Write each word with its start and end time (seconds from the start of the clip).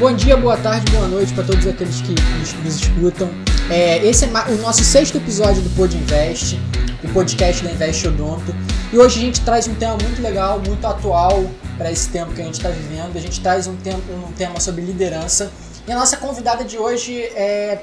Bom 0.00 0.14
dia, 0.14 0.34
boa 0.34 0.56
tarde, 0.56 0.90
boa 0.92 1.06
noite 1.06 1.34
para 1.34 1.44
todos 1.44 1.66
aqueles 1.66 2.00
que 2.00 2.14
nos, 2.38 2.54
nos 2.54 2.76
escutam. 2.76 3.28
É, 3.70 3.98
esse 3.98 4.24
é 4.24 4.28
o 4.28 4.56
nosso 4.62 4.82
sexto 4.82 5.18
episódio 5.18 5.60
do 5.60 5.68
Pod 5.76 5.94
Invest, 5.94 6.58
o 7.04 7.12
podcast 7.12 7.62
da 7.62 7.70
Invest 7.70 8.08
Odonto. 8.08 8.54
E 8.90 8.98
hoje 8.98 9.18
a 9.18 9.20
gente 9.20 9.42
traz 9.42 9.68
um 9.68 9.74
tema 9.74 9.98
muito 10.02 10.22
legal, 10.22 10.58
muito 10.58 10.86
atual 10.86 11.44
para 11.76 11.92
esse 11.92 12.08
tempo 12.08 12.32
que 12.32 12.40
a 12.40 12.44
gente 12.46 12.54
está 12.54 12.70
vivendo. 12.70 13.14
A 13.14 13.20
gente 13.20 13.42
traz 13.42 13.66
um, 13.66 13.76
tempo, 13.76 14.10
um 14.10 14.32
tema 14.32 14.58
sobre 14.58 14.80
liderança. 14.80 15.52
E 15.86 15.92
a 15.92 15.94
nossa 15.94 16.16
convidada 16.16 16.64
de 16.64 16.78
hoje 16.78 17.20
é, 17.34 17.82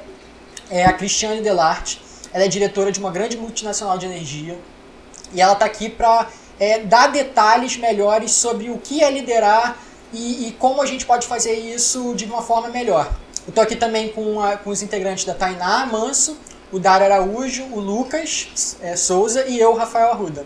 é 0.71 0.85
a 0.85 0.93
Cristiane 0.93 1.41
Delarte. 1.41 2.01
Ela 2.33 2.45
é 2.45 2.47
diretora 2.47 2.91
de 2.91 2.99
uma 2.99 3.11
grande 3.11 3.37
multinacional 3.37 3.95
de 3.95 4.07
energia. 4.07 4.57
E 5.35 5.39
ela 5.39 5.53
está 5.53 5.65
aqui 5.65 5.87
para 5.87 6.27
é, 6.59 6.79
dar 6.79 7.11
detalhes 7.11 7.77
melhores 7.77 8.31
sobre 8.31 8.71
o 8.71 8.79
que 8.79 9.03
é 9.03 9.11
liderar 9.11 9.77
e, 10.13 10.47
e, 10.47 10.51
como 10.53 10.81
a 10.81 10.85
gente 10.85 11.05
pode 11.05 11.27
fazer 11.27 11.53
isso 11.53 12.13
de 12.15 12.25
uma 12.25 12.41
forma 12.41 12.69
melhor. 12.69 13.11
Eu 13.45 13.49
estou 13.49 13.63
aqui 13.63 13.75
também 13.75 14.09
com, 14.09 14.41
a, 14.41 14.57
com 14.57 14.69
os 14.69 14.81
integrantes 14.81 15.25
da 15.25 15.33
Tainá 15.33 15.85
Manso, 15.85 16.37
o 16.71 16.79
Dário 16.79 17.05
Araújo, 17.05 17.63
o 17.71 17.79
Lucas 17.79 18.77
é, 18.81 18.95
Souza 18.95 19.45
e 19.47 19.59
eu, 19.59 19.73
Rafael 19.73 20.11
Arruda. 20.11 20.45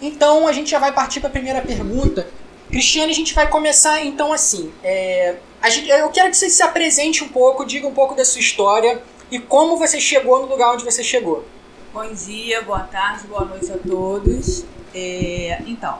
Então 0.00 0.46
a 0.46 0.52
gente 0.52 0.70
já 0.70 0.78
vai 0.78 0.92
partir 0.92 1.20
para 1.20 1.28
a 1.28 1.32
primeira 1.32 1.62
pergunta. 1.62 2.26
Cristiane, 2.70 3.10
a 3.10 3.14
gente 3.14 3.34
vai 3.34 3.48
começar 3.48 4.04
então 4.04 4.32
assim. 4.32 4.72
É, 4.82 5.36
gente, 5.68 5.88
eu 5.88 6.08
quero 6.10 6.30
que 6.30 6.36
você 6.36 6.50
se 6.50 6.62
apresente 6.62 7.24
um 7.24 7.28
pouco, 7.28 7.64
diga 7.64 7.86
um 7.86 7.94
pouco 7.94 8.14
da 8.14 8.24
sua 8.24 8.40
história 8.40 9.02
e 9.30 9.38
como 9.38 9.76
você 9.76 10.00
chegou 10.00 10.40
no 10.40 10.46
lugar 10.46 10.72
onde 10.72 10.84
você 10.84 11.02
chegou. 11.02 11.44
Bom 11.92 12.12
dia, 12.12 12.60
boa 12.62 12.80
tarde, 12.80 13.26
boa 13.26 13.44
noite 13.44 13.72
a 13.72 13.78
todos. 13.78 14.64
É, 14.94 15.62
então, 15.66 15.98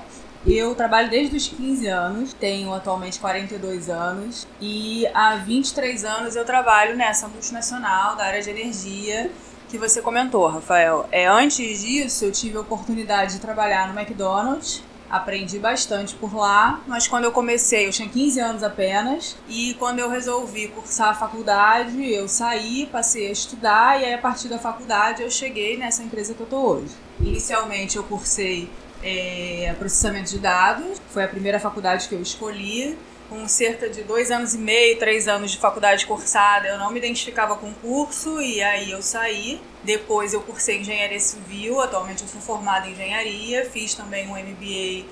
eu 0.55 0.75
trabalho 0.75 1.11
desde 1.11 1.37
os 1.37 1.49
15 1.49 1.87
anos, 1.89 2.33
tenho 2.33 2.73
atualmente 2.73 3.19
42 3.19 3.91
anos 3.91 4.47
e 4.61 5.05
há 5.13 5.37
23 5.37 6.05
anos 6.05 6.37
eu 6.37 6.45
trabalho 6.45 6.97
nessa 6.97 7.27
multinacional 7.27 8.15
da 8.15 8.25
área 8.25 8.41
de 8.41 8.51
energia 8.51 9.31
que 9.69 9.77
você 9.77 10.01
comentou, 10.01 10.47
Rafael. 10.47 11.09
É, 11.11 11.27
antes 11.27 11.83
disso, 11.83 12.25
eu 12.25 12.33
tive 12.33 12.57
a 12.57 12.61
oportunidade 12.61 13.35
de 13.35 13.41
trabalhar 13.41 13.93
no 13.93 13.99
McDonald's. 13.99 14.83
Aprendi 15.09 15.59
bastante 15.61 16.17
por 16.17 16.35
lá, 16.35 16.81
mas 16.85 17.07
quando 17.07 17.25
eu 17.25 17.33
comecei, 17.33 17.87
eu 17.87 17.93
tinha 17.93 18.09
15 18.09 18.41
anos 18.41 18.63
apenas, 18.65 19.37
e 19.49 19.75
quando 19.75 20.01
eu 20.01 20.11
resolvi 20.11 20.67
cursar 20.67 21.11
a 21.11 21.15
faculdade, 21.15 22.13
eu 22.13 22.27
saí, 22.27 22.87
passei 22.87 23.29
a 23.29 23.31
estudar, 23.31 24.01
e 24.01 24.05
aí 24.05 24.15
a 24.15 24.19
partir 24.19 24.49
da 24.49 24.59
faculdade 24.59 25.23
eu 25.23 25.31
cheguei 25.31 25.77
nessa 25.77 26.03
empresa 26.03 26.35
que 26.35 26.41
eu 26.41 26.47
tô 26.47 26.59
hoje. 26.59 26.93
Inicialmente 27.21 27.97
eu 27.97 28.03
cursei 28.03 28.69
é, 29.07 29.73
processamento 29.79 30.31
de 30.31 30.39
dados. 30.39 31.01
Foi 31.11 31.23
a 31.23 31.29
primeira 31.29 31.61
faculdade 31.61 32.09
que 32.09 32.15
eu 32.15 32.21
escolhi. 32.21 32.99
Com 33.29 33.49
cerca 33.49 33.89
de 33.89 34.03
dois 34.03 34.31
anos 34.31 34.55
e 34.55 34.59
meio, 34.59 34.99
três 34.99 35.27
anos 35.27 35.51
de 35.51 35.59
faculdade 35.59 36.07
cursada, 36.07 36.69
eu 36.69 36.79
não 36.79 36.93
me 36.93 36.99
identificava 36.99 37.57
com 37.57 37.71
o 37.71 37.75
curso 37.75 38.41
e 38.41 38.63
aí 38.63 38.93
eu 38.93 39.03
saí. 39.03 39.61
Depois 39.83 40.33
eu 40.33 40.41
cursei 40.43 40.79
engenharia 40.79 41.19
civil, 41.19 41.81
atualmente 41.81 42.23
eu 42.23 42.29
sou 42.29 42.41
formada 42.41 42.87
em 42.87 42.93
engenharia, 42.93 43.69
fiz 43.69 43.95
também 43.95 44.29
um 44.29 44.37
MBA 44.37 45.07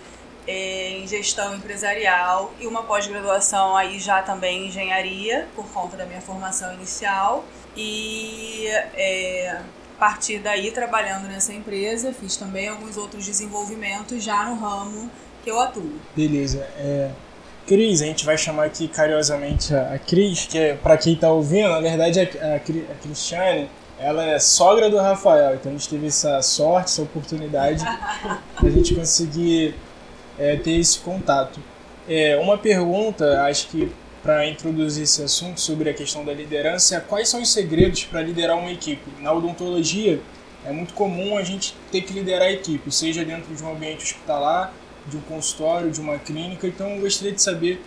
é, 0.47 0.99
em 0.99 1.09
gestão 1.09 1.57
empresarial 1.57 2.53
e 2.61 2.69
uma 2.69 2.85
pós-graduação 2.85 3.77
aí 3.77 3.99
já 3.99 4.23
também 4.23 4.65
em 4.65 4.69
engenharia, 4.69 5.49
por 5.57 5.67
conta 5.73 5.97
da 5.97 6.07
minha 6.07 6.21
formação 6.21 6.73
inicial. 6.75 7.45
E 7.77 8.69
é, 8.95 9.61
partir 9.99 10.39
daí, 10.39 10.71
trabalhando 10.71 11.27
nessa 11.29 11.53
empresa, 11.53 12.13
fiz 12.13 12.37
também 12.37 12.69
alguns 12.69 12.97
outros 12.97 13.25
desenvolvimentos 13.25 14.23
já 14.23 14.45
no 14.45 14.57
ramo 14.57 15.11
que 15.43 15.51
eu 15.51 15.61
atuo. 15.61 15.93
Beleza. 16.17 16.67
É, 16.77 17.11
Cris, 17.67 18.03
a 18.03 18.07
gente 18.07 18.25
vai 18.25 18.37
chamar 18.37 18.65
aqui 18.65 18.89
carinhosamente 18.89 19.75
a, 19.75 19.99
Cris, 19.99 20.47
que 20.47 20.59
é, 20.59 20.75
para 20.75 20.97
quem 20.97 21.15
está 21.15 21.31
ouvindo, 21.31 21.69
na 21.69 21.81
verdade 21.81 22.21
a, 22.21 22.23
a, 22.23 22.57
a 22.57 22.95
Cristiane, 23.03 23.71
ela 23.99 24.25
é 24.25 24.39
sogra 24.39 24.91
do 24.91 24.99
Rafael, 24.99 25.55
então 25.55 25.71
a 25.71 25.75
gente 25.75 25.89
teve 25.89 26.09
essa 26.09 26.43
sorte, 26.43 26.87
essa 26.87 27.03
oportunidade 27.03 27.85
a 28.57 28.69
gente 28.69 28.95
conseguir 28.95 29.75
é, 30.39 30.57
ter 30.57 30.73
esse 30.73 30.99
contato. 30.99 31.61
É, 32.09 32.37
uma 32.37 32.59
pergunta, 32.59 33.43
acho 33.45 33.69
que 33.69 33.91
para 34.25 34.49
introduzir 34.49 35.03
esse 35.03 35.23
assunto 35.23 35.61
sobre 35.61 35.91
a 35.91 35.93
questão 35.93 36.25
da 36.25 36.33
liderança, 36.33 36.99
quais 36.99 37.29
são 37.29 37.43
os 37.43 37.53
segredos 37.53 38.05
para 38.05 38.23
liderar 38.23 38.57
uma 38.57 38.73
equipe? 38.73 39.05
Na 39.21 39.31
odontologia, 39.31 40.19
é 40.65 40.73
muito 40.73 40.95
comum 40.95 41.37
a 41.37 41.43
gente 41.43 41.77
ter 41.93 42.01
que 42.01 42.15
liderar 42.15 42.49
a 42.49 42.51
equipe, 42.51 42.91
seja 42.91 43.23
dentro 43.23 43.55
de 43.55 43.63
um 43.63 43.71
ambiente 43.71 44.03
hospitalar, 44.03 44.73
de 45.07 45.19
um 45.19 45.21
consultório, 45.21 45.91
de 45.91 46.01
uma 46.01 46.19
clínica. 46.19 46.67
Então, 46.67 46.89
eu 46.89 47.03
gostaria 47.03 47.33
de 47.33 47.43
saber 47.43 47.85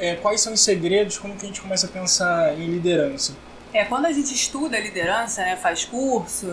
é, 0.00 0.16
quais 0.16 0.40
são 0.40 0.52
os 0.52 0.60
segredos, 0.60 1.16
como 1.16 1.36
que 1.36 1.44
a 1.44 1.46
gente 1.46 1.60
começa 1.60 1.86
a 1.86 1.90
pensar 1.90 2.58
em 2.58 2.66
liderança. 2.66 3.36
É, 3.72 3.84
quando 3.84 4.06
a 4.06 4.12
gente 4.12 4.34
estuda 4.34 4.80
liderança, 4.80 5.42
né, 5.42 5.56
faz 5.56 5.84
curso, 5.84 6.44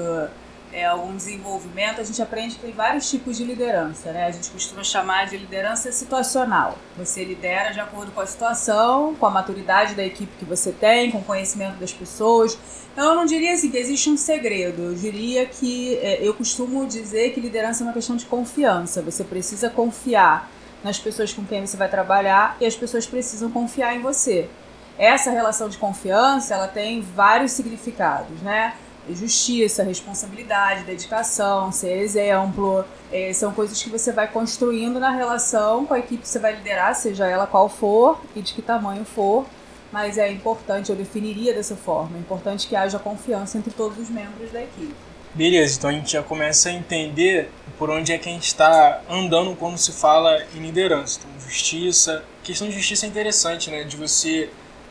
é, 0.71 0.85
algum 0.85 1.15
desenvolvimento, 1.15 1.99
a 1.99 2.03
gente 2.03 2.21
aprende 2.21 2.55
que 2.55 2.61
tem 2.61 2.71
vários 2.71 3.09
tipos 3.09 3.37
de 3.37 3.43
liderança, 3.43 4.11
né? 4.11 4.25
A 4.25 4.31
gente 4.31 4.49
costuma 4.51 4.83
chamar 4.83 5.25
de 5.25 5.37
liderança 5.37 5.91
situacional. 5.91 6.77
Você 6.97 7.23
lidera 7.23 7.71
de 7.71 7.79
acordo 7.79 8.11
com 8.11 8.21
a 8.21 8.25
situação, 8.25 9.15
com 9.15 9.25
a 9.25 9.29
maturidade 9.29 9.95
da 9.95 10.03
equipe 10.03 10.31
que 10.37 10.45
você 10.45 10.71
tem, 10.71 11.11
com 11.11 11.19
o 11.19 11.23
conhecimento 11.23 11.77
das 11.77 11.91
pessoas. 11.91 12.57
Então, 12.93 13.09
eu 13.09 13.15
não 13.15 13.25
diria 13.25 13.53
assim 13.53 13.71
que 13.71 13.77
existe 13.77 14.09
um 14.09 14.17
segredo. 14.17 14.83
Eu 14.83 14.95
diria 14.95 15.45
que 15.45 15.97
é, 15.97 16.19
eu 16.21 16.33
costumo 16.33 16.85
dizer 16.85 17.33
que 17.33 17.39
liderança 17.39 17.83
é 17.83 17.85
uma 17.85 17.93
questão 17.93 18.15
de 18.15 18.25
confiança. 18.25 19.01
Você 19.01 19.23
precisa 19.23 19.69
confiar 19.69 20.49
nas 20.83 20.99
pessoas 20.99 21.33
com 21.33 21.43
quem 21.45 21.65
você 21.65 21.77
vai 21.77 21.89
trabalhar 21.89 22.55
e 22.59 22.65
as 22.65 22.75
pessoas 22.75 23.05
precisam 23.05 23.49
confiar 23.49 23.95
em 23.95 24.01
você. 24.01 24.47
Essa 24.97 25.31
relação 25.31 25.69
de 25.69 25.77
confiança, 25.77 26.53
ela 26.53 26.67
tem 26.67 27.01
vários 27.01 27.53
significados, 27.53 28.41
né? 28.41 28.73
Justiça, 29.09 29.83
responsabilidade, 29.83 30.83
dedicação, 30.83 31.71
ser 31.71 31.97
exemplo. 31.97 32.85
É, 33.11 33.33
são 33.33 33.51
coisas 33.51 33.81
que 33.81 33.89
você 33.89 34.11
vai 34.11 34.27
construindo 34.27 34.99
na 34.99 35.11
relação 35.11 35.85
com 35.85 35.93
a 35.93 35.99
equipe 35.99 36.21
que 36.21 36.27
você 36.27 36.39
vai 36.39 36.55
liderar, 36.55 36.95
seja 36.95 37.27
ela 37.27 37.47
qual 37.47 37.69
for 37.69 38.19
e 38.35 38.41
de 38.41 38.53
que 38.53 38.61
tamanho 38.61 39.05
for. 39.05 39.45
Mas 39.91 40.17
é 40.17 40.31
importante, 40.31 40.91
eu 40.91 40.95
definiria 40.95 41.53
dessa 41.53 41.75
forma, 41.75 42.17
é 42.17 42.19
importante 42.19 42.67
que 42.67 42.75
haja 42.75 42.99
confiança 42.99 43.57
entre 43.57 43.71
todos 43.71 43.97
os 43.97 44.09
membros 44.09 44.51
da 44.51 44.61
equipe. 44.61 44.93
Beleza, 45.33 45.77
então 45.77 45.89
a 45.89 45.93
gente 45.93 46.11
já 46.11 46.23
começa 46.23 46.69
a 46.69 46.71
entender 46.71 47.49
por 47.77 47.89
onde 47.89 48.11
é 48.11 48.17
que 48.17 48.27
a 48.27 48.31
gente 48.31 48.47
está 48.47 49.01
andando 49.09 49.55
quando 49.55 49.77
se 49.77 49.91
fala 49.91 50.43
em 50.55 50.59
liderança. 50.59 51.19
Então, 51.19 51.39
justiça. 51.47 52.23
A 52.41 52.45
questão 52.45 52.67
de 52.67 52.73
justiça 52.73 53.05
é 53.05 53.09
interessante, 53.09 53.69
né? 53.69 53.83
De 53.83 53.95
você 53.95 54.49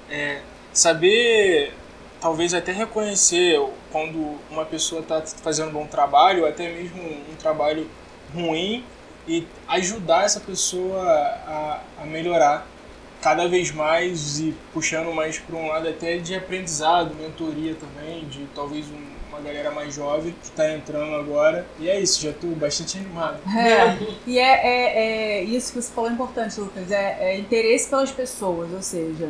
é, 0.08 0.40
saber 0.72 1.74
talvez 2.20 2.54
até 2.54 2.72
reconhecer 2.72 3.60
quando 3.90 4.38
uma 4.50 4.64
pessoa 4.64 5.00
está 5.00 5.20
fazendo 5.20 5.68
um 5.70 5.72
bom 5.72 5.86
trabalho, 5.86 6.42
ou 6.42 6.48
até 6.48 6.70
mesmo 6.70 7.02
um, 7.02 7.34
trabalho 7.38 7.88
ruim, 8.34 8.84
e 9.26 9.46
ajudar 9.68 10.24
essa 10.24 10.40
pessoa 10.40 11.02
a, 11.02 11.80
a 11.98 12.06
melhorar 12.06 12.66
cada 13.20 13.48
vez 13.48 13.70
mais 13.70 14.38
e 14.38 14.54
puxando 14.72 15.12
mais 15.12 15.38
para 15.38 15.56
um 15.56 15.68
lado 15.68 15.88
até 15.88 16.18
de 16.18 16.34
aprendizado, 16.34 17.14
mentoria 17.14 17.74
também, 17.74 18.24
de 18.26 18.46
talvez 18.54 18.86
um, 18.86 19.18
uma 19.28 19.40
galera 19.40 19.70
mais 19.70 19.94
jovem 19.94 20.32
que 20.32 20.46
está 20.46 20.72
entrando 20.72 21.14
agora. 21.14 21.66
E 21.78 21.88
é 21.88 22.00
isso, 22.00 22.22
já 22.22 22.30
estou 22.30 22.50
bastante 22.50 22.98
animado. 22.98 23.38
É, 23.56 23.98
e 24.26 24.38
é, 24.38 24.42
é, 24.42 25.38
é, 25.38 25.44
isso 25.44 25.72
que 25.72 25.82
você 25.82 25.92
falou 25.92 26.10
é 26.10 26.12
importante, 26.12 26.60
Lucas, 26.60 26.90
é, 26.90 27.16
é 27.20 27.38
interesse 27.38 27.88
pelas 27.88 28.10
pessoas, 28.10 28.72
ou 28.72 28.82
seja, 28.82 29.28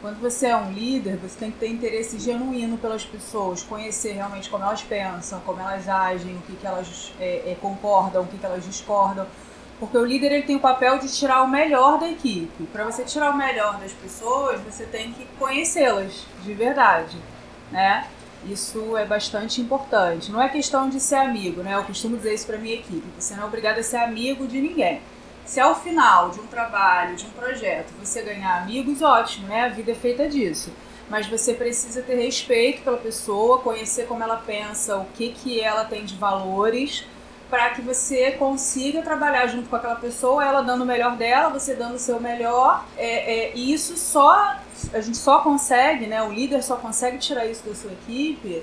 quando 0.00 0.20
você 0.20 0.46
é 0.46 0.56
um 0.56 0.72
líder, 0.72 1.16
você 1.16 1.36
tem 1.38 1.50
que 1.50 1.58
ter 1.58 1.68
interesse 1.68 2.18
genuíno 2.18 2.78
pelas 2.78 3.04
pessoas, 3.04 3.62
conhecer 3.62 4.12
realmente 4.12 4.48
como 4.48 4.64
elas 4.64 4.82
pensam, 4.82 5.40
como 5.40 5.60
elas 5.60 5.88
agem, 5.88 6.36
o 6.36 6.40
que, 6.42 6.54
que 6.56 6.66
elas 6.66 7.12
é, 7.18 7.50
é, 7.50 7.56
concordam, 7.60 8.22
o 8.22 8.26
que, 8.26 8.38
que 8.38 8.46
elas 8.46 8.64
discordam. 8.64 9.26
Porque 9.80 9.96
o 9.96 10.04
líder 10.04 10.32
ele 10.32 10.42
tem 10.42 10.56
o 10.56 10.60
papel 10.60 10.98
de 10.98 11.08
tirar 11.12 11.42
o 11.42 11.48
melhor 11.48 11.98
da 11.98 12.08
equipe. 12.08 12.64
Para 12.72 12.84
você 12.84 13.04
tirar 13.04 13.30
o 13.30 13.36
melhor 13.36 13.78
das 13.78 13.92
pessoas, 13.92 14.60
você 14.60 14.84
tem 14.84 15.12
que 15.12 15.24
conhecê-las 15.38 16.26
de 16.42 16.52
verdade, 16.52 17.16
né? 17.70 18.06
Isso 18.44 18.96
é 18.96 19.04
bastante 19.04 19.60
importante. 19.60 20.30
Não 20.30 20.40
é 20.40 20.48
questão 20.48 20.88
de 20.88 21.00
ser 21.00 21.16
amigo, 21.16 21.62
né? 21.62 21.74
Eu 21.74 21.84
costumo 21.84 22.16
dizer 22.16 22.34
isso 22.34 22.46
para 22.46 22.58
minha 22.58 22.74
equipe. 22.74 23.04
Você 23.18 23.34
não 23.34 23.44
é 23.44 23.46
obrigado 23.46 23.78
a 23.78 23.82
ser 23.82 23.98
amigo 23.98 24.46
de 24.46 24.60
ninguém. 24.60 25.00
Se 25.48 25.58
ao 25.58 25.74
final 25.74 26.28
de 26.28 26.40
um 26.40 26.46
trabalho, 26.46 27.16
de 27.16 27.24
um 27.24 27.30
projeto, 27.30 27.90
você 27.98 28.20
ganhar 28.20 28.58
amigos, 28.58 29.00
ótimo, 29.00 29.48
né? 29.48 29.62
A 29.62 29.68
vida 29.70 29.92
é 29.92 29.94
feita 29.94 30.28
disso. 30.28 30.70
Mas 31.08 31.26
você 31.26 31.54
precisa 31.54 32.02
ter 32.02 32.16
respeito 32.16 32.82
pela 32.82 32.98
pessoa, 32.98 33.58
conhecer 33.60 34.06
como 34.06 34.22
ela 34.22 34.36
pensa, 34.36 34.98
o 34.98 35.06
que, 35.06 35.30
que 35.30 35.58
ela 35.58 35.86
tem 35.86 36.04
de 36.04 36.14
valores, 36.16 37.06
para 37.48 37.70
que 37.70 37.80
você 37.80 38.32
consiga 38.32 39.00
trabalhar 39.00 39.46
junto 39.46 39.70
com 39.70 39.76
aquela 39.76 39.96
pessoa, 39.96 40.44
ela 40.44 40.60
dando 40.60 40.82
o 40.82 40.86
melhor 40.86 41.16
dela, 41.16 41.48
você 41.48 41.74
dando 41.74 41.94
o 41.94 41.98
seu 41.98 42.20
melhor. 42.20 42.84
É, 42.98 43.06
é, 43.46 43.52
e 43.56 43.72
isso 43.72 43.96
só, 43.96 44.54
a 44.92 45.00
gente 45.00 45.16
só 45.16 45.40
consegue, 45.40 46.06
né? 46.06 46.22
O 46.22 46.30
líder 46.30 46.62
só 46.62 46.76
consegue 46.76 47.16
tirar 47.16 47.46
isso 47.46 47.66
da 47.66 47.74
sua 47.74 47.92
equipe 47.92 48.62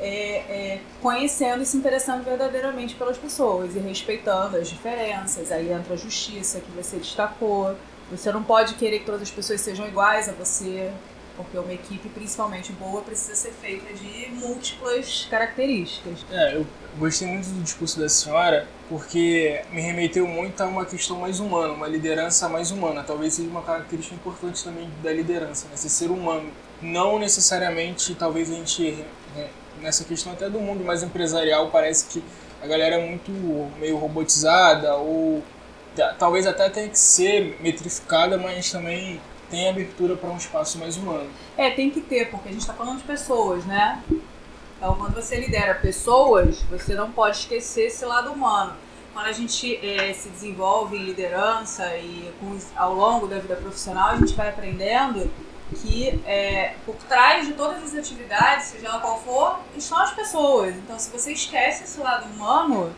é, 0.00 0.36
é, 0.48 0.80
conhecendo 1.02 1.62
e 1.62 1.66
se 1.66 1.76
interessando 1.76 2.24
verdadeiramente 2.24 2.94
pelas 2.94 3.18
pessoas 3.18 3.74
e 3.76 3.78
respeitando 3.78 4.56
as 4.56 4.68
diferenças. 4.68 5.50
Aí 5.52 5.72
entra 5.72 5.94
a 5.94 5.96
justiça 5.96 6.60
que 6.60 6.70
você 6.72 6.96
destacou, 6.96 7.76
Você 8.10 8.32
não 8.32 8.42
pode 8.42 8.74
querer 8.74 9.00
que 9.00 9.04
todas 9.04 9.22
as 9.22 9.30
pessoas 9.30 9.60
sejam 9.60 9.86
iguais 9.86 10.30
a 10.30 10.32
você, 10.32 10.90
porque 11.38 11.56
uma 11.56 11.72
equipe, 11.72 12.08
principalmente 12.08 12.72
boa, 12.72 13.00
precisa 13.00 13.34
ser 13.36 13.52
feita 13.52 13.94
de 13.94 14.28
múltiplas 14.32 15.26
características. 15.30 16.26
É, 16.30 16.56
eu 16.56 16.66
gostei 16.98 17.28
muito 17.28 17.48
do 17.48 17.62
discurso 17.62 18.00
da 18.00 18.08
senhora, 18.08 18.66
porque 18.88 19.62
me 19.70 19.80
remeteu 19.80 20.26
muito 20.26 20.60
a 20.60 20.66
uma 20.66 20.84
questão 20.84 21.20
mais 21.20 21.38
humana, 21.38 21.72
uma 21.72 21.86
liderança 21.86 22.48
mais 22.48 22.72
humana. 22.72 23.04
Talvez 23.04 23.34
seja 23.34 23.48
uma 23.48 23.62
característica 23.62 24.16
importante 24.16 24.64
também 24.64 24.90
da 25.00 25.12
liderança, 25.12 25.68
né? 25.68 25.76
ser 25.76 26.10
humano. 26.10 26.50
Não 26.82 27.18
necessariamente, 27.18 28.14
talvez 28.16 28.50
a 28.50 28.54
gente, 28.54 29.04
nessa 29.80 30.04
questão 30.04 30.32
até 30.32 30.48
do 30.48 30.60
mundo 30.60 30.84
mais 30.84 31.02
empresarial, 31.02 31.68
parece 31.70 32.06
que 32.06 32.22
a 32.62 32.66
galera 32.66 32.96
é 32.96 33.06
muito 33.06 33.30
meio 33.78 33.96
robotizada 33.96 34.96
ou 34.96 35.42
talvez 36.18 36.46
até 36.46 36.68
tenha 36.68 36.88
que 36.88 36.98
ser 36.98 37.56
metrificada, 37.60 38.36
mas 38.36 38.70
também 38.70 39.20
tem 39.50 39.68
abertura 39.68 40.16
para 40.16 40.30
um 40.30 40.36
espaço 40.36 40.78
mais 40.78 40.96
humano. 40.96 41.28
É, 41.56 41.70
tem 41.70 41.90
que 41.90 42.00
ter, 42.00 42.30
porque 42.30 42.48
a 42.48 42.52
gente 42.52 42.60
está 42.60 42.74
falando 42.74 42.98
de 42.98 43.04
pessoas, 43.04 43.64
né? 43.64 44.02
Então, 44.76 44.94
quando 44.94 45.14
você 45.14 45.36
lidera 45.36 45.74
pessoas, 45.74 46.62
você 46.70 46.94
não 46.94 47.10
pode 47.10 47.38
esquecer 47.38 47.86
esse 47.86 48.04
lado 48.04 48.30
humano. 48.30 48.74
Quando 49.12 49.26
a 49.26 49.32
gente 49.32 49.74
é, 49.84 50.12
se 50.12 50.28
desenvolve 50.28 50.96
em 50.96 51.02
liderança 51.02 51.96
e 51.96 52.32
com, 52.38 52.56
ao 52.76 52.94
longo 52.94 53.26
da 53.26 53.38
vida 53.38 53.56
profissional, 53.56 54.10
a 54.10 54.16
gente 54.16 54.34
vai 54.34 54.50
aprendendo 54.50 55.28
que 55.76 56.20
é, 56.26 56.74
por 56.86 56.94
trás 57.08 57.46
de 57.46 57.52
todas 57.52 57.82
as 57.82 57.94
atividades, 57.94 58.66
seja 58.66 58.88
ela 58.88 59.00
qual 59.00 59.20
for, 59.20 59.58
estão 59.76 59.98
as 59.98 60.12
pessoas. 60.12 60.74
Então, 60.76 60.98
se 60.98 61.10
você 61.10 61.32
esquece 61.32 61.84
esse 61.84 62.00
lado 62.00 62.26
humano, 62.26 62.94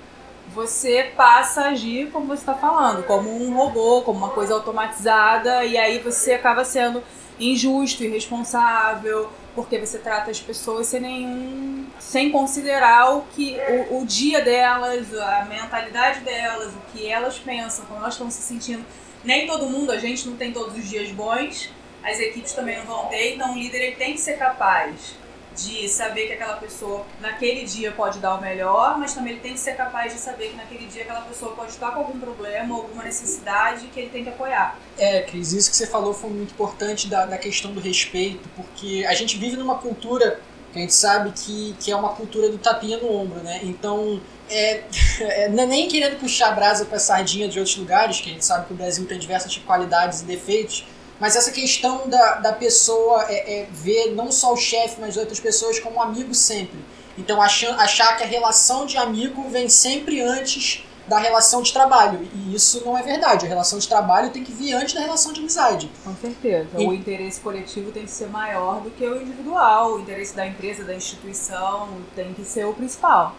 você 0.54 1.12
passa 1.16 1.62
a 1.62 1.68
agir 1.68 2.10
como 2.10 2.26
você 2.26 2.42
está 2.42 2.54
falando, 2.54 3.04
como 3.04 3.30
um 3.30 3.54
robô, 3.54 4.02
como 4.02 4.18
uma 4.18 4.30
coisa 4.30 4.54
automatizada, 4.54 5.64
e 5.64 5.76
aí 5.76 5.98
você 5.98 6.32
acaba 6.32 6.64
sendo 6.64 7.02
injusto, 7.38 8.04
irresponsável, 8.04 9.30
porque 9.54 9.78
você 9.78 9.98
trata 9.98 10.30
as 10.30 10.40
pessoas 10.40 10.86
sem 10.86 11.00
nenhum. 11.00 11.86
sem 11.98 12.30
considerar 12.30 13.16
o 13.16 13.22
que. 13.32 13.56
o, 13.90 14.00
o 14.00 14.06
dia 14.06 14.42
delas, 14.42 15.12
a 15.14 15.44
mentalidade 15.48 16.20
delas, 16.20 16.72
o 16.72 16.92
que 16.92 17.08
elas 17.08 17.38
pensam, 17.38 17.84
como 17.86 18.00
elas 18.00 18.14
estão 18.14 18.30
se 18.30 18.42
sentindo. 18.42 18.84
Nem 19.24 19.46
todo 19.46 19.68
mundo, 19.68 19.92
a 19.92 19.98
gente 19.98 20.26
não 20.28 20.36
tem 20.36 20.52
todos 20.52 20.76
os 20.76 20.88
dias 20.88 21.10
bons, 21.10 21.70
as 22.02 22.18
equipes 22.18 22.52
também 22.52 22.78
não 22.78 22.86
vão 22.86 23.06
ter, 23.06 23.34
então 23.34 23.52
o 23.52 23.58
líder 23.58 23.80
ele 23.80 23.96
tem 23.96 24.14
que 24.14 24.20
ser 24.20 24.38
capaz 24.38 25.18
de 25.56 25.88
saber 25.88 26.26
que 26.28 26.32
aquela 26.34 26.56
pessoa 26.56 27.04
naquele 27.20 27.64
dia 27.64 27.90
pode 27.92 28.18
dar 28.18 28.36
o 28.36 28.40
melhor, 28.40 28.96
mas 28.98 29.14
também 29.14 29.32
ele 29.32 29.40
tem 29.40 29.52
que 29.52 29.60
ser 29.60 29.74
capaz 29.74 30.12
de 30.12 30.18
saber 30.18 30.50
que 30.50 30.56
naquele 30.56 30.86
dia 30.86 31.02
aquela 31.02 31.22
pessoa 31.22 31.52
pode 31.52 31.72
estar 31.72 31.90
com 31.90 32.00
algum 32.00 32.18
problema, 32.18 32.74
alguma 32.76 33.02
necessidade 33.02 33.86
que 33.88 34.00
ele 34.00 34.10
tem 34.10 34.22
que 34.22 34.30
apoiar. 34.30 34.78
É, 34.96 35.22
Cris, 35.22 35.52
isso 35.52 35.70
que 35.70 35.76
você 35.76 35.86
falou 35.86 36.14
foi 36.14 36.30
muito 36.30 36.52
importante 36.52 37.08
da, 37.08 37.26
da 37.26 37.36
questão 37.36 37.72
do 37.72 37.80
respeito, 37.80 38.48
porque 38.56 39.04
a 39.06 39.14
gente 39.14 39.36
vive 39.36 39.56
numa 39.56 39.76
cultura 39.76 40.40
que 40.72 40.78
a 40.78 40.82
gente 40.82 40.94
sabe 40.94 41.32
que, 41.32 41.74
que 41.80 41.90
é 41.90 41.96
uma 41.96 42.10
cultura 42.10 42.48
do 42.48 42.56
tapinha 42.56 42.98
no 42.98 43.12
ombro, 43.12 43.40
né? 43.40 43.60
Então, 43.64 44.20
é, 44.48 44.82
é, 45.20 45.44
é 45.46 45.48
nem 45.48 45.88
querendo 45.88 46.18
puxar 46.18 46.50
a 46.50 46.52
brasa 46.52 46.84
para 46.84 46.98
sardinha 46.98 47.48
de 47.48 47.58
outros 47.58 47.76
lugares, 47.76 48.20
que 48.20 48.30
a 48.30 48.32
gente 48.32 48.44
sabe 48.44 48.66
que 48.66 48.72
o 48.72 48.76
Brasil 48.76 49.04
tem 49.04 49.18
diversas 49.18 49.56
qualidades 49.58 50.20
e 50.20 50.24
defeitos, 50.24 50.86
mas 51.20 51.36
essa 51.36 51.52
questão 51.52 52.08
da, 52.08 52.36
da 52.36 52.52
pessoa 52.52 53.26
é, 53.28 53.60
é 53.60 53.66
ver 53.70 54.14
não 54.14 54.32
só 54.32 54.52
o 54.52 54.56
chefe, 54.56 55.00
mas 55.00 55.16
outras 55.16 55.38
pessoas 55.38 55.78
como 55.78 56.02
amigo 56.02 56.34
sempre. 56.34 56.80
Então 57.18 57.40
achar, 57.42 57.78
achar 57.78 58.16
que 58.16 58.24
a 58.24 58.26
relação 58.26 58.86
de 58.86 58.96
amigo 58.96 59.48
vem 59.48 59.68
sempre 59.68 60.22
antes 60.22 60.82
da 61.06 61.18
relação 61.18 61.60
de 61.60 61.72
trabalho. 61.72 62.26
E 62.32 62.54
isso 62.54 62.82
não 62.84 62.96
é 62.96 63.02
verdade. 63.02 63.44
A 63.44 63.48
relação 63.48 63.78
de 63.78 63.88
trabalho 63.88 64.30
tem 64.30 64.44
que 64.44 64.52
vir 64.52 64.72
antes 64.74 64.94
da 64.94 65.00
relação 65.00 65.32
de 65.32 65.40
amizade. 65.40 65.90
Com 66.04 66.14
certeza. 66.14 66.68
E... 66.78 66.86
O 66.86 66.94
interesse 66.94 67.40
coletivo 67.40 67.90
tem 67.90 68.04
que 68.04 68.10
ser 68.10 68.28
maior 68.28 68.80
do 68.80 68.90
que 68.90 69.04
o 69.04 69.20
individual. 69.20 69.94
O 69.94 70.00
interesse 70.00 70.34
da 70.34 70.46
empresa, 70.46 70.84
da 70.84 70.94
instituição, 70.94 71.88
tem 72.14 72.32
que 72.32 72.44
ser 72.44 72.64
o 72.64 72.72
principal. 72.72 73.34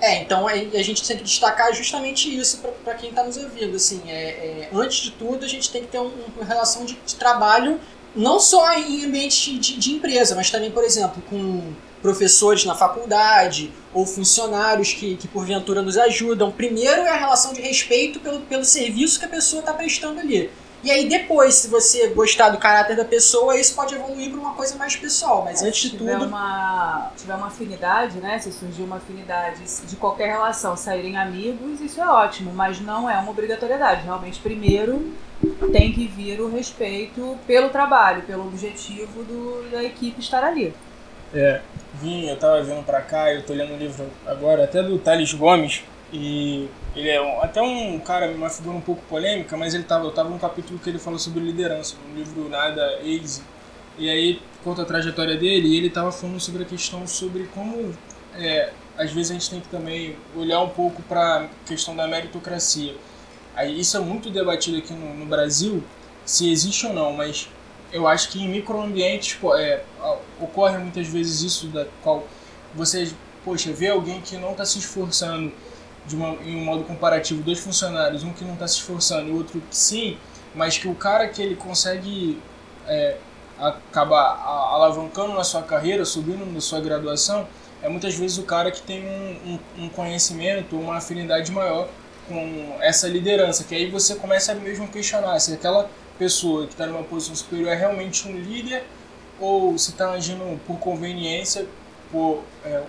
É, 0.00 0.22
então 0.22 0.48
a 0.48 0.82
gente 0.82 1.06
tem 1.06 1.16
que 1.18 1.24
destacar 1.24 1.74
justamente 1.74 2.34
isso 2.34 2.62
para 2.82 2.94
quem 2.94 3.10
está 3.10 3.22
nos 3.22 3.36
ouvindo. 3.36 3.76
Assim, 3.76 4.00
é, 4.06 4.12
é, 4.12 4.70
antes 4.72 5.00
de 5.00 5.10
tudo, 5.12 5.44
a 5.44 5.48
gente 5.48 5.70
tem 5.70 5.82
que 5.82 5.88
ter 5.88 5.98
um, 5.98 6.10
uma 6.36 6.44
relação 6.44 6.84
de, 6.84 6.98
de 7.04 7.16
trabalho, 7.16 7.78
não 8.16 8.40
só 8.40 8.72
em 8.72 9.04
ambiente 9.04 9.58
de, 9.58 9.76
de, 9.76 9.92
empresa, 9.92 10.34
mas 10.34 10.50
também, 10.50 10.70
por 10.70 10.82
exemplo, 10.82 11.22
com 11.28 11.72
professores 12.00 12.64
na 12.64 12.74
faculdade 12.74 13.70
ou 13.92 14.06
funcionários 14.06 14.94
que, 14.94 15.16
que 15.16 15.28
porventura 15.28 15.82
nos 15.82 15.98
ajudam. 15.98 16.50
Primeiro 16.50 17.02
é 17.02 17.10
a 17.10 17.16
relação 17.16 17.52
de 17.52 17.60
respeito 17.60 18.20
pelo, 18.20 18.40
pelo 18.40 18.64
serviço 18.64 19.18
que 19.18 19.26
a 19.26 19.28
pessoa 19.28 19.60
está 19.60 19.74
prestando 19.74 20.18
ali. 20.18 20.50
E 20.82 20.90
aí 20.90 21.08
depois, 21.08 21.54
se 21.56 21.68
você 21.68 22.08
gostar 22.08 22.48
do 22.48 22.58
caráter 22.58 22.96
da 22.96 23.04
pessoa, 23.04 23.58
isso 23.58 23.74
pode 23.74 23.94
evoluir 23.94 24.30
para 24.30 24.40
uma 24.40 24.54
coisa 24.54 24.76
mais 24.76 24.96
pessoal. 24.96 25.42
Mas 25.44 25.62
é, 25.62 25.68
antes 25.68 25.90
de 25.90 25.98
tiver 25.98 26.14
tudo. 26.14 26.26
Uma, 26.26 27.10
tiver 27.16 27.34
uma 27.34 27.48
afinidade, 27.48 28.18
né? 28.18 28.38
Se 28.38 28.50
surgir 28.50 28.82
uma 28.82 28.96
afinidade 28.96 29.60
de 29.84 29.96
qualquer 29.96 30.28
relação, 30.28 30.76
saírem 30.76 31.18
amigos, 31.18 31.80
isso 31.80 32.00
é 32.00 32.08
ótimo, 32.08 32.52
mas 32.54 32.80
não 32.80 33.10
é 33.10 33.18
uma 33.18 33.30
obrigatoriedade. 33.30 34.04
Realmente, 34.04 34.38
primeiro 34.40 35.12
tem 35.72 35.92
que 35.92 36.06
vir 36.06 36.40
o 36.40 36.50
respeito 36.50 37.38
pelo 37.46 37.70
trabalho, 37.70 38.22
pelo 38.22 38.46
objetivo 38.46 39.22
do, 39.22 39.70
da 39.70 39.82
equipe 39.82 40.20
estar 40.20 40.44
ali. 40.44 40.74
É, 41.32 41.60
vim, 41.94 42.26
eu 42.26 42.36
tava 42.36 42.62
vindo 42.62 42.84
pra 42.84 43.00
cá, 43.00 43.32
eu 43.32 43.42
tô 43.42 43.52
lendo 43.52 43.74
um 43.74 43.78
livro 43.78 44.06
agora, 44.26 44.64
até 44.64 44.82
do 44.82 44.98
Thales 44.98 45.32
Gomes, 45.32 45.82
e 46.12 46.68
ele 47.00 47.08
é 47.08 47.20
um, 47.20 47.40
até 47.42 47.62
um 47.62 47.98
cara, 47.98 48.30
uma 48.30 48.50
figura 48.50 48.76
um 48.76 48.80
pouco 48.80 49.02
polêmica, 49.08 49.56
mas 49.56 49.74
ele 49.74 49.84
tava, 49.84 50.04
eu 50.04 50.10
tava 50.10 50.28
num 50.28 50.38
capítulo 50.38 50.78
que 50.78 50.88
ele 50.88 50.98
falou 50.98 51.18
sobre 51.18 51.40
liderança, 51.40 51.96
no 52.06 52.14
livro 52.14 52.48
Nada 52.48 53.00
Easy. 53.02 53.42
E 53.98 54.08
aí 54.08 54.40
conta 54.62 54.82
a 54.82 54.84
trajetória 54.84 55.36
dele 55.36 55.68
e 55.68 55.76
ele 55.76 55.90
tava 55.90 56.12
falando 56.12 56.38
sobre 56.38 56.62
a 56.62 56.66
questão 56.66 57.06
sobre 57.06 57.44
como 57.54 57.94
é, 58.34 58.70
às 58.96 59.10
vezes 59.12 59.30
a 59.30 59.34
gente 59.34 59.50
tem 59.50 59.60
que 59.60 59.68
também 59.68 60.16
olhar 60.36 60.60
um 60.60 60.68
pouco 60.68 61.02
para 61.02 61.44
a 61.44 61.48
questão 61.66 61.96
da 61.96 62.06
meritocracia. 62.06 62.94
Aí 63.56 63.80
isso 63.80 63.96
é 63.96 64.00
muito 64.00 64.30
debatido 64.30 64.78
aqui 64.78 64.92
no, 64.92 65.14
no, 65.14 65.26
Brasil, 65.26 65.82
se 66.24 66.50
existe 66.50 66.86
ou 66.86 66.92
não, 66.92 67.12
mas 67.12 67.48
eu 67.92 68.06
acho 68.06 68.28
que 68.30 68.42
em 68.42 68.48
microambientes 68.48 69.38
é, 69.58 69.82
ocorre 70.38 70.78
muitas 70.78 71.08
vezes 71.08 71.40
isso 71.40 71.66
da 71.68 71.86
qual 72.02 72.26
você, 72.74 73.10
poxa, 73.44 73.72
vê 73.72 73.88
alguém 73.88 74.20
que 74.20 74.36
não 74.36 74.52
está 74.52 74.64
se 74.64 74.78
esforçando 74.78 75.52
uma, 76.16 76.34
em 76.44 76.56
um 76.56 76.64
modo 76.64 76.84
comparativo, 76.84 77.42
dois 77.42 77.58
funcionários, 77.58 78.22
um 78.22 78.32
que 78.32 78.44
não 78.44 78.54
está 78.54 78.66
se 78.66 78.76
esforçando 78.76 79.28
e 79.28 79.32
outro 79.32 79.60
que 79.60 79.76
sim, 79.76 80.16
mas 80.54 80.78
que 80.78 80.88
o 80.88 80.94
cara 80.94 81.28
que 81.28 81.40
ele 81.40 81.56
consegue 81.56 82.40
é, 82.86 83.16
acabar 83.58 84.42
alavancando 84.44 85.34
na 85.34 85.44
sua 85.44 85.62
carreira, 85.62 86.04
subindo 86.04 86.44
na 86.46 86.60
sua 86.60 86.80
graduação, 86.80 87.46
é 87.82 87.88
muitas 87.88 88.14
vezes 88.14 88.38
o 88.38 88.42
cara 88.42 88.70
que 88.70 88.82
tem 88.82 89.06
um, 89.06 89.58
um, 89.78 89.84
um 89.84 89.88
conhecimento, 89.88 90.76
uma 90.76 90.96
afinidade 90.96 91.50
maior 91.50 91.88
com 92.28 92.76
essa 92.80 93.08
liderança, 93.08 93.64
que 93.64 93.74
aí 93.74 93.90
você 93.90 94.14
começa 94.14 94.52
a 94.52 94.54
mesmo 94.54 94.86
questionar 94.88 95.38
se 95.40 95.52
aquela 95.52 95.90
pessoa 96.18 96.66
que 96.66 96.72
está 96.72 96.86
numa 96.86 97.02
posição 97.02 97.34
superior 97.34 97.68
é 97.68 97.74
realmente 97.74 98.28
um 98.28 98.36
líder 98.36 98.84
ou 99.40 99.76
se 99.78 99.90
está 99.90 100.10
agindo 100.10 100.60
por 100.66 100.78
conveniência, 100.78 101.66
por, 102.12 102.44
é, 102.64 102.82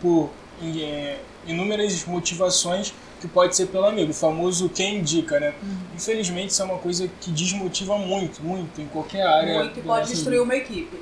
por 0.00 0.30
é, 0.62 1.18
inúmeras 1.46 2.04
motivações 2.04 2.92
que 3.20 3.26
pode 3.26 3.56
ser 3.56 3.66
pelo 3.66 3.86
amigo, 3.86 4.10
o 4.10 4.14
famoso 4.14 4.68
quem 4.68 4.98
indica, 4.98 5.40
né? 5.40 5.54
Uhum. 5.62 5.78
Infelizmente 5.94 6.50
isso 6.50 6.62
é 6.62 6.64
uma 6.64 6.78
coisa 6.78 7.08
que 7.20 7.30
desmotiva 7.30 7.96
muito, 7.96 8.42
muito 8.42 8.80
em 8.80 8.86
qualquer 8.86 9.26
área. 9.26 9.54
Muito 9.54 9.78
e 9.78 9.82
pode 9.82 10.08
destruir 10.08 10.38
vida. 10.38 10.44
uma 10.44 10.54
equipe. 10.54 11.00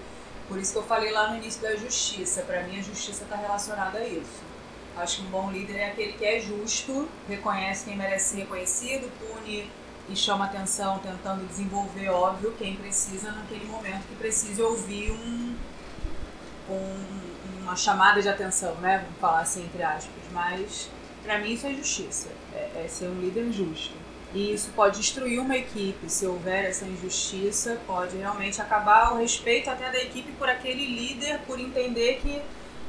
Por 0.48 0.58
isso 0.58 0.72
que 0.72 0.78
eu 0.78 0.82
falei 0.84 1.10
lá 1.10 1.30
no 1.30 1.38
início 1.38 1.60
da 1.60 1.74
justiça. 1.74 2.42
Para 2.42 2.62
mim 2.62 2.78
a 2.78 2.82
justiça 2.82 3.24
está 3.24 3.36
relacionada 3.36 3.98
a 3.98 4.06
isso. 4.06 4.42
Acho 4.96 5.16
que 5.16 5.26
um 5.26 5.30
bom 5.30 5.50
líder 5.50 5.76
é 5.76 5.86
aquele 5.90 6.12
que 6.12 6.24
é 6.24 6.38
justo, 6.38 7.08
reconhece 7.28 7.84
quem 7.84 7.96
merece 7.96 8.30
ser 8.30 8.36
reconhecido, 8.42 9.10
pune 9.18 9.68
e 10.08 10.14
chama 10.14 10.44
atenção, 10.44 10.98
tentando 10.98 11.46
desenvolver, 11.48 12.10
óbvio, 12.10 12.54
quem 12.58 12.76
precisa 12.76 13.32
naquele 13.32 13.64
momento 13.64 14.06
que 14.06 14.14
precise 14.16 14.62
ouvir 14.62 15.10
um, 15.10 15.54
um 16.70 17.23
uma 17.64 17.74
chamada 17.76 18.22
de 18.22 18.28
atenção, 18.28 18.74
né? 18.76 18.98
Vamos 19.04 19.20
falar 19.20 19.40
assim, 19.40 19.64
entre 19.64 19.82
aspas. 19.82 20.22
Mas, 20.30 20.88
para 21.22 21.38
mim, 21.38 21.54
isso 21.54 21.66
é 21.66 21.74
justiça. 21.74 22.28
É, 22.54 22.84
é 22.84 22.88
ser 22.88 23.08
um 23.08 23.20
líder 23.20 23.50
justo. 23.50 23.94
E 24.32 24.52
isso 24.52 24.70
pode 24.74 24.98
destruir 24.98 25.40
uma 25.40 25.56
equipe. 25.56 26.10
Se 26.10 26.26
houver 26.26 26.64
essa 26.64 26.84
injustiça, 26.84 27.80
pode 27.86 28.16
realmente 28.16 28.60
acabar 28.60 29.12
o 29.12 29.18
respeito 29.18 29.70
até 29.70 29.90
da 29.90 29.98
equipe 29.98 30.32
por 30.32 30.48
aquele 30.48 30.84
líder, 30.84 31.40
por 31.46 31.58
entender 31.58 32.20
que 32.20 32.42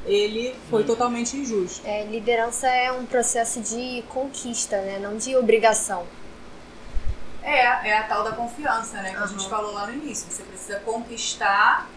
ele 0.05 0.55
foi 0.69 0.83
totalmente 0.83 1.37
injusto. 1.37 1.85
É, 1.87 2.03
liderança 2.05 2.67
é 2.67 2.91
um 2.91 3.05
processo 3.05 3.59
de 3.61 4.03
conquista, 4.09 4.77
né? 4.81 4.99
Não 4.99 5.17
de 5.17 5.35
obrigação. 5.35 6.05
É, 7.43 7.89
é 7.89 7.97
a 7.99 8.03
tal 8.03 8.23
da 8.23 8.31
confiança, 8.31 9.01
né? 9.01 9.11
Que 9.11 9.17
uhum. 9.17 9.23
a 9.23 9.27
gente 9.27 9.47
falou 9.47 9.73
lá 9.73 9.87
no 9.87 9.93
início. 9.93 10.29
Você 10.29 10.43
precisa 10.43 10.79
conquistar 10.79 11.87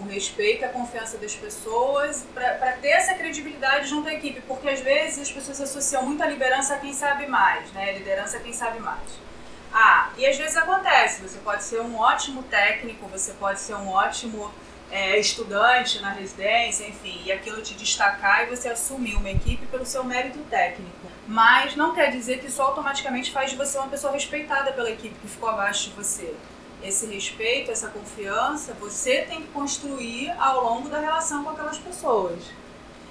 o 0.00 0.08
respeito 0.08 0.64
a 0.64 0.68
confiança 0.68 1.18
das 1.18 1.34
pessoas, 1.34 2.24
para 2.34 2.72
ter 2.80 2.88
essa 2.88 3.14
credibilidade 3.14 3.88
junto 3.88 4.08
à 4.08 4.14
equipe, 4.14 4.40
porque 4.42 4.68
às 4.68 4.80
vezes 4.80 5.18
as 5.20 5.30
pessoas 5.30 5.60
associam 5.60 6.02
muito 6.04 6.22
a 6.22 6.26
liderança 6.26 6.74
a 6.74 6.78
quem 6.78 6.92
sabe 6.92 7.26
mais, 7.26 7.70
né? 7.72 7.90
A 7.90 7.92
liderança 7.92 8.36
a 8.36 8.40
quem 8.40 8.52
sabe 8.52 8.80
mais. 8.80 9.28
Ah, 9.72 10.10
E 10.16 10.26
às 10.26 10.36
vezes 10.36 10.56
acontece, 10.56 11.22
você 11.22 11.38
pode 11.38 11.62
ser 11.62 11.80
um 11.80 11.98
ótimo 11.98 12.42
técnico, 12.44 13.06
você 13.08 13.32
pode 13.34 13.60
ser 13.60 13.74
um 13.74 13.88
ótimo 13.90 14.50
é, 14.90 15.18
estudante 15.18 16.00
na 16.00 16.10
residência, 16.10 16.86
enfim, 16.88 17.22
e 17.24 17.32
aquilo 17.32 17.60
te 17.60 17.74
destacar 17.74 18.44
e 18.44 18.46
você 18.46 18.68
assumir 18.68 19.14
uma 19.16 19.30
equipe 19.30 19.66
pelo 19.66 19.84
seu 19.84 20.02
mérito 20.04 20.38
técnico. 20.50 21.08
Mas 21.26 21.76
não 21.76 21.94
quer 21.94 22.10
dizer 22.10 22.38
que 22.38 22.46
isso 22.46 22.62
automaticamente 22.62 23.30
faz 23.30 23.50
de 23.50 23.56
você 23.56 23.76
uma 23.76 23.88
pessoa 23.88 24.12
respeitada 24.12 24.72
pela 24.72 24.90
equipe 24.90 25.14
que 25.20 25.28
ficou 25.28 25.48
abaixo 25.50 25.90
de 25.90 25.96
você. 25.96 26.34
Esse 26.82 27.06
respeito, 27.06 27.70
essa 27.70 27.88
confiança, 27.88 28.72
você 28.74 29.22
tem 29.22 29.42
que 29.42 29.48
construir 29.48 30.30
ao 30.38 30.64
longo 30.64 30.88
da 30.88 31.00
relação 31.00 31.42
com 31.42 31.50
aquelas 31.50 31.78
pessoas. 31.78 32.38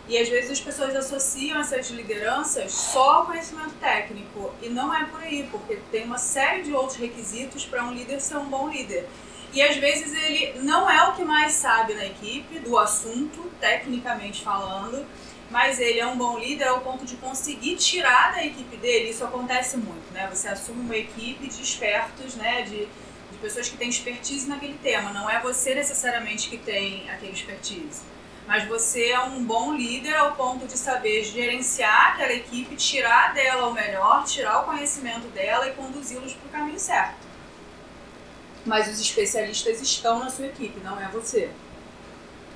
E 0.08 0.18
às 0.18 0.30
vezes 0.30 0.52
as 0.52 0.62
pessoas 0.62 0.96
associam 0.96 1.60
essas 1.60 1.90
lideranças 1.90 2.72
só 2.72 3.16
ao 3.16 3.26
conhecimento 3.26 3.74
técnico. 3.80 4.54
E 4.62 4.70
não 4.70 4.94
é 4.94 5.04
por 5.06 5.22
aí, 5.22 5.48
porque 5.52 5.80
tem 5.92 6.06
uma 6.06 6.18
série 6.18 6.64
de 6.64 6.74
outros 6.74 6.98
requisitos 6.98 7.66
para 7.66 7.84
um 7.84 7.94
líder 7.94 8.22
ser 8.22 8.38
um 8.38 8.46
bom 8.46 8.70
líder. 8.70 9.08
E 9.54 9.62
às 9.62 9.76
vezes 9.76 10.14
ele 10.14 10.60
não 10.60 10.90
é 10.90 11.10
o 11.10 11.14
que 11.14 11.24
mais 11.26 11.54
sabe 11.54 11.94
na 11.94 12.06
equipe 12.06 12.60
do 12.60 12.78
assunto, 12.78 13.52
tecnicamente 13.60 14.44
falando, 14.44 15.06
mas 15.50 15.80
ele 15.80 16.00
é 16.00 16.08
um 16.08 16.18
bom 16.18 16.38
líder 16.38 16.68
ao 16.68 16.82
ponto 16.82 17.06
de 17.06 17.16
conseguir 17.16 17.76
tirar 17.76 18.34
da 18.34 18.46
equipe 18.46 18.78
dele. 18.78 19.10
Isso 19.10 19.26
acontece 19.26 19.78
muito, 19.78 20.14
né? 20.14 20.30
Você 20.34 20.48
assume 20.48 20.82
uma 20.82 20.96
equipe 20.96 21.48
de 21.48 21.62
espertos, 21.62 22.36
né? 22.36 22.64
De, 22.64 22.88
de 23.38 23.44
pessoas 23.44 23.70
que 23.70 23.78
têm 23.78 23.90
expertise 23.90 24.48
naquele 24.48 24.78
tema. 24.82 25.12
Não 25.14 25.30
é 25.30 25.40
você 25.40 25.74
necessariamente 25.74 26.50
que 26.50 26.58
tem 26.58 27.10
aquele 27.10 27.34
expertise 27.34 28.02
mas 28.48 28.66
você 28.66 29.10
é 29.10 29.20
um 29.20 29.44
bom 29.44 29.76
líder 29.76 30.16
ao 30.16 30.34
ponto 30.34 30.66
de 30.66 30.78
saber 30.78 31.22
gerenciar 31.26 32.14
aquela 32.14 32.32
equipe, 32.32 32.78
tirar 32.78 33.34
dela 33.34 33.68
o 33.68 33.74
melhor, 33.74 34.24
tirar 34.24 34.62
o 34.62 34.64
conhecimento 34.64 35.28
dela 35.34 35.68
e 35.68 35.74
conduzi-los 35.74 36.32
para 36.34 36.48
o 36.48 36.52
caminho 36.52 36.80
certo. 36.80 37.28
Mas 38.66 38.88
os 38.88 39.02
especialistas 39.02 39.82
estão 39.82 40.20
na 40.20 40.30
sua 40.30 40.48
equipe, 40.48 40.80
não 40.80 40.98
é 41.00 41.10
você. 41.10 41.52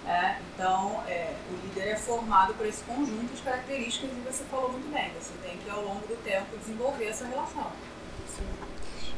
É, 0.08 0.38
então, 0.54 1.04
é, 1.08 1.34
o 1.50 1.68
líder 1.68 1.90
é 1.90 1.96
formado 1.98 2.54
por 2.54 2.66
esse 2.66 2.82
conjunto 2.84 3.34
de 3.34 3.42
características 3.42 4.10
e 4.12 4.22
você 4.22 4.46
falou 4.46 4.72
muito 4.72 4.92
bem, 4.92 5.12
você 5.20 5.34
tem 5.44 5.58
que, 5.58 5.70
ao 5.70 5.82
longo 5.84 6.08
do 6.08 6.16
tempo, 6.24 6.58
desenvolver 6.58 7.06
essa 7.06 7.26
relação. 7.26 7.70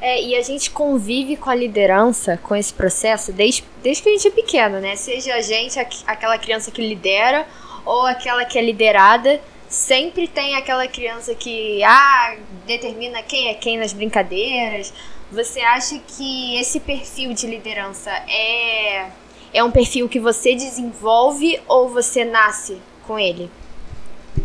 É, 0.01 0.21
e 0.21 0.35
a 0.35 0.41
gente 0.41 0.69
convive 0.69 1.37
com 1.37 1.49
a 1.49 1.55
liderança, 1.55 2.37
com 2.43 2.55
esse 2.55 2.73
processo, 2.73 3.31
desde, 3.31 3.63
desde 3.81 4.03
que 4.03 4.09
a 4.09 4.11
gente 4.11 4.27
é 4.27 4.31
pequeno, 4.31 4.79
né? 4.79 4.95
Seja 4.95 5.35
a 5.35 5.41
gente 5.41 5.79
aquela 5.79 6.37
criança 6.37 6.71
que 6.71 6.81
lidera 6.81 7.47
ou 7.85 8.05
aquela 8.05 8.43
que 8.45 8.57
é 8.57 8.61
liderada, 8.61 9.39
sempre 9.69 10.27
tem 10.27 10.55
aquela 10.55 10.87
criança 10.87 11.33
que 11.33 11.83
ah, 11.83 12.35
determina 12.65 13.23
quem 13.23 13.49
é 13.49 13.53
quem 13.53 13.77
nas 13.77 13.93
brincadeiras. 13.93 14.93
Você 15.31 15.61
acha 15.61 15.99
que 15.99 16.57
esse 16.59 16.79
perfil 16.79 17.33
de 17.33 17.47
liderança 17.47 18.11
é, 18.27 19.09
é 19.53 19.63
um 19.63 19.71
perfil 19.71 20.07
que 20.07 20.19
você 20.19 20.53
desenvolve 20.53 21.59
ou 21.67 21.89
você 21.89 22.23
nasce 22.23 22.79
com 23.07 23.17
ele? 23.17 23.49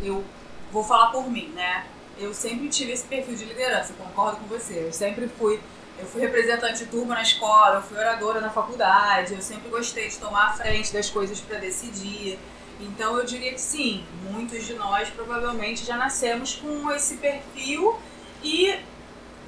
Eu 0.03 0.25
vou 0.73 0.83
falar 0.83 1.09
por 1.09 1.31
mim, 1.31 1.49
né? 1.55 1.85
Eu 2.19 2.35
sempre 2.35 2.69
tive 2.69 2.93
esse 2.93 3.07
perfil 3.07 3.35
de 3.35 3.45
liderança, 3.45 3.95
concordo 3.95 4.39
com 4.39 4.47
você. 4.47 4.85
Eu 4.87 4.93
sempre 4.93 5.29
fui, 5.29 5.61
eu 5.99 6.07
fui 6.07 6.21
representante 6.21 6.79
de 6.79 6.87
turma 6.87 7.15
na 7.15 7.23
escola, 7.23 7.77
eu 7.77 7.83
fui 7.83 7.97
oradora 7.97 8.41
na 8.41 8.51
faculdade, 8.51 9.35
eu 9.35 9.43
sempre 9.43 9.69
gostei 9.69 10.09
de 10.09 10.19
tomar 10.19 10.49
a 10.49 10.53
frente 10.53 10.93
das 10.93 11.09
coisas 11.09 11.41
para 11.41 11.59
decidir. 11.59 12.39
Então 12.81 13.17
eu 13.19 13.25
diria 13.25 13.53
que 13.53 13.61
sim, 13.61 14.05
muitos 14.31 14.67
de 14.67 14.75
nós 14.75 15.09
provavelmente 15.11 15.85
já 15.85 15.97
nascemos 15.97 16.57
com 16.57 16.91
esse 16.93 17.17
perfil 17.17 17.99
e 18.43 18.79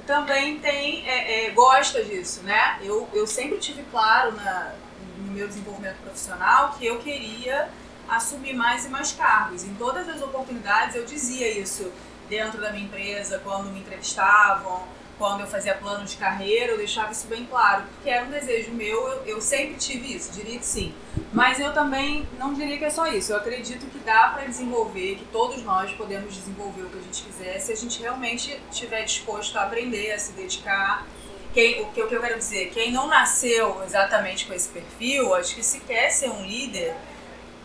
também 0.05 0.59
tem 0.59 1.07
é, 1.07 1.45
é, 1.45 1.49
gosta 1.51 2.03
disso, 2.03 2.41
né? 2.43 2.79
Eu, 2.81 3.07
eu 3.13 3.25
sempre 3.25 3.57
tive 3.57 3.83
claro 3.91 4.33
na, 4.33 4.73
no 5.17 5.31
meu 5.31 5.47
desenvolvimento 5.47 5.97
profissional 6.03 6.75
que 6.77 6.85
eu 6.85 6.99
queria 6.99 7.69
assumir 8.09 8.53
mais 8.53 8.85
e 8.85 8.89
mais 8.89 9.13
cargos. 9.13 9.63
Em 9.63 9.73
todas 9.75 10.09
as 10.09 10.21
oportunidades 10.21 10.95
eu 10.95 11.05
dizia 11.05 11.49
isso 11.57 11.91
dentro 12.31 12.61
da 12.61 12.71
minha 12.71 12.85
empresa, 12.85 13.41
quando 13.43 13.69
me 13.73 13.81
entrevistavam, 13.81 14.87
quando 15.17 15.41
eu 15.41 15.47
fazia 15.47 15.75
plano 15.75 16.05
de 16.05 16.15
carreira, 16.15 16.71
eu 16.71 16.77
deixava 16.77 17.11
isso 17.11 17.27
bem 17.27 17.45
claro, 17.45 17.83
porque 17.93 18.09
era 18.09 18.25
um 18.25 18.31
desejo 18.31 18.71
meu, 18.71 19.05
eu, 19.07 19.25
eu 19.25 19.41
sempre 19.41 19.75
tive 19.75 20.15
isso, 20.15 20.31
diria 20.31 20.57
que 20.57 20.65
sim. 20.65 20.95
Mas 21.33 21.59
eu 21.59 21.73
também 21.73 22.25
não 22.39 22.53
diria 22.53 22.77
que 22.77 22.85
é 22.85 22.89
só 22.89 23.05
isso, 23.07 23.33
eu 23.33 23.37
acredito 23.37 23.85
que 23.85 23.99
dá 23.99 24.29
para 24.29 24.45
desenvolver, 24.45 25.17
que 25.17 25.25
todos 25.25 25.61
nós 25.61 25.91
podemos 25.91 26.33
desenvolver 26.33 26.83
o 26.83 26.89
que 26.89 26.99
a 26.99 27.01
gente 27.01 27.21
quiser, 27.21 27.59
se 27.59 27.73
a 27.73 27.75
gente 27.75 28.01
realmente 28.01 28.57
estiver 28.71 29.03
disposto 29.03 29.59
a 29.59 29.63
aprender, 29.63 30.13
a 30.13 30.17
se 30.17 30.31
dedicar. 30.31 31.05
Quem, 31.53 31.81
o, 31.81 31.87
que, 31.87 32.01
o 32.01 32.07
que 32.07 32.15
eu 32.15 32.21
quero 32.21 32.37
dizer, 32.37 32.69
quem 32.69 32.93
não 32.93 33.07
nasceu 33.07 33.83
exatamente 33.83 34.45
com 34.45 34.53
esse 34.53 34.69
perfil, 34.69 35.35
acho 35.35 35.53
que 35.53 35.63
se 35.63 35.81
quer 35.81 36.09
ser 36.09 36.29
um 36.29 36.45
líder, 36.45 36.95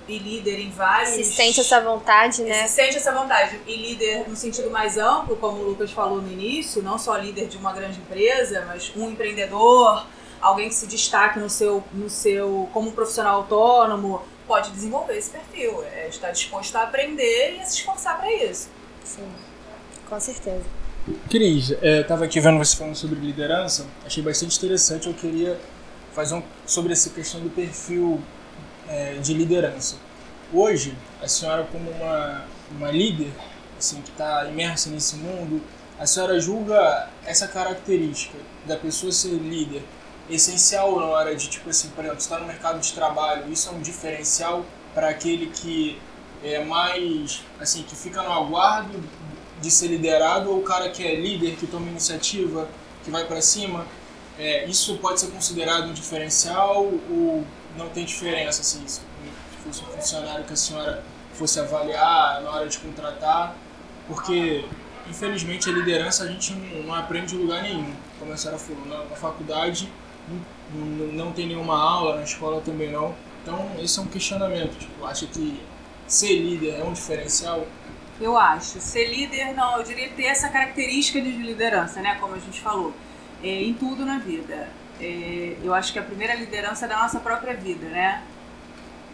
e 0.08 0.18
líder 0.18 0.60
em 0.60 0.70
vários. 0.70 1.10
Se 1.10 1.25
sente 1.25 1.60
essa 1.60 1.80
vontade, 1.80 2.42
né? 2.42 2.66
Se 2.66 2.75
sente 2.75 2.96
essa 2.96 3.12
vontade. 3.12 3.60
E 3.66 3.76
líder 3.76 4.28
no 4.28 4.36
sentido 4.36 4.70
mais 4.70 4.96
amplo, 4.96 5.36
como 5.36 5.58
o 5.58 5.68
Lucas 5.70 5.90
falou 5.90 6.20
no 6.22 6.30
início, 6.30 6.82
não 6.82 6.98
só 6.98 7.16
líder 7.16 7.48
de 7.48 7.56
uma 7.56 7.72
grande 7.72 7.98
empresa, 7.98 8.64
mas 8.66 8.92
um 8.96 9.10
empreendedor, 9.10 10.06
alguém 10.40 10.68
que 10.68 10.75
se 10.75 10.86
destaque 10.86 11.38
no 11.38 11.50
seu, 11.50 11.82
no 11.92 12.08
seu 12.08 12.68
como 12.72 12.90
um 12.90 12.92
profissional 12.92 13.36
autônomo, 13.36 14.22
pode 14.46 14.70
desenvolver 14.70 15.16
esse 15.16 15.30
perfil. 15.30 15.82
É 15.84 16.08
estar 16.08 16.30
disposto 16.30 16.76
a 16.76 16.82
aprender 16.82 17.56
e 17.56 17.60
a 17.60 17.64
se 17.64 17.78
esforçar 17.78 18.18
para 18.18 18.32
isso. 18.32 18.68
Sim, 19.04 19.28
com 20.08 20.20
certeza. 20.20 20.64
Cris, 21.30 21.72
é, 21.82 22.00
estava 22.00 22.25
aqui 22.25 22.40
vendo 22.40 22.58
você 22.58 22.76
falando 22.76 22.96
sobre 22.96 23.20
liderança, 23.20 23.86
achei 24.04 24.22
bastante 24.22 24.56
interessante. 24.56 25.06
Eu 25.06 25.14
queria 25.14 25.58
fazer 26.12 26.34
um 26.34 26.42
sobre 26.64 26.92
essa 26.92 27.10
questão 27.10 27.40
do 27.40 27.50
perfil 27.50 28.20
é, 28.88 29.14
de 29.14 29.35
liderança. 29.35 29.97
Hoje, 30.52 30.97
a 31.23 31.28
senhora 31.28 31.64
como 31.64 31.90
uma, 31.90 32.45
uma 32.71 32.90
líder, 32.90 33.33
assim, 33.78 34.00
que 34.00 34.11
está 34.11 34.47
imersa 34.47 34.90
nesse 34.90 35.16
mundo, 35.16 35.62
a 35.99 36.07
senhora 36.07 36.38
julga 36.40 37.09
essa 37.25 37.49
característica 37.49 38.38
da 38.66 38.76
pessoa 38.76 39.11
ser 39.11 39.31
líder 39.31 39.83
essencial 40.28 40.99
na 40.99 41.07
hora 41.07 41.35
de, 41.35 41.49
tipo 41.49 41.71
assim, 41.71 41.88
por 41.90 42.05
exemplo, 42.05 42.21
estar 42.21 42.38
no 42.38 42.47
mercado 42.47 42.81
de 42.81 42.93
trabalho, 42.93 43.50
isso 43.52 43.69
é 43.69 43.73
um 43.73 43.81
diferencial 43.81 44.64
para 44.95 45.09
aquele 45.09 45.47
que 45.47 46.00
é 46.43 46.64
mais, 46.64 47.43
assim, 47.61 47.83
que 47.83 47.95
fica 47.95 48.23
no 48.23 48.33
aguardo 48.33 49.02
de 49.61 49.71
ser 49.71 49.88
liderado 49.88 50.50
ou 50.50 50.59
o 50.59 50.62
cara 50.62 50.90
que 50.90 51.05
é 51.05 51.14
líder, 51.14 51.57
que 51.57 51.66
toma 51.66 51.88
iniciativa, 51.88 52.69
que 53.05 53.11
vai 53.11 53.25
para 53.25 53.40
cima, 53.40 53.87
é, 54.38 54.66
isso 54.66 54.99
pode 54.99 55.21
ser 55.21 55.28
considerado 55.28 55.88
um 55.88 55.93
diferencial 55.93 56.85
ou 56.85 57.45
não 57.76 57.88
tem 57.88 58.04
diferença 58.04 58.61
assim, 58.61 58.87
se 58.87 59.00
fosse 59.64 59.83
um 59.83 59.87
funcionário 59.87 60.45
que 60.45 60.52
a 60.52 60.56
senhora 60.56 61.02
fosse 61.35 61.61
avaliar 61.61 62.42
na 62.42 62.50
hora 62.50 62.68
de 62.68 62.78
contratar, 62.78 63.54
porque 64.09 64.64
infelizmente 65.09 65.68
a 65.68 65.73
liderança 65.73 66.25
a 66.25 66.26
gente 66.26 66.52
não, 66.54 66.85
não 66.85 66.95
aprende 66.95 67.35
em 67.35 67.38
lugar 67.38 67.62
nenhum, 67.62 67.92
como 68.18 68.33
a 68.33 68.37
senhora 68.37 68.59
falou, 68.59 68.87
na, 68.87 69.04
na 69.04 69.16
faculdade 69.16 69.92
não, 70.73 71.06
não, 71.12 71.33
tem 71.33 71.47
nenhuma 71.47 71.78
aula, 71.78 72.16
na 72.16 72.23
escola 72.23 72.61
também 72.61 72.90
não. 72.90 73.14
Então 73.42 73.71
esse 73.78 73.99
é 73.99 74.02
um 74.02 74.06
questionamento, 74.06 74.76
tipo, 74.78 75.04
acha 75.04 75.26
que 75.26 75.62
ser 76.06 76.38
líder 76.38 76.80
é 76.80 76.85
um 76.85 76.92
diferencial? 76.92 77.66
Eu 78.21 78.37
acho. 78.37 78.80
Ser 78.80 79.09
líder, 79.09 79.54
não, 79.54 79.78
eu 79.78 79.85
diria 79.85 80.09
ter 80.09 80.25
essa 80.25 80.49
característica 80.49 81.21
de 81.21 81.30
liderança, 81.30 82.00
né? 82.00 82.16
Como 82.18 82.35
a 82.35 82.38
gente 82.38 82.61
falou, 82.61 82.92
é, 83.42 83.62
em 83.62 83.75
tudo 83.75 84.04
na 84.04 84.18
vida 84.18 84.68
é, 85.00 85.56
eu 85.62 85.74
acho 85.74 85.92
que 85.92 85.98
a 85.98 86.02
primeira 86.02 86.34
liderança 86.34 86.86
é 86.86 86.88
da 86.88 86.98
nossa 86.98 87.20
própria 87.20 87.54
vida, 87.54 87.86
né? 87.88 88.22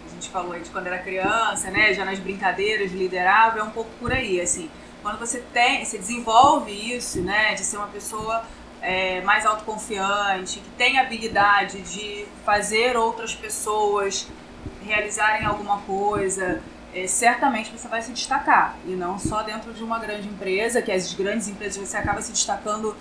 A 0.07 0.15
gente 0.15 0.29
falou 0.29 0.53
aí 0.53 0.61
de 0.61 0.71
quando 0.71 0.87
era 0.87 0.99
criança, 0.99 1.71
né? 1.71 1.93
Já 1.95 2.05
nas 2.05 2.19
brincadeiras, 2.19 2.93
liderava, 2.93 3.59
é 3.59 3.63
um 3.63 3.71
pouco 3.71 3.91
por 3.99 4.13
aí, 4.13 4.41
assim. 4.41 4.71
Quando 5.03 5.19
você 5.19 5.41
tem, 5.53 5.85
você 5.85 5.99
desenvolve 5.99 6.71
isso, 6.71 7.21
né? 7.21 7.55
De 7.55 7.65
ser 7.65 7.77
uma 7.79 7.89
pessoa 7.89 8.45
é, 8.81 9.21
mais 9.23 9.45
autoconfiante, 9.45 10.61
que 10.61 10.71
tem 10.71 10.99
habilidade 10.99 11.81
de 11.81 12.27
fazer 12.45 12.97
outras 12.97 13.35
pessoas 13.35 14.29
realizarem 14.85 15.47
alguma 15.47 15.79
coisa, 15.83 16.61
é, 16.95 17.07
certamente 17.07 17.71
você 17.71 17.89
vai 17.89 18.03
se 18.03 18.13
destacar. 18.13 18.77
E 18.87 18.91
não 18.91 19.19
só 19.19 19.43
dentro 19.43 19.73
de 19.73 19.83
uma 19.83 19.99
grande 19.99 20.29
empresa, 20.29 20.83
que 20.83 20.93
as 20.93 21.15
grandes 21.15 21.49
empresas 21.49 21.89
você 21.89 21.97
acaba 21.97 22.21
se 22.21 22.33
destacando 22.33 22.95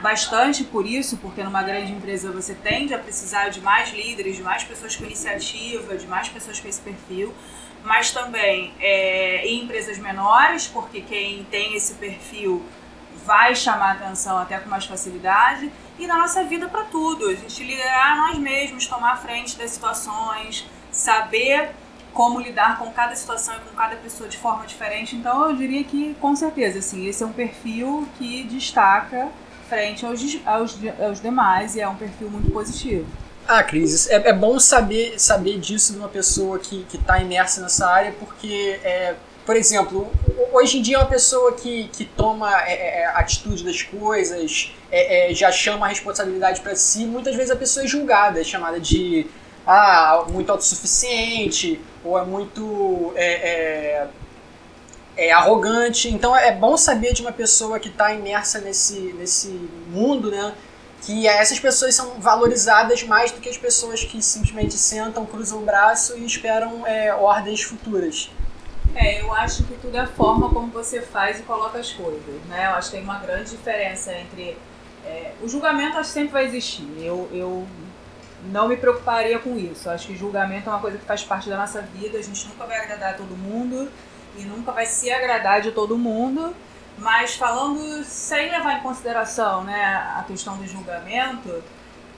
bastante 0.00 0.64
por 0.64 0.86
isso, 0.86 1.16
porque 1.18 1.42
numa 1.42 1.62
grande 1.62 1.92
empresa 1.92 2.30
você 2.30 2.54
tende 2.54 2.92
a 2.92 2.98
precisar 2.98 3.48
de 3.48 3.60
mais 3.60 3.90
líderes, 3.92 4.36
de 4.36 4.42
mais 4.42 4.64
pessoas 4.64 4.96
com 4.96 5.04
iniciativa, 5.04 5.96
de 5.96 6.06
mais 6.06 6.28
pessoas 6.28 6.60
com 6.60 6.68
esse 6.68 6.80
perfil, 6.80 7.34
mas 7.84 8.10
também 8.10 8.72
é, 8.80 9.46
em 9.46 9.64
empresas 9.64 9.98
menores, 9.98 10.66
porque 10.66 11.00
quem 11.00 11.44
tem 11.44 11.74
esse 11.74 11.94
perfil 11.94 12.64
vai 13.24 13.54
chamar 13.54 13.92
atenção 13.92 14.38
até 14.38 14.58
com 14.58 14.68
mais 14.68 14.84
facilidade, 14.84 15.70
e 15.98 16.06
na 16.06 16.18
nossa 16.18 16.42
vida 16.44 16.68
para 16.68 16.84
tudo, 16.84 17.28
a 17.28 17.34
gente 17.34 17.62
liderar 17.62 18.16
nós 18.16 18.38
mesmos, 18.38 18.86
tomar 18.86 19.16
frente 19.16 19.56
das 19.56 19.70
situações, 19.70 20.66
saber 20.90 21.70
como 22.12 22.40
lidar 22.40 22.78
com 22.78 22.90
cada 22.92 23.14
situação 23.14 23.54
e 23.56 23.60
com 23.60 23.74
cada 23.74 23.96
pessoa 23.96 24.28
de 24.28 24.36
forma 24.36 24.66
diferente. 24.66 25.16
Então 25.16 25.48
eu 25.48 25.56
diria 25.56 25.82
que 25.84 26.14
com 26.20 26.34
certeza, 26.36 26.80
assim, 26.80 27.06
esse 27.06 27.22
é 27.22 27.26
um 27.26 27.32
perfil 27.32 28.08
que 28.18 28.42
destaca 28.44 29.30
frente 29.68 30.04
aos, 30.04 30.20
aos, 30.44 30.78
aos 31.00 31.20
demais 31.20 31.76
e 31.76 31.80
é 31.80 31.88
um 31.88 31.96
perfil 31.96 32.30
muito 32.30 32.50
positivo. 32.50 33.06
Ah, 33.46 33.62
Cris, 33.62 34.08
é, 34.08 34.28
é 34.28 34.32
bom 34.32 34.58
saber, 34.58 35.18
saber 35.18 35.58
disso 35.58 35.92
de 35.92 35.98
uma 35.98 36.08
pessoa 36.08 36.58
que 36.58 36.86
está 36.94 37.20
imersa 37.20 37.60
nessa 37.60 37.86
área, 37.88 38.12
porque, 38.18 38.78
é, 38.84 39.14
por 39.44 39.56
exemplo, 39.56 40.10
hoje 40.52 40.78
em 40.78 40.82
dia 40.82 40.98
uma 40.98 41.08
pessoa 41.08 41.52
que, 41.52 41.88
que 41.88 42.04
toma 42.04 42.50
é, 42.66 43.00
é 43.00 43.06
atitude 43.06 43.64
das 43.64 43.82
coisas, 43.82 44.72
é, 44.90 45.30
é, 45.30 45.34
já 45.34 45.50
chama 45.50 45.86
a 45.86 45.88
responsabilidade 45.88 46.60
para 46.60 46.76
si, 46.76 47.04
muitas 47.04 47.34
vezes 47.34 47.50
a 47.50 47.56
pessoa 47.56 47.84
é 47.84 47.88
julgada, 47.88 48.40
é 48.40 48.44
chamada 48.44 48.78
de 48.78 49.26
ah, 49.66 50.24
muito 50.28 50.50
autossuficiente, 50.50 51.80
ou 52.04 52.18
é 52.18 52.24
muito 52.24 53.12
é, 55.22 55.30
arrogante. 55.30 56.08
Então 56.08 56.36
é 56.36 56.50
bom 56.50 56.76
saber 56.76 57.12
de 57.12 57.22
uma 57.22 57.32
pessoa 57.32 57.78
que 57.78 57.88
está 57.88 58.12
imersa 58.12 58.60
nesse, 58.60 59.12
nesse 59.12 59.48
mundo, 59.88 60.30
né? 60.30 60.52
Que 61.02 61.28
essas 61.28 61.60
pessoas 61.60 61.94
são 61.94 62.20
valorizadas 62.20 63.02
mais 63.04 63.30
do 63.30 63.40
que 63.40 63.48
as 63.48 63.56
pessoas 63.56 64.02
que 64.04 64.20
simplesmente 64.20 64.74
sentam, 64.74 65.24
cruzam 65.24 65.58
o 65.58 65.64
braço 65.64 66.18
e 66.18 66.24
esperam 66.24 66.86
é, 66.86 67.14
ordens 67.14 67.62
futuras. 67.62 68.30
É, 68.94 69.20
eu 69.22 69.32
acho 69.32 69.64
que 69.64 69.74
tudo 69.74 69.96
é 69.96 70.00
a 70.00 70.06
forma 70.06 70.50
como 70.50 70.70
você 70.72 71.00
faz 71.00 71.38
e 71.40 71.42
coloca 71.44 71.78
as 71.78 71.92
coisas, 71.92 72.42
né? 72.48 72.66
Eu 72.66 72.70
acho 72.70 72.90
que 72.90 72.96
tem 72.96 73.04
uma 73.04 73.18
grande 73.18 73.50
diferença 73.50 74.12
entre... 74.12 74.56
É, 75.04 75.32
o 75.40 75.48
julgamento 75.48 75.98
acho 75.98 76.08
que 76.08 76.14
sempre 76.14 76.32
vai 76.32 76.44
existir. 76.46 76.86
Eu, 76.98 77.28
eu 77.32 77.66
não 78.52 78.68
me 78.68 78.76
preocuparia 78.76 79.38
com 79.38 79.56
isso. 79.56 79.88
Eu 79.88 79.92
acho 79.92 80.06
que 80.06 80.16
julgamento 80.16 80.68
é 80.68 80.72
uma 80.72 80.80
coisa 80.80 80.98
que 80.98 81.04
faz 81.04 81.22
parte 81.24 81.48
da 81.48 81.56
nossa 81.56 81.80
vida. 81.80 82.18
A 82.18 82.22
gente 82.22 82.46
nunca 82.48 82.64
vai 82.66 82.78
agradar 82.78 83.14
a 83.14 83.16
todo 83.16 83.36
mundo 83.36 83.88
e 84.36 84.42
nunca 84.42 84.72
vai 84.72 84.86
se 84.86 85.10
agradar 85.10 85.60
de 85.60 85.72
todo 85.72 85.98
mundo, 85.98 86.54
mas 86.98 87.34
falando 87.34 88.04
sem 88.04 88.50
levar 88.50 88.78
em 88.78 88.80
consideração 88.80 89.64
né, 89.64 89.84
a 90.16 90.24
questão 90.26 90.56
do 90.56 90.66
julgamento, 90.66 91.62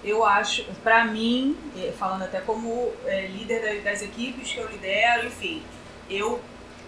eu 0.02 0.24
acho, 0.24 0.64
para 0.82 1.04
mim, 1.04 1.56
falando 1.98 2.22
até 2.22 2.40
como 2.40 2.92
é, 3.06 3.26
líder 3.26 3.82
das, 3.82 4.02
equipes 4.02 4.52
que 4.52 4.58
eu 4.58 4.68
lidero, 4.68 5.26
enfim, 5.26 5.62
eu 6.10 6.40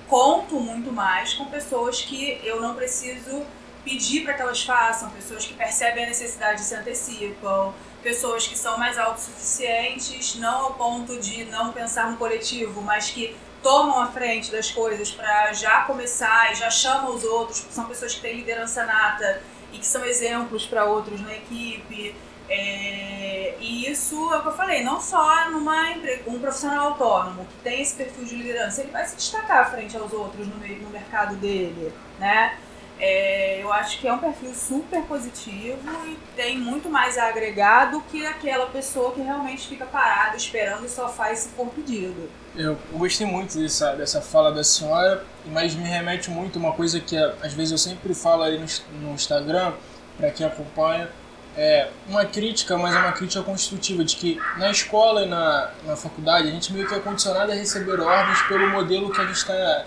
conto 0.06 0.61
muito 0.61 0.92
mais 0.92 1.33
com 1.35 1.47
pessoas 1.47 2.02
que 2.02 2.38
eu 2.45 2.61
não 2.61 2.75
preciso 2.75 3.42
pedir 3.83 4.25
para 4.25 4.35
que 4.35 4.42
elas 4.42 4.62
façam, 4.62 5.09
pessoas 5.11 5.47
que 5.47 5.54
percebem 5.54 6.04
a 6.04 6.09
necessidade 6.09 6.61
e 6.61 6.64
se 6.64 6.75
antecipam, 6.75 7.73
pessoas 8.02 8.47
que 8.47 8.59
são 8.59 8.76
mais 8.76 8.99
autossuficientes, 8.99 10.37
não 10.37 10.66
ao 10.66 10.75
ponto 10.75 11.18
de 11.18 11.45
não 11.47 11.73
pensar 11.73 12.11
no 12.11 12.16
coletivo, 12.16 12.83
mas 12.83 13.11
que 13.11 13.35
tomam 13.67 14.01
a 14.01 14.07
frente 14.07 14.53
das 14.53 14.71
coisas 14.71 15.11
para 15.11 15.53
já 15.53 15.81
começar 15.81 16.53
e 16.53 16.55
já 16.55 16.71
chamam 16.71 17.13
os 17.13 17.25
outros, 17.25 17.59
porque 17.59 17.75
são 17.75 17.85
pessoas 17.87 18.15
que 18.15 18.21
têm 18.21 18.37
liderança 18.37 18.87
nata 18.87 19.43
e 19.73 19.79
que 19.79 19.87
são 19.87 20.05
exemplos 20.05 20.65
para 20.65 20.85
outros 20.85 21.21
na 21.21 21.35
equipe. 21.35 22.15
É, 22.49 23.57
e 23.59 23.91
isso 23.91 24.33
é 24.33 24.37
o 24.37 24.43
que 24.43 24.47
eu 24.47 24.53
falei, 24.53 24.85
não 24.85 25.01
só 25.01 25.51
numa 25.51 25.97
um 26.29 26.39
profissional 26.39 26.91
autônomo 26.91 27.45
que 27.45 27.57
tem 27.65 27.83
esse 27.83 27.97
perfil 27.97 28.25
de 28.25 28.37
liderança, 28.37 28.83
ele 28.83 28.93
vai 28.93 29.05
se 29.05 29.17
destacar 29.17 29.69
frente 29.69 29.97
aos 29.97 30.13
outros 30.13 30.47
no, 30.47 30.55
meio, 30.59 30.81
no 30.83 30.91
mercado 30.91 31.35
dele, 31.35 31.93
né? 32.21 32.57
É, 32.99 33.61
eu 33.62 33.71
acho 33.73 33.99
que 33.99 34.09
é 34.09 34.12
um 34.12 34.19
perfil 34.19 34.55
super 34.55 35.03
positivo 35.03 35.79
e 36.07 36.17
tem 36.35 36.59
muito 36.59 36.88
mais 36.88 37.19
a 37.19 37.29
agregar 37.29 37.87
do 37.87 38.00
que 38.00 38.25
aquela 38.25 38.67
pessoa 38.67 39.12
que 39.12 39.21
realmente 39.21 39.69
fica 39.69 39.85
parada 39.85 40.37
esperando 40.37 40.87
e 40.87 40.88
só 40.88 41.09
faz 41.09 41.41
se 41.41 41.49
for 41.50 41.69
pedido. 41.69 42.31
Eu 42.55 42.79
gostei 42.95 43.26
muito 43.26 43.59
dessa, 43.59 43.95
dessa 43.95 44.23
fala 44.23 44.50
da 44.50 44.65
senhora, 44.65 45.23
mas 45.45 45.75
me 45.75 45.85
remete 45.85 46.31
muito 46.31 46.59
a 46.59 46.62
uma 46.62 46.73
coisa 46.73 46.99
que 46.99 47.17
às 47.17 47.53
vezes 47.53 47.73
eu 47.73 47.79
sempre 47.79 48.15
falo 48.15 48.43
aí 48.43 48.59
no, 48.59 48.67
no 49.00 49.15
Instagram, 49.15 49.75
para 50.17 50.31
quem 50.31 50.47
acompanha, 50.47 51.11
é 51.57 51.88
uma 52.09 52.25
crítica, 52.25 52.76
mas 52.76 52.95
é 52.95 52.99
uma 52.99 53.12
crítica 53.12 53.43
construtiva, 53.43 54.05
de 54.05 54.17
que 54.17 54.41
na 54.59 54.71
escola 54.71 55.23
e 55.23 55.28
na, 55.28 55.71
na 55.85 55.97
faculdade 55.97 56.49
a 56.49 56.50
gente 56.50 56.73
meio 56.73 56.87
que 56.87 56.95
é 56.95 56.99
condicionado 56.99 57.50
a 57.50 57.54
receber 57.54 57.99
ordens 58.00 58.41
pelo 58.43 58.69
modelo 58.69 59.11
que 59.11 59.21
a 59.21 59.25
gente 59.25 59.37
está 59.37 59.87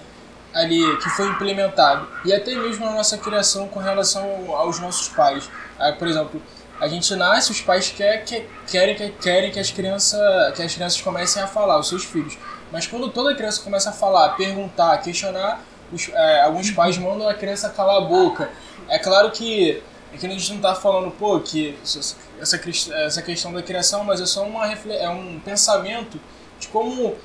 ali 0.53 0.97
que 0.97 1.09
foi 1.11 1.27
implementado 1.27 2.07
e 2.25 2.33
até 2.33 2.55
mesmo 2.55 2.85
na 2.85 2.91
nossa 2.91 3.17
criação 3.17 3.67
com 3.67 3.79
relação 3.79 4.55
aos 4.55 4.79
nossos 4.79 5.07
pais. 5.09 5.49
Ah, 5.77 5.93
por 5.93 6.07
exemplo, 6.07 6.41
a 6.79 6.87
gente 6.87 7.13
nasce, 7.15 7.51
os 7.51 7.61
pais 7.61 7.89
quer, 7.89 8.23
quer, 8.23 8.47
querem, 8.69 8.95
quer, 8.95 9.11
querem 9.11 9.51
que 9.51 9.59
as, 9.59 9.69
crianças, 9.69 10.19
que 10.55 10.61
as 10.61 10.73
crianças 10.73 11.01
comecem 11.01 11.41
a 11.41 11.47
falar, 11.47 11.77
os 11.77 11.89
seus 11.89 12.05
filhos. 12.05 12.37
Mas 12.71 12.87
quando 12.87 13.09
toda 13.09 13.35
criança 13.35 13.61
começa 13.61 13.89
a 13.89 13.93
falar, 13.93 14.29
perguntar, 14.35 14.97
questionar, 14.99 15.61
os, 15.91 16.09
é, 16.09 16.41
alguns 16.41 16.71
pais 16.71 16.97
mandam 16.97 17.27
a 17.27 17.33
criança 17.33 17.69
calar 17.69 17.97
a 17.97 18.01
boca. 18.01 18.49
É 18.87 18.97
claro 18.97 19.31
que, 19.31 19.83
é 20.13 20.17
que 20.17 20.25
a 20.25 20.29
gente 20.29 20.49
não 20.49 20.57
está 20.57 20.73
falando, 20.73 21.11
pô, 21.11 21.39
que 21.39 21.77
essa, 21.83 22.57
essa 22.89 23.21
questão 23.21 23.51
da 23.51 23.61
criação, 23.61 24.03
mas 24.03 24.21
é 24.21 24.25
só 24.25 24.43
uma, 24.43 24.65
é 24.67 25.09
um 25.09 25.39
pensamento 25.39 26.19
de 26.59 26.67
como 26.69 27.15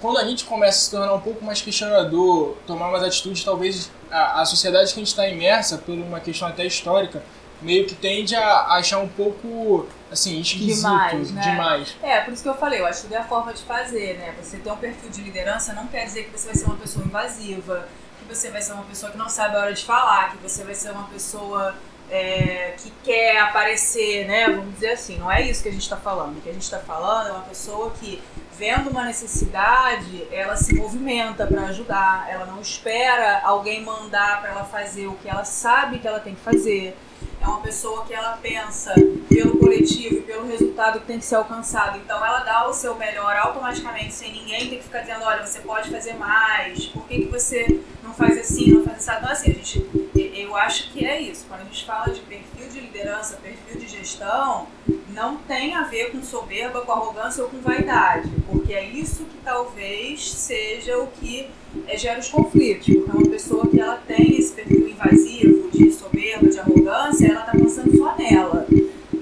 quando 0.00 0.18
a 0.18 0.24
gente 0.24 0.44
começa 0.44 0.78
a 0.78 0.80
se 0.80 0.90
tornar 0.90 1.14
um 1.14 1.20
pouco 1.20 1.44
mais 1.44 1.62
questionador, 1.62 2.56
tomar 2.66 2.90
mais 2.90 3.02
atitudes, 3.02 3.44
talvez 3.44 3.90
a, 4.10 4.42
a 4.42 4.44
sociedade 4.44 4.92
que 4.92 5.00
a 5.00 5.02
gente 5.02 5.08
está 5.08 5.28
imersa, 5.28 5.78
por 5.78 5.94
uma 5.94 6.20
questão 6.20 6.48
até 6.48 6.64
histórica, 6.66 7.22
meio 7.60 7.86
que 7.86 7.94
tende 7.94 8.34
a 8.34 8.74
achar 8.74 8.98
um 8.98 9.08
pouco, 9.08 9.86
assim, 10.10 10.40
esquisito 10.40 10.76
demais. 10.76 11.30
Né? 11.30 11.42
demais. 11.42 11.96
É, 12.02 12.20
por 12.20 12.32
isso 12.34 12.42
que 12.42 12.48
eu 12.48 12.54
falei, 12.54 12.80
eu 12.80 12.86
acho 12.86 13.06
que 13.06 13.14
é 13.14 13.18
a 13.18 13.24
forma 13.24 13.52
de 13.52 13.62
fazer, 13.62 14.18
né? 14.18 14.34
Você 14.42 14.58
ter 14.58 14.70
um 14.70 14.76
perfil 14.76 15.10
de 15.10 15.22
liderança 15.22 15.72
não 15.72 15.86
quer 15.86 16.04
dizer 16.04 16.24
que 16.24 16.38
você 16.38 16.46
vai 16.46 16.56
ser 16.56 16.64
uma 16.66 16.76
pessoa 16.76 17.04
invasiva, 17.04 17.88
que 18.18 18.34
você 18.34 18.50
vai 18.50 18.60
ser 18.60 18.72
uma 18.72 18.84
pessoa 18.84 19.10
que 19.10 19.18
não 19.18 19.28
sabe 19.28 19.56
a 19.56 19.60
hora 19.60 19.72
de 19.72 19.84
falar, 19.84 20.32
que 20.32 20.38
você 20.38 20.64
vai 20.64 20.74
ser 20.74 20.90
uma 20.90 21.04
pessoa 21.04 21.74
é, 22.10 22.74
que 22.78 22.92
quer 23.02 23.38
aparecer, 23.40 24.26
né? 24.26 24.50
Vamos 24.50 24.74
dizer 24.74 24.90
assim, 24.90 25.18
não 25.18 25.30
é 25.30 25.42
isso 25.42 25.62
que 25.62 25.68
a 25.68 25.72
gente 25.72 25.82
está 25.82 25.96
falando. 25.96 26.36
O 26.36 26.40
que 26.40 26.48
a 26.48 26.52
gente 26.52 26.62
está 26.62 26.78
falando 26.78 27.28
é 27.28 27.32
uma 27.32 27.42
pessoa 27.42 27.90
que 27.98 28.22
vendo 28.58 28.90
uma 28.90 29.04
necessidade, 29.04 30.26
ela 30.32 30.56
se 30.56 30.74
movimenta 30.74 31.46
para 31.46 31.62
ajudar, 31.66 32.26
ela 32.30 32.46
não 32.46 32.60
espera 32.60 33.40
alguém 33.44 33.84
mandar 33.84 34.40
para 34.40 34.50
ela 34.50 34.64
fazer 34.64 35.06
o 35.06 35.14
que 35.14 35.28
ela 35.28 35.44
sabe 35.44 35.98
que 35.98 36.08
ela 36.08 36.20
tem 36.20 36.34
que 36.34 36.40
fazer. 36.40 36.96
É 37.40 37.46
uma 37.46 37.60
pessoa 37.60 38.04
que 38.04 38.14
ela 38.14 38.38
pensa 38.42 38.94
pelo 39.28 39.58
coletivo 39.58 40.16
e 40.16 40.20
pelo 40.22 40.46
resultado 40.46 41.00
que 41.00 41.06
tem 41.06 41.18
que 41.18 41.24
ser 41.24 41.36
alcançado. 41.36 41.98
Então 41.98 42.24
ela 42.24 42.40
dá 42.40 42.66
o 42.66 42.72
seu 42.72 42.94
melhor 42.94 43.36
automaticamente, 43.36 44.14
sem 44.14 44.32
ninguém 44.32 44.68
ter 44.68 44.76
que 44.76 44.84
ficar 44.84 45.00
dizendo, 45.00 45.24
olha, 45.24 45.46
você 45.46 45.60
pode 45.60 45.90
fazer 45.90 46.14
mais, 46.14 46.86
por 46.86 47.06
que, 47.06 47.22
que 47.22 47.28
você 47.28 47.80
não 48.02 48.14
faz 48.14 48.38
assim, 48.38 48.70
não 48.72 48.84
faz 48.84 48.96
assim? 48.96 49.18
Então 49.18 49.30
assim, 49.30 49.50
a 49.50 49.54
gente, 49.54 50.05
eu 50.20 50.56
acho 50.56 50.92
que 50.92 51.04
é 51.04 51.20
isso. 51.20 51.46
Quando 51.48 51.62
a 51.62 51.64
gente 51.64 51.84
fala 51.84 52.12
de 52.12 52.20
perfil 52.20 52.68
de 52.68 52.80
liderança, 52.80 53.36
perfil 53.36 53.80
de 53.80 53.88
gestão, 53.88 54.66
não 55.12 55.36
tem 55.38 55.74
a 55.74 55.82
ver 55.82 56.12
com 56.12 56.22
soberba, 56.22 56.82
com 56.82 56.92
arrogância 56.92 57.42
ou 57.42 57.48
com 57.48 57.58
vaidade, 57.58 58.30
porque 58.46 58.72
é 58.72 58.84
isso 58.84 59.24
que 59.24 59.38
talvez 59.44 60.30
seja 60.32 60.98
o 60.98 61.06
que 61.08 61.48
é, 61.86 61.96
gera 61.96 62.20
os 62.20 62.28
conflitos, 62.28 62.86
porque 62.86 63.16
uma 63.16 63.28
pessoa 63.28 63.66
que 63.66 63.80
ela 63.80 63.96
tem 64.06 64.38
esse 64.38 64.52
perfil 64.52 64.88
invasivo 64.88 65.70
de 65.70 65.90
soberba, 65.90 66.48
de 66.48 66.58
arrogância, 66.58 67.26
ela 67.28 67.40
está 67.40 67.52
pensando 67.52 67.96
só 67.96 68.14
nela. 68.16 68.66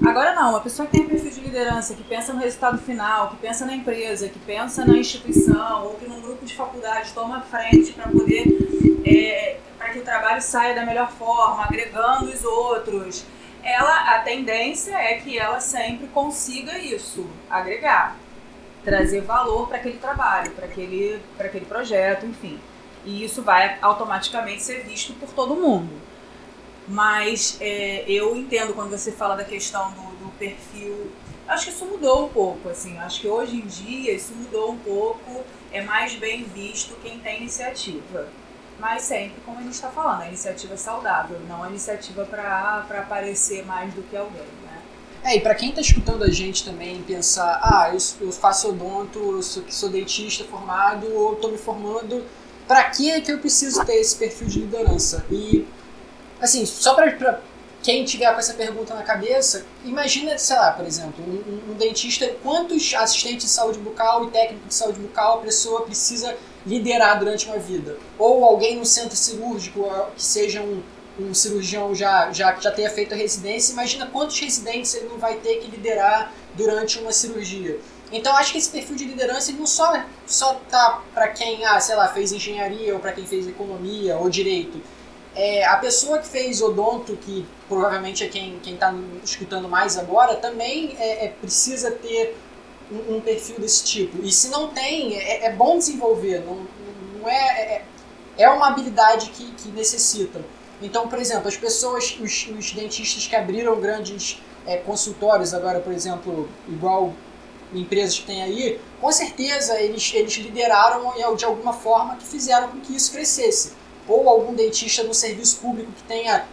Agora 0.05 0.35
não, 0.35 0.51
uma 0.51 0.61
pessoa 0.61 0.85
que 0.85 0.91
tem 0.91 1.07
perfil 1.07 1.31
de 1.31 1.41
liderança, 1.41 1.95
que 1.95 2.03
pensa 2.03 2.31
no 2.31 2.39
resultado 2.39 2.77
final, 2.77 3.31
que 3.31 3.37
pensa 3.37 3.65
na 3.65 3.75
empresa, 3.75 4.29
que 4.29 4.37
pensa 4.37 4.85
na 4.85 4.97
instituição, 4.97 5.85
ou 5.85 5.95
que 5.95 6.07
num 6.07 6.21
grupo 6.21 6.45
de 6.45 6.55
faculdade 6.55 7.11
toma 7.11 7.41
frente 7.41 7.91
para 7.91 8.07
poder 8.09 8.45
é, 9.03 9.57
para 9.79 9.89
que 9.89 9.99
o 9.99 10.03
trabalho 10.03 10.41
saia 10.43 10.75
da 10.75 10.85
melhor 10.85 11.11
forma, 11.11 11.63
agregando 11.63 12.25
os 12.25 12.43
outros, 12.43 13.25
ela 13.63 14.15
a 14.15 14.19
tendência 14.19 14.95
é 14.95 15.15
que 15.15 15.39
ela 15.39 15.59
sempre 15.59 16.05
consiga 16.07 16.77
isso, 16.77 17.25
agregar, 17.49 18.15
trazer 18.83 19.21
valor 19.21 19.67
para 19.67 19.77
aquele 19.77 19.97
trabalho, 19.97 20.51
para 20.51 20.65
aquele, 20.65 21.19
aquele 21.39 21.65
projeto, 21.65 22.27
enfim. 22.27 22.59
E 23.03 23.23
isso 23.23 23.41
vai 23.41 23.77
automaticamente 23.81 24.63
ser 24.63 24.83
visto 24.83 25.13
por 25.13 25.29
todo 25.29 25.55
mundo. 25.55 26.04
Mas 26.87 27.57
é, 27.59 28.03
eu 28.07 28.35
entendo 28.35 28.73
quando 28.73 28.91
você 28.91 29.11
fala 29.11 29.35
da 29.35 29.43
questão 29.43 29.91
do, 29.91 30.25
do 30.25 30.31
perfil. 30.37 31.11
Acho 31.47 31.65
que 31.65 31.71
isso 31.71 31.85
mudou 31.85 32.25
um 32.25 32.29
pouco, 32.29 32.69
assim. 32.69 32.97
Acho 32.99 33.21
que 33.21 33.27
hoje 33.27 33.55
em 33.57 33.65
dia 33.65 34.13
isso 34.13 34.33
mudou 34.33 34.71
um 34.71 34.77
pouco. 34.77 35.43
É 35.71 35.81
mais 35.81 36.15
bem 36.15 36.43
visto 36.43 36.95
quem 37.01 37.19
tem 37.19 37.41
iniciativa 37.41 38.27
mas 38.79 39.03
sempre, 39.03 39.35
como 39.45 39.59
a 39.59 39.61
gente 39.61 39.73
está 39.73 39.89
falando, 39.89 40.23
a 40.23 40.27
iniciativa 40.27 40.75
saudável, 40.75 41.39
não 41.47 41.63
a 41.63 41.69
iniciativa 41.69 42.25
para 42.25 42.85
aparecer 42.89 43.65
mais 43.65 43.93
do 43.93 44.03
que 44.03 44.15
alguém, 44.17 44.41
né? 44.63 44.81
É, 45.23 45.37
e 45.37 45.39
para 45.39 45.55
quem 45.55 45.69
está 45.69 45.81
escutando 45.81 46.23
a 46.23 46.29
gente 46.29 46.63
também 46.63 47.01
pensar, 47.01 47.59
ah, 47.63 47.89
eu, 47.91 47.97
eu 48.27 48.31
faço 48.31 48.69
odonto, 48.69 49.17
eu 49.17 49.41
sou, 49.41 49.63
sou 49.69 49.89
dentista 49.89 50.43
formado, 50.43 51.07
ou 51.13 51.33
estou 51.33 51.51
me 51.51 51.57
formando, 51.57 52.23
para 52.67 52.83
que 52.89 53.09
é 53.09 53.21
que 53.21 53.31
eu 53.31 53.39
preciso 53.39 53.83
ter 53.85 53.95
esse 53.95 54.15
perfil 54.17 54.47
de 54.47 54.59
liderança? 54.59 55.25
E, 55.31 55.65
assim, 56.41 56.65
só 56.65 56.93
para 56.93 57.41
quem 57.83 58.03
tiver 58.03 58.31
com 58.33 58.39
essa 58.39 58.55
pergunta 58.55 58.95
na 58.95 59.03
cabeça, 59.03 59.65
imagina, 59.83 60.37
sei 60.39 60.55
lá, 60.55 60.71
por 60.71 60.85
exemplo, 60.85 61.23
um, 61.23 61.71
um 61.71 61.73
dentista, 61.75 62.27
quantos 62.41 62.93
assistentes 62.95 63.45
de 63.45 63.51
saúde 63.51 63.77
bucal 63.77 64.25
e 64.25 64.31
técnico 64.31 64.67
de 64.67 64.73
saúde 64.73 64.99
bucal 64.99 65.35
a 65.35 65.41
pessoa 65.41 65.81
precisa 65.83 66.35
liderar 66.65 67.19
durante 67.19 67.45
uma 67.45 67.59
vida. 67.59 67.97
Ou 68.17 68.43
alguém 68.43 68.77
no 68.77 68.85
centro 68.85 69.15
cirúrgico 69.15 69.87
que 70.15 70.23
seja 70.23 70.61
um, 70.61 70.81
um 71.19 71.33
cirurgião 71.33 71.93
já, 71.93 72.31
já, 72.31 72.55
já 72.55 72.71
tenha 72.71 72.89
feito 72.89 73.13
a 73.13 73.17
residência, 73.17 73.73
imagina 73.73 74.07
quantos 74.07 74.39
residentes 74.39 74.95
ele 74.95 75.07
não 75.07 75.19
vai 75.19 75.35
ter 75.35 75.57
que 75.57 75.69
liderar 75.69 76.33
durante 76.55 76.99
uma 76.99 77.11
cirurgia. 77.11 77.79
Então 78.11 78.35
acho 78.35 78.51
que 78.51 78.57
esse 78.57 78.69
perfil 78.69 78.95
de 78.95 79.05
liderança 79.05 79.51
não 79.51 79.65
só 79.65 80.03
só 80.25 80.55
tá 80.69 81.01
para 81.13 81.27
quem, 81.29 81.65
ah, 81.65 81.79
sei 81.79 81.95
lá, 81.95 82.07
fez 82.07 82.31
engenharia 82.31 82.93
ou 82.93 82.99
para 82.99 83.11
quem 83.11 83.25
fez 83.25 83.47
economia 83.47 84.17
ou 84.17 84.29
direito. 84.29 84.81
É, 85.35 85.65
a 85.65 85.75
pessoa 85.77 86.19
que 86.19 86.27
fez 86.27 86.61
odonto, 86.61 87.17
que 87.17 87.45
provavelmente 87.67 88.23
é 88.23 88.27
quem 88.29 88.57
está 88.63 88.93
escutando 89.23 89.67
mais 89.67 89.97
agora, 89.97 90.35
também 90.35 90.95
é, 90.97 91.25
é 91.25 91.29
precisa 91.29 91.91
ter 91.91 92.37
um, 92.89 93.17
um, 93.17 93.21
perfil 93.21 93.59
desse 93.59 93.83
tipo. 93.83 94.23
E 94.23 94.31
se 94.31 94.47
não 94.49 94.69
tem, 94.69 95.17
é, 95.17 95.45
é 95.47 95.51
bom 95.51 95.77
desenvolver. 95.77 96.39
Não, 96.39 96.65
não 97.19 97.29
é, 97.29 97.35
é, 97.35 97.85
é 98.37 98.49
uma 98.49 98.67
habilidade 98.67 99.29
que, 99.31 99.51
que 99.51 99.69
necessitam. 99.69 100.41
Então, 100.81 101.07
por 101.07 101.19
exemplo, 101.19 101.47
as 101.47 101.57
pessoas, 101.57 102.17
os, 102.19 102.47
os 102.57 102.71
dentistas 102.71 103.27
que 103.27 103.35
abriram 103.35 103.79
grandes 103.79 104.41
é, 104.65 104.77
consultórios 104.77 105.53
agora, 105.53 105.79
por 105.79 105.93
exemplo, 105.93 106.49
igual 106.67 107.13
empresas 107.73 108.19
que 108.19 108.25
tem 108.25 108.41
aí, 108.41 108.79
com 109.01 109.11
certeza 109.11 109.79
eles, 109.79 110.13
eles 110.13 110.33
lideraram 110.35 111.13
de 111.35 111.45
alguma 111.45 111.73
forma 111.73 112.15
que 112.15 112.25
fizeram 112.25 112.69
com 112.69 112.79
que 112.79 112.95
isso 112.95 113.11
crescesse. 113.11 113.73
Ou 114.07 114.29
algum 114.29 114.53
dentista 114.53 115.03
no 115.03 115.13
serviço 115.13 115.57
público 115.57 115.91
que 115.91 116.03
tenha 116.03 116.45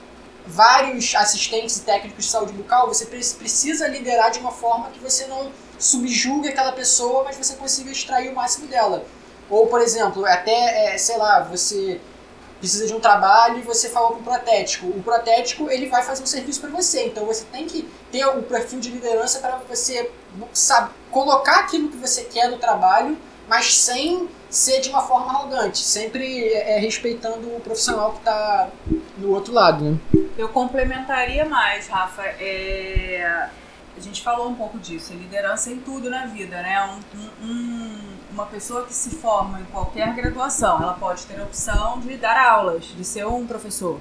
vários 0.47 1.15
assistentes 1.15 1.77
e 1.77 1.81
técnicos 1.83 2.25
de 2.25 2.31
saúde 2.31 2.53
bucal, 2.53 2.89
você 2.89 3.07
precisa 3.07 3.87
liderar 3.87 4.31
de 4.31 4.39
uma 4.39 4.51
forma 4.51 4.91
que 4.91 4.99
você 4.99 5.27
não 5.27 5.53
subjugue 5.79 6.49
aquela 6.49 6.73
pessoa, 6.73 7.25
mas 7.25 7.37
você 7.37 7.55
consiga 7.55 7.91
extrair 7.91 8.31
o 8.31 8.35
máximo 8.35 8.67
dela. 8.67 9.05
Ou, 9.51 9.67
por 9.67 9.81
exemplo, 9.81 10.25
até, 10.25 10.95
é, 10.95 10.99
sei 10.99 11.17
lá, 11.17 11.41
você 11.41 12.01
precisa 12.59 12.87
de 12.87 12.95
um 12.95 13.01
trabalho 13.01 13.59
e 13.59 13.63
você 13.63 13.89
falou 13.89 14.13
com 14.13 14.21
o 14.21 14.23
protético. 14.23 14.87
O 14.87 15.03
protético 15.03 15.69
ele 15.69 15.89
vai 15.89 16.03
fazer 16.03 16.23
um 16.23 16.27
serviço 16.27 16.61
para 16.61 16.71
você, 16.71 17.07
então 17.07 17.27
você 17.27 17.45
tem 17.51 17.67
que 17.67 17.89
ter 18.11 18.25
o 18.25 18.43
perfil 18.45 18.79
de 18.79 18.89
liderança 18.89 19.41
para 19.41 19.57
você 19.69 20.11
sabe, 20.53 20.91
colocar 21.11 21.61
aquilo 21.61 21.89
que 21.89 21.97
você 21.97 22.23
quer 22.23 22.49
no 22.49 22.59
trabalho, 22.59 23.19
mas 23.49 23.77
sem 23.77 24.29
ser 24.53 24.81
de 24.81 24.91
uma 24.91 25.01
forma 25.01 25.33
arrogante, 25.33 25.79
sempre 25.79 26.53
é, 26.53 26.79
respeitando 26.79 27.57
o 27.57 27.61
profissional 27.61 28.13
que 28.13 28.19
está 28.19 28.69
no 29.17 29.31
outro 29.31 29.53
lado. 29.53 29.83
Né? 29.83 29.99
Eu 30.37 30.51
complementaria 30.51 31.45
mais, 31.47 31.89
Rafa. 31.89 32.23
É... 32.23 33.49
A 33.97 34.01
gente 34.01 34.23
falou 34.23 34.49
um 34.49 34.55
pouco 34.55 34.79
disso, 34.79 35.13
liderança 35.13 35.71
em 35.71 35.79
tudo 35.79 36.09
na 36.09 36.25
vida, 36.27 36.63
né? 36.63 36.83
Um, 37.15 37.47
um, 37.47 37.99
uma 38.33 38.47
pessoa 38.47 38.87
que 38.87 38.95
se 38.95 39.11
forma 39.11 39.61
em 39.61 39.65
qualquer 39.65 40.15
graduação, 40.15 40.83
ela 40.83 40.95
pode 40.95 41.27
ter 41.27 41.39
a 41.39 41.45
opção 41.45 42.01
de 42.01 42.17
dar 42.17 42.39
aulas, 42.39 42.85
de 42.85 43.05
ser 43.05 43.27
um 43.27 43.47
professor. 43.47 43.99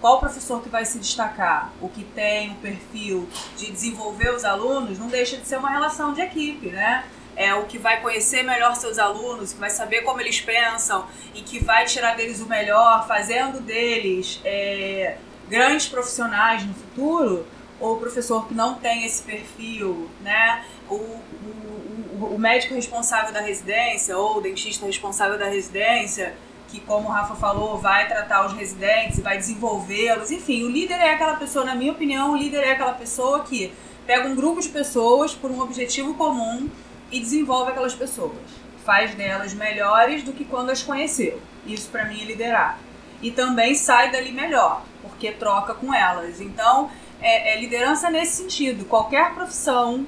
Qual 0.00 0.20
professor 0.20 0.62
que 0.62 0.68
vai 0.68 0.84
se 0.84 0.98
destacar? 1.00 1.72
O 1.80 1.88
que 1.88 2.04
tem 2.04 2.52
o 2.52 2.54
perfil 2.56 3.28
de 3.56 3.72
desenvolver 3.72 4.32
os 4.32 4.44
alunos 4.44 4.98
não 4.98 5.08
deixa 5.08 5.36
de 5.36 5.46
ser 5.46 5.56
uma 5.56 5.70
relação 5.70 6.12
de 6.12 6.20
equipe, 6.20 6.68
né? 6.68 7.04
É 7.36 7.54
o 7.54 7.64
que 7.64 7.78
vai 7.78 8.00
conhecer 8.00 8.42
melhor 8.42 8.76
seus 8.76 8.98
alunos, 8.98 9.52
que 9.52 9.60
vai 9.60 9.70
saber 9.70 10.02
como 10.02 10.20
eles 10.20 10.40
pensam 10.40 11.06
e 11.34 11.42
que 11.42 11.62
vai 11.62 11.84
tirar 11.84 12.16
deles 12.16 12.40
o 12.40 12.46
melhor, 12.46 13.06
fazendo 13.06 13.60
deles 13.60 14.40
é, 14.44 15.16
grandes 15.48 15.86
profissionais 15.86 16.64
no 16.64 16.74
futuro, 16.74 17.46
ou 17.80 17.94
o 17.94 17.96
professor 17.98 18.46
que 18.46 18.54
não 18.54 18.74
tem 18.74 19.04
esse 19.04 19.22
perfil, 19.22 20.08
né? 20.20 20.64
O, 20.88 20.94
o, 20.94 22.34
o 22.34 22.38
médico 22.38 22.74
responsável 22.74 23.32
da 23.32 23.40
residência 23.40 24.16
ou 24.16 24.38
o 24.38 24.40
dentista 24.40 24.86
responsável 24.86 25.38
da 25.38 25.46
residência, 25.46 26.34
que, 26.68 26.80
como 26.80 27.08
o 27.08 27.10
Rafa 27.10 27.34
falou, 27.34 27.78
vai 27.78 28.08
tratar 28.08 28.46
os 28.46 28.52
residentes 28.52 29.20
vai 29.20 29.36
desenvolvê-los. 29.36 30.30
Enfim, 30.30 30.64
o 30.64 30.70
líder 30.70 30.94
é 30.94 31.10
aquela 31.10 31.36
pessoa, 31.36 31.64
na 31.64 31.74
minha 31.74 31.92
opinião, 31.92 32.32
o 32.32 32.36
líder 32.36 32.64
é 32.64 32.72
aquela 32.72 32.94
pessoa 32.94 33.44
que 33.44 33.72
pega 34.06 34.28
um 34.28 34.34
grupo 34.34 34.60
de 34.60 34.68
pessoas 34.68 35.34
por 35.34 35.50
um 35.50 35.60
objetivo 35.60 36.14
comum 36.14 36.68
e 37.14 37.20
desenvolve 37.20 37.70
aquelas 37.70 37.94
pessoas. 37.94 38.36
Faz 38.84 39.14
delas 39.14 39.54
melhores 39.54 40.24
do 40.24 40.32
que 40.32 40.44
quando 40.44 40.70
as 40.70 40.82
conheceu. 40.82 41.40
Isso 41.64 41.88
para 41.88 42.04
mim 42.06 42.20
é 42.20 42.24
liderar. 42.24 42.78
E 43.22 43.30
também 43.30 43.74
sai 43.76 44.10
dali 44.10 44.32
melhor, 44.32 44.82
porque 45.00 45.30
troca 45.30 45.74
com 45.74 45.94
elas. 45.94 46.40
Então, 46.40 46.90
é, 47.22 47.54
é 47.54 47.60
liderança 47.60 48.10
nesse 48.10 48.42
sentido. 48.42 48.84
Qualquer 48.84 49.32
profissão, 49.32 50.04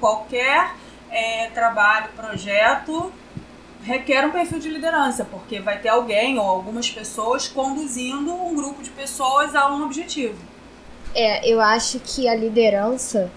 qualquer 0.00 0.74
é, 1.10 1.48
trabalho, 1.54 2.08
projeto 2.16 3.12
requer 3.84 4.26
um 4.26 4.32
perfil 4.32 4.58
de 4.58 4.68
liderança, 4.68 5.24
porque 5.24 5.60
vai 5.60 5.78
ter 5.78 5.88
alguém 5.88 6.38
ou 6.38 6.44
algumas 6.44 6.90
pessoas 6.90 7.46
conduzindo 7.46 8.34
um 8.34 8.54
grupo 8.54 8.82
de 8.82 8.90
pessoas 8.90 9.54
a 9.54 9.72
um 9.72 9.84
objetivo. 9.84 10.36
É, 11.14 11.48
eu 11.48 11.60
acho 11.60 12.00
que 12.00 12.28
a 12.28 12.34
liderança 12.34 13.30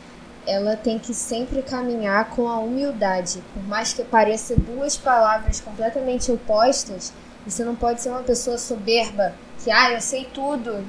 ela 0.45 0.75
tem 0.75 0.97
que 0.97 1.13
sempre 1.13 1.61
caminhar 1.61 2.29
com 2.29 2.47
a 2.47 2.57
humildade. 2.59 3.41
Por 3.53 3.63
mais 3.63 3.93
que 3.93 4.03
pareça 4.03 4.55
duas 4.55 4.97
palavras 4.97 5.59
completamente 5.59 6.31
opostas, 6.31 7.13
você 7.45 7.63
não 7.63 7.75
pode 7.75 8.01
ser 8.01 8.09
uma 8.09 8.23
pessoa 8.23 8.57
soberba, 8.57 9.33
que 9.63 9.71
ah, 9.71 9.91
eu 9.91 10.01
sei 10.01 10.25
tudo. 10.33 10.83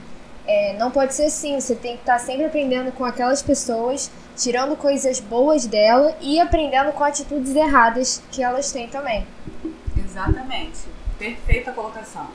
É, 0.46 0.76
não 0.76 0.90
pode 0.90 1.14
ser 1.14 1.26
assim, 1.26 1.60
você 1.60 1.74
tem 1.74 1.94
que 1.94 2.02
estar 2.02 2.18
sempre 2.18 2.44
aprendendo 2.44 2.90
com 2.92 3.04
aquelas 3.04 3.42
pessoas, 3.42 4.10
tirando 4.36 4.76
coisas 4.76 5.20
boas 5.20 5.66
dela 5.66 6.16
e 6.20 6.40
aprendendo 6.40 6.92
com 6.92 7.04
atitudes 7.04 7.54
erradas 7.54 8.22
que 8.30 8.42
elas 8.42 8.72
têm 8.72 8.88
também. 8.88 9.26
Exatamente. 9.96 10.80
Perfeita 11.18 11.72
colocação. 11.72 12.28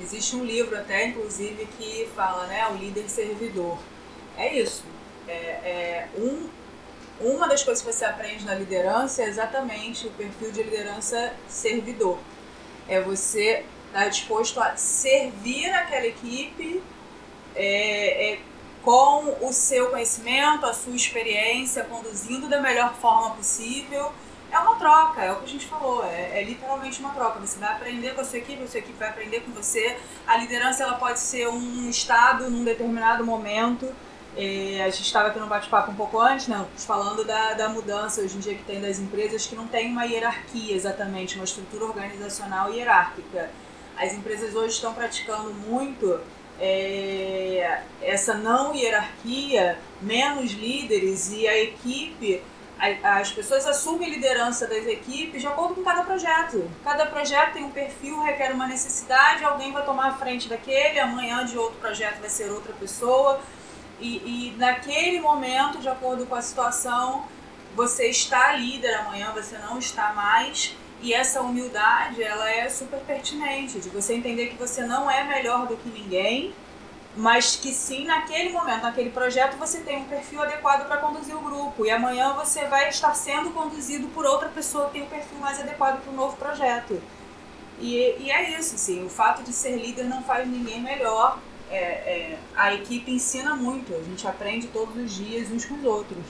Existe 0.00 0.36
um 0.36 0.44
livro 0.44 0.76
até, 0.76 1.06
inclusive, 1.06 1.66
que 1.78 2.06
fala, 2.14 2.46
né, 2.46 2.68
o 2.68 2.74
líder 2.74 3.08
servidor. 3.08 3.78
É 4.36 4.60
isso. 4.60 4.84
É, 5.26 5.32
é 5.32 6.08
um, 6.18 6.48
uma 7.20 7.48
das 7.48 7.62
coisas 7.62 7.84
que 7.84 7.92
você 7.92 8.04
aprende 8.04 8.44
na 8.44 8.54
liderança 8.54 9.22
é 9.22 9.26
exatamente 9.26 10.06
o 10.06 10.10
perfil 10.10 10.50
de 10.52 10.62
liderança 10.62 11.32
servidor. 11.48 12.18
É 12.88 13.00
você 13.00 13.64
estar 13.86 14.08
disposto 14.08 14.60
a 14.60 14.76
servir 14.76 15.70
aquela 15.70 16.06
equipe 16.06 16.82
é, 17.54 18.32
é, 18.32 18.38
com 18.82 19.34
o 19.40 19.52
seu 19.52 19.90
conhecimento, 19.90 20.66
a 20.66 20.74
sua 20.74 20.94
experiência, 20.94 21.84
conduzindo 21.84 22.48
da 22.48 22.60
melhor 22.60 22.94
forma 22.94 23.30
possível. 23.34 24.12
É 24.52 24.58
uma 24.58 24.76
troca, 24.76 25.24
é 25.24 25.32
o 25.32 25.36
que 25.36 25.44
a 25.44 25.48
gente 25.48 25.66
falou, 25.66 26.04
é, 26.04 26.40
é, 26.40 26.44
literalmente 26.44 27.00
uma 27.00 27.10
troca. 27.10 27.40
Você 27.40 27.58
vai 27.58 27.72
aprender 27.72 28.14
com 28.14 28.20
a 28.20 28.24
sua 28.24 28.38
equipe, 28.38 28.62
a 28.62 28.66
sua 28.68 28.78
equipe 28.78 28.98
vai 28.98 29.08
aprender 29.08 29.40
com 29.40 29.50
você. 29.52 29.96
A 30.26 30.36
liderança 30.36 30.82
ela 30.82 30.94
pode 30.94 31.18
ser 31.18 31.48
um 31.48 31.88
estado 31.88 32.48
num 32.50 32.62
determinado 32.62 33.24
momento 33.24 33.92
é, 34.36 34.82
a 34.82 34.90
gente 34.90 35.04
estava 35.04 35.28
aqui 35.28 35.38
no 35.38 35.46
bate-papo 35.46 35.90
um 35.90 35.94
pouco 35.94 36.20
antes, 36.20 36.46
né, 36.46 36.64
falando 36.76 37.24
da, 37.24 37.54
da 37.54 37.68
mudança 37.70 38.20
hoje 38.20 38.36
em 38.36 38.40
dia 38.40 38.54
que 38.54 38.64
tem 38.64 38.80
das 38.80 38.98
empresas 38.98 39.46
que 39.46 39.54
não 39.54 39.66
tem 39.66 39.90
uma 39.90 40.04
hierarquia 40.04 40.74
exatamente, 40.74 41.36
uma 41.36 41.44
estrutura 41.44 41.86
organizacional 41.86 42.72
hierárquica. 42.72 43.50
As 43.96 44.12
empresas 44.12 44.54
hoje 44.54 44.74
estão 44.74 44.92
praticando 44.92 45.54
muito 45.54 46.20
é, 46.60 47.80
essa 48.02 48.34
não 48.34 48.74
hierarquia, 48.74 49.78
menos 50.02 50.52
líderes 50.52 51.30
e 51.32 51.48
a 51.48 51.58
equipe, 51.58 52.42
as 53.02 53.32
pessoas 53.32 53.66
assumem 53.66 54.10
liderança 54.10 54.66
das 54.66 54.86
equipes 54.86 55.40
de 55.40 55.46
acordo 55.46 55.76
com 55.76 55.82
cada 55.82 56.02
projeto. 56.02 56.70
Cada 56.84 57.06
projeto 57.06 57.54
tem 57.54 57.64
um 57.64 57.70
perfil, 57.70 58.20
requer 58.20 58.52
uma 58.52 58.66
necessidade, 58.66 59.42
alguém 59.42 59.72
vai 59.72 59.82
tomar 59.82 60.08
a 60.08 60.12
frente 60.12 60.46
daquele, 60.46 61.00
amanhã 61.00 61.46
de 61.46 61.56
outro 61.56 61.78
projeto 61.78 62.20
vai 62.20 62.28
ser 62.28 62.50
outra 62.50 62.74
pessoa. 62.74 63.40
E, 64.00 64.16
e 64.16 64.54
naquele 64.58 65.20
momento, 65.20 65.78
de 65.78 65.88
acordo 65.88 66.26
com 66.26 66.34
a 66.34 66.42
situação, 66.42 67.24
você 67.74 68.08
está 68.08 68.52
líder, 68.52 68.94
amanhã 68.94 69.32
você 69.32 69.56
não 69.58 69.78
está 69.78 70.12
mais. 70.12 70.74
E 71.00 71.12
essa 71.12 71.42
humildade, 71.42 72.22
ela 72.22 72.50
é 72.50 72.68
super 72.68 73.00
pertinente, 73.00 73.78
de 73.78 73.88
você 73.90 74.14
entender 74.14 74.46
que 74.48 74.56
você 74.56 74.84
não 74.84 75.10
é 75.10 75.24
melhor 75.24 75.66
do 75.66 75.76
que 75.76 75.88
ninguém, 75.88 76.54
mas 77.14 77.56
que 77.56 77.72
sim, 77.72 78.04
naquele 78.04 78.50
momento, 78.50 78.82
naquele 78.82 79.10
projeto, 79.10 79.56
você 79.56 79.80
tem 79.80 79.98
um 79.98 80.04
perfil 80.04 80.42
adequado 80.42 80.86
para 80.86 80.98
conduzir 80.98 81.34
o 81.34 81.40
grupo. 81.40 81.84
E 81.84 81.90
amanhã 81.90 82.32
você 82.34 82.66
vai 82.66 82.88
estar 82.88 83.14
sendo 83.14 83.50
conduzido 83.50 84.08
por 84.08 84.26
outra 84.26 84.48
pessoa 84.48 84.86
que 84.86 84.92
tem 84.92 85.02
um 85.02 85.06
perfil 85.06 85.38
mais 85.38 85.60
adequado 85.60 86.02
para 86.02 86.12
o 86.12 86.16
novo 86.16 86.36
projeto. 86.36 87.00
E, 87.78 88.16
e 88.18 88.30
é 88.30 88.58
isso, 88.58 88.76
sim. 88.78 89.04
O 89.04 89.08
fato 89.08 89.42
de 89.42 89.52
ser 89.52 89.76
líder 89.76 90.04
não 90.04 90.22
faz 90.22 90.46
ninguém 90.46 90.80
melhor, 90.80 91.38
é, 91.70 91.76
é, 91.76 92.38
a 92.54 92.74
equipe 92.74 93.10
ensina 93.10 93.56
muito, 93.56 93.94
a 93.94 94.02
gente 94.02 94.26
aprende 94.26 94.68
todos 94.68 94.96
os 94.96 95.14
dias 95.14 95.50
uns 95.50 95.64
com 95.64 95.74
os 95.74 95.84
outros. 95.84 96.24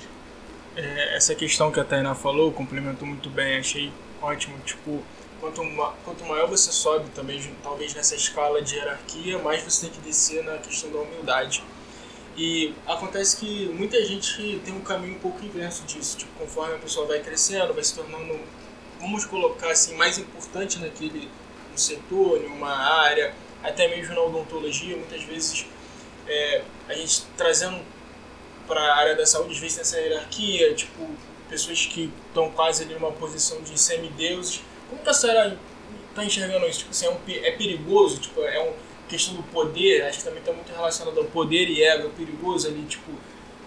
É, 0.77 1.17
essa 1.17 1.35
questão 1.35 1.71
que 1.71 1.81
a 1.81 1.85
Tainá 1.85 2.15
falou, 2.15 2.53
complementou 2.53 3.07
muito 3.07 3.31
bem, 3.31 3.59
achei 3.59 3.93
ótimo. 4.21 4.59
Tipo, 4.65 5.03
quanto, 5.41 5.63
quanto 6.05 6.25
maior 6.27 6.49
você 6.49 6.71
sobe 6.73 7.09
também, 7.11 7.41
talvez 7.63 7.95
nessa 7.95 8.15
escala 8.15 8.61
de 8.63 8.77
hierarquia, 8.77 9.39
mais 9.39 9.63
você 9.63 9.87
tem 9.87 9.95
que 9.95 10.01
descer 10.01 10.45
na 10.45 10.59
questão 10.59 10.91
da 10.91 10.99
humildade. 10.99 11.63
E 12.37 12.75
acontece 12.87 13.39
que 13.39 13.67
muita 13.75 14.05
gente 14.05 14.61
tem 14.63 14.75
um 14.75 14.83
caminho 14.83 15.17
um 15.17 15.19
pouco 15.19 15.43
inverso 15.43 15.85
disso. 15.85 16.19
Tipo, 16.19 16.33
conforme 16.39 16.75
a 16.75 16.79
pessoa 16.79 17.07
vai 17.07 17.21
crescendo, 17.21 17.73
vai 17.73 17.83
se 17.83 17.95
tornando, 17.95 18.39
vamos 19.01 19.25
colocar 19.25 19.71
assim, 19.71 19.95
mais 19.97 20.19
importante 20.19 20.79
naquele 20.79 21.31
no 21.73 21.79
setor, 21.79 22.43
em 22.43 22.47
uma 22.47 22.71
área, 23.05 23.35
até 23.67 23.89
mesmo 23.89 24.15
na 24.15 24.23
odontologia, 24.23 24.97
muitas 24.97 25.23
vezes 25.25 25.67
é, 26.29 26.63
a 26.89 26.95
gente 26.95 27.23
trazendo 27.37 27.81
para 28.67 28.81
a 28.81 28.97
área 28.97 29.15
da 29.15 29.27
saúde, 29.27 29.53
às 29.53 29.59
vezes 29.59 29.79
nessa 29.79 29.99
hierarquia, 30.01 30.75
tipo, 30.75 31.09
pessoas 31.49 31.87
que 31.87 32.13
estão 32.29 32.51
quase 32.51 32.85
ali 32.85 32.95
numa 32.95 33.13
posição 33.13 33.61
de 33.63 33.79
semideuses. 33.79 34.61
Como 34.89 35.03
que 35.03 35.09
a 35.09 35.15
senhora 35.15 35.59
está 36.11 36.25
enxergando 36.25 36.67
isso? 36.67 36.81
Tipo 36.81 36.91
assim, 36.91 37.07
é, 37.07 37.11
um, 37.11 37.45
é 37.45 37.51
perigoso? 37.53 38.19
Tipo, 38.19 38.43
é 38.43 38.59
uma 38.59 38.73
questão 39.09 39.35
do 39.35 39.43
poder? 39.45 40.03
Acho 40.05 40.19
que 40.19 40.25
também 40.25 40.41
está 40.41 40.53
muito 40.53 40.73
relacionado 40.73 41.19
ao 41.19 41.25
poder 41.27 41.69
e 41.69 41.83
ego. 41.83 42.09
É 42.09 42.11
perigoso 42.11 42.69
ali, 42.69 42.83
tipo, 42.85 43.13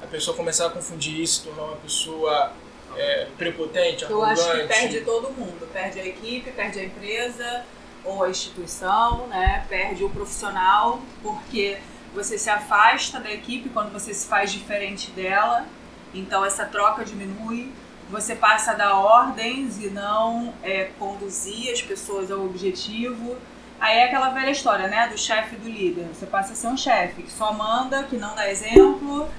a 0.02 0.08
pessoa 0.08 0.36
começar 0.36 0.68
a 0.68 0.70
confundir 0.70 1.20
isso, 1.20 1.46
tornar 1.46 1.64
uma 1.64 1.78
pessoa 1.78 2.54
é, 2.98 3.28
prepotente, 3.38 4.04
Eu 4.04 4.22
arrogante. 4.22 4.42
acho 4.42 4.62
que 4.62 4.68
perde 4.68 5.02
todo 5.02 5.30
mundo. 5.32 5.68
Perde 5.72 6.00
a 6.00 6.06
equipe, 6.06 6.52
perde 6.52 6.80
a 6.80 6.84
empresa 6.84 7.66
ou 8.10 8.24
a 8.24 8.30
instituição, 8.30 9.28
né? 9.28 9.65
Perde 9.69 10.04
o 10.04 10.10
profissional, 10.10 11.00
porque 11.22 11.78
você 12.13 12.38
se 12.38 12.50
afasta 12.50 13.19
da 13.19 13.32
equipe 13.32 13.69
quando 13.69 13.91
você 13.91 14.13
se 14.13 14.28
faz 14.28 14.52
diferente 14.52 15.12
dela. 15.12 15.65
Então 16.13 16.43
essa 16.43 16.65
troca 16.65 17.06
diminui. 17.06 17.72
Você 18.10 18.36
passa 18.36 18.72
a 18.72 18.74
dar 18.74 18.95
ordens 18.95 19.78
e 19.78 19.89
não 19.89 20.52
é, 20.63 20.89
conduzir 20.98 21.72
as 21.72 21.82
pessoas 21.82 22.32
ao 22.32 22.43
objetivo. 22.43 23.38
Aí 23.80 24.00
é 24.00 24.06
aquela 24.06 24.30
velha 24.30 24.50
história, 24.50 24.88
né? 24.88 25.08
Do 25.08 25.17
chefe 25.17 25.56
e 25.56 25.60
do 25.60 25.69
líder. 25.69 26.08
Você 26.13 26.26
passa 26.26 26.54
a 26.54 26.56
ser 26.56 26.67
um 26.67 26.78
chefe 26.78 27.22
que 27.22 27.32
só 27.32 27.54
manda, 27.54 28.04
que 28.04 28.17
não 28.17 28.34
dá 28.36 28.50
exemplo, 28.50 29.30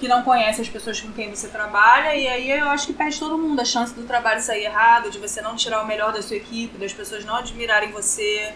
que 0.00 0.08
não 0.08 0.22
conhece 0.22 0.60
as 0.60 0.68
pessoas 0.68 1.00
com 1.00 1.12
quem 1.12 1.34
você 1.34 1.48
trabalha. 1.48 2.14
E 2.14 2.26
aí 2.26 2.50
eu 2.50 2.68
acho 2.68 2.86
que 2.86 2.92
perde 2.92 3.18
todo 3.18 3.38
mundo 3.38 3.60
a 3.60 3.64
chance 3.64 3.94
do 3.94 4.02
trabalho 4.04 4.40
sair 4.40 4.64
errado, 4.64 5.10
de 5.10 5.18
você 5.18 5.40
não 5.40 5.56
tirar 5.56 5.82
o 5.82 5.86
melhor 5.86 6.12
da 6.12 6.22
sua 6.22 6.36
equipe, 6.36 6.78
das 6.78 6.92
pessoas 6.92 7.24
não 7.24 7.36
admirarem 7.36 7.90
você, 7.90 8.52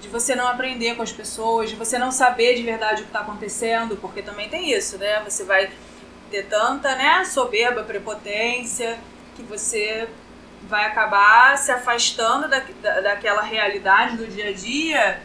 de 0.00 0.08
você 0.08 0.34
não 0.34 0.46
aprender 0.46 0.94
com 0.94 1.02
as 1.02 1.12
pessoas, 1.12 1.70
de 1.70 1.76
você 1.76 1.98
não 1.98 2.10
saber 2.10 2.54
de 2.54 2.62
verdade 2.62 3.02
o 3.02 3.04
que 3.04 3.10
está 3.10 3.20
acontecendo, 3.20 3.96
porque 3.96 4.22
também 4.22 4.48
tem 4.48 4.72
isso, 4.72 4.98
né? 4.98 5.22
Você 5.24 5.44
vai 5.44 5.70
ter 6.30 6.44
tanta 6.44 6.94
né, 6.94 7.24
soberba, 7.24 7.82
prepotência, 7.82 8.98
que 9.36 9.42
você 9.42 10.08
vai 10.62 10.84
acabar 10.86 11.56
se 11.56 11.70
afastando 11.70 12.48
da, 12.48 12.62
da, 12.82 13.00
daquela 13.00 13.42
realidade 13.42 14.16
do 14.16 14.26
dia 14.26 14.48
a 14.50 14.52
dia. 14.52 15.20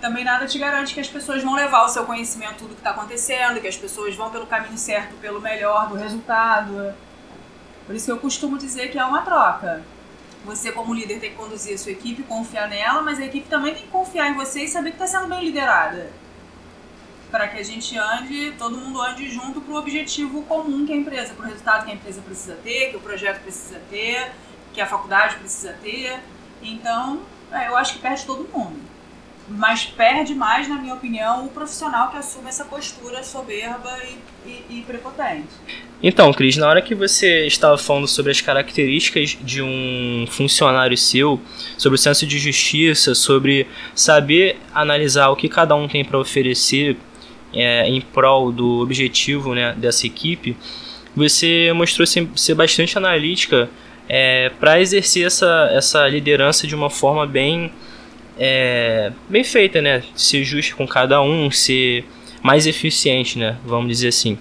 Também 0.00 0.24
nada 0.24 0.46
te 0.46 0.58
garante 0.58 0.94
que 0.94 1.00
as 1.00 1.08
pessoas 1.08 1.42
vão 1.42 1.54
levar 1.54 1.84
o 1.84 1.88
seu 1.88 2.04
conhecimento 2.06 2.58
tudo 2.58 2.74
que 2.74 2.80
está 2.80 2.90
acontecendo, 2.90 3.60
que 3.60 3.68
as 3.68 3.76
pessoas 3.76 4.16
vão 4.16 4.30
pelo 4.30 4.46
caminho 4.46 4.78
certo, 4.78 5.14
pelo 5.16 5.40
melhor 5.40 5.88
do 5.88 5.94
resultado. 5.94 6.94
Por 7.86 7.94
isso 7.94 8.06
que 8.06 8.12
eu 8.12 8.18
costumo 8.18 8.56
dizer 8.56 8.90
que 8.90 8.98
é 8.98 9.04
uma 9.04 9.22
troca. 9.22 9.82
Você, 10.44 10.72
como 10.72 10.94
líder, 10.94 11.20
tem 11.20 11.30
que 11.30 11.36
conduzir 11.36 11.74
a 11.74 11.78
sua 11.78 11.92
equipe, 11.92 12.22
confiar 12.22 12.66
nela, 12.68 13.02
mas 13.02 13.18
a 13.18 13.24
equipe 13.26 13.46
também 13.48 13.74
tem 13.74 13.82
que 13.82 13.88
confiar 13.88 14.30
em 14.30 14.34
você 14.34 14.64
e 14.64 14.68
saber 14.68 14.92
que 14.92 15.02
está 15.02 15.06
sendo 15.06 15.28
bem 15.28 15.44
liderada 15.44 16.10
para 17.30 17.46
que 17.46 17.58
a 17.58 17.62
gente 17.62 17.96
ande, 17.96 18.52
todo 18.58 18.76
mundo 18.76 19.00
ande 19.00 19.30
junto 19.30 19.60
para 19.60 19.72
o 19.72 19.76
objetivo 19.76 20.42
comum 20.42 20.84
que 20.84 20.92
a 20.92 20.96
empresa, 20.96 21.32
para 21.32 21.46
o 21.46 21.48
resultado 21.48 21.84
que 21.84 21.92
a 21.92 21.94
empresa 21.94 22.20
precisa 22.20 22.56
ter, 22.56 22.90
que 22.90 22.96
o 22.96 23.00
projeto 23.00 23.40
precisa 23.40 23.80
ter, 23.88 24.32
que 24.72 24.80
a 24.80 24.86
faculdade 24.86 25.36
precisa 25.36 25.72
ter. 25.80 26.20
Então, 26.60 27.20
é, 27.52 27.68
eu 27.68 27.76
acho 27.76 27.94
que 27.94 27.98
perde 28.00 28.26
todo 28.26 28.48
mundo. 28.52 28.80
Mas 29.50 29.84
perde 29.84 30.34
mais, 30.34 30.68
na 30.68 30.76
minha 30.76 30.94
opinião, 30.94 31.44
o 31.44 31.48
profissional 31.48 32.10
que 32.10 32.16
assume 32.16 32.48
essa 32.48 32.64
postura 32.64 33.22
soberba 33.22 33.98
e, 34.46 34.48
e, 34.48 34.78
e 34.78 34.82
prepotente. 34.82 35.48
Então, 36.02 36.32
Cris, 36.32 36.56
na 36.56 36.66
hora 36.66 36.80
que 36.80 36.94
você 36.94 37.46
estava 37.46 37.76
falando 37.76 38.08
sobre 38.08 38.30
as 38.30 38.40
características 38.40 39.36
de 39.42 39.60
um 39.60 40.24
funcionário 40.28 40.96
seu, 40.96 41.38
sobre 41.76 41.96
o 41.96 41.98
senso 41.98 42.26
de 42.26 42.38
justiça, 42.38 43.14
sobre 43.14 43.66
saber 43.94 44.58
analisar 44.72 45.28
o 45.28 45.36
que 45.36 45.48
cada 45.48 45.74
um 45.74 45.86
tem 45.86 46.02
para 46.04 46.18
oferecer 46.18 46.96
é, 47.52 47.86
em 47.88 48.00
prol 48.00 48.50
do 48.50 48.80
objetivo 48.80 49.54
né, 49.54 49.74
dessa 49.76 50.06
equipe, 50.06 50.56
você 51.14 51.72
mostrou 51.74 52.06
ser 52.06 52.54
bastante 52.54 52.96
analítica 52.96 53.68
é, 54.08 54.50
para 54.58 54.80
exercer 54.80 55.26
essa, 55.26 55.70
essa 55.72 56.08
liderança 56.08 56.66
de 56.66 56.74
uma 56.74 56.88
forma 56.88 57.26
bem, 57.26 57.72
é, 58.42 59.12
bem 59.28 59.44
feita, 59.44 59.82
né? 59.82 60.02
Ser 60.14 60.42
justo 60.44 60.74
com 60.74 60.88
cada 60.88 61.20
um, 61.20 61.50
ser 61.50 62.06
mais 62.42 62.66
eficiente, 62.66 63.38
né? 63.38 63.58
Vamos 63.66 63.88
dizer 63.88 64.08
assim. 64.08 64.38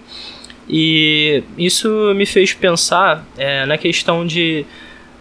E 0.69 1.43
isso 1.57 2.13
me 2.15 2.25
fez 2.25 2.53
pensar 2.53 3.27
é, 3.37 3.65
na 3.65 3.77
questão 3.77 4.25
de 4.25 4.65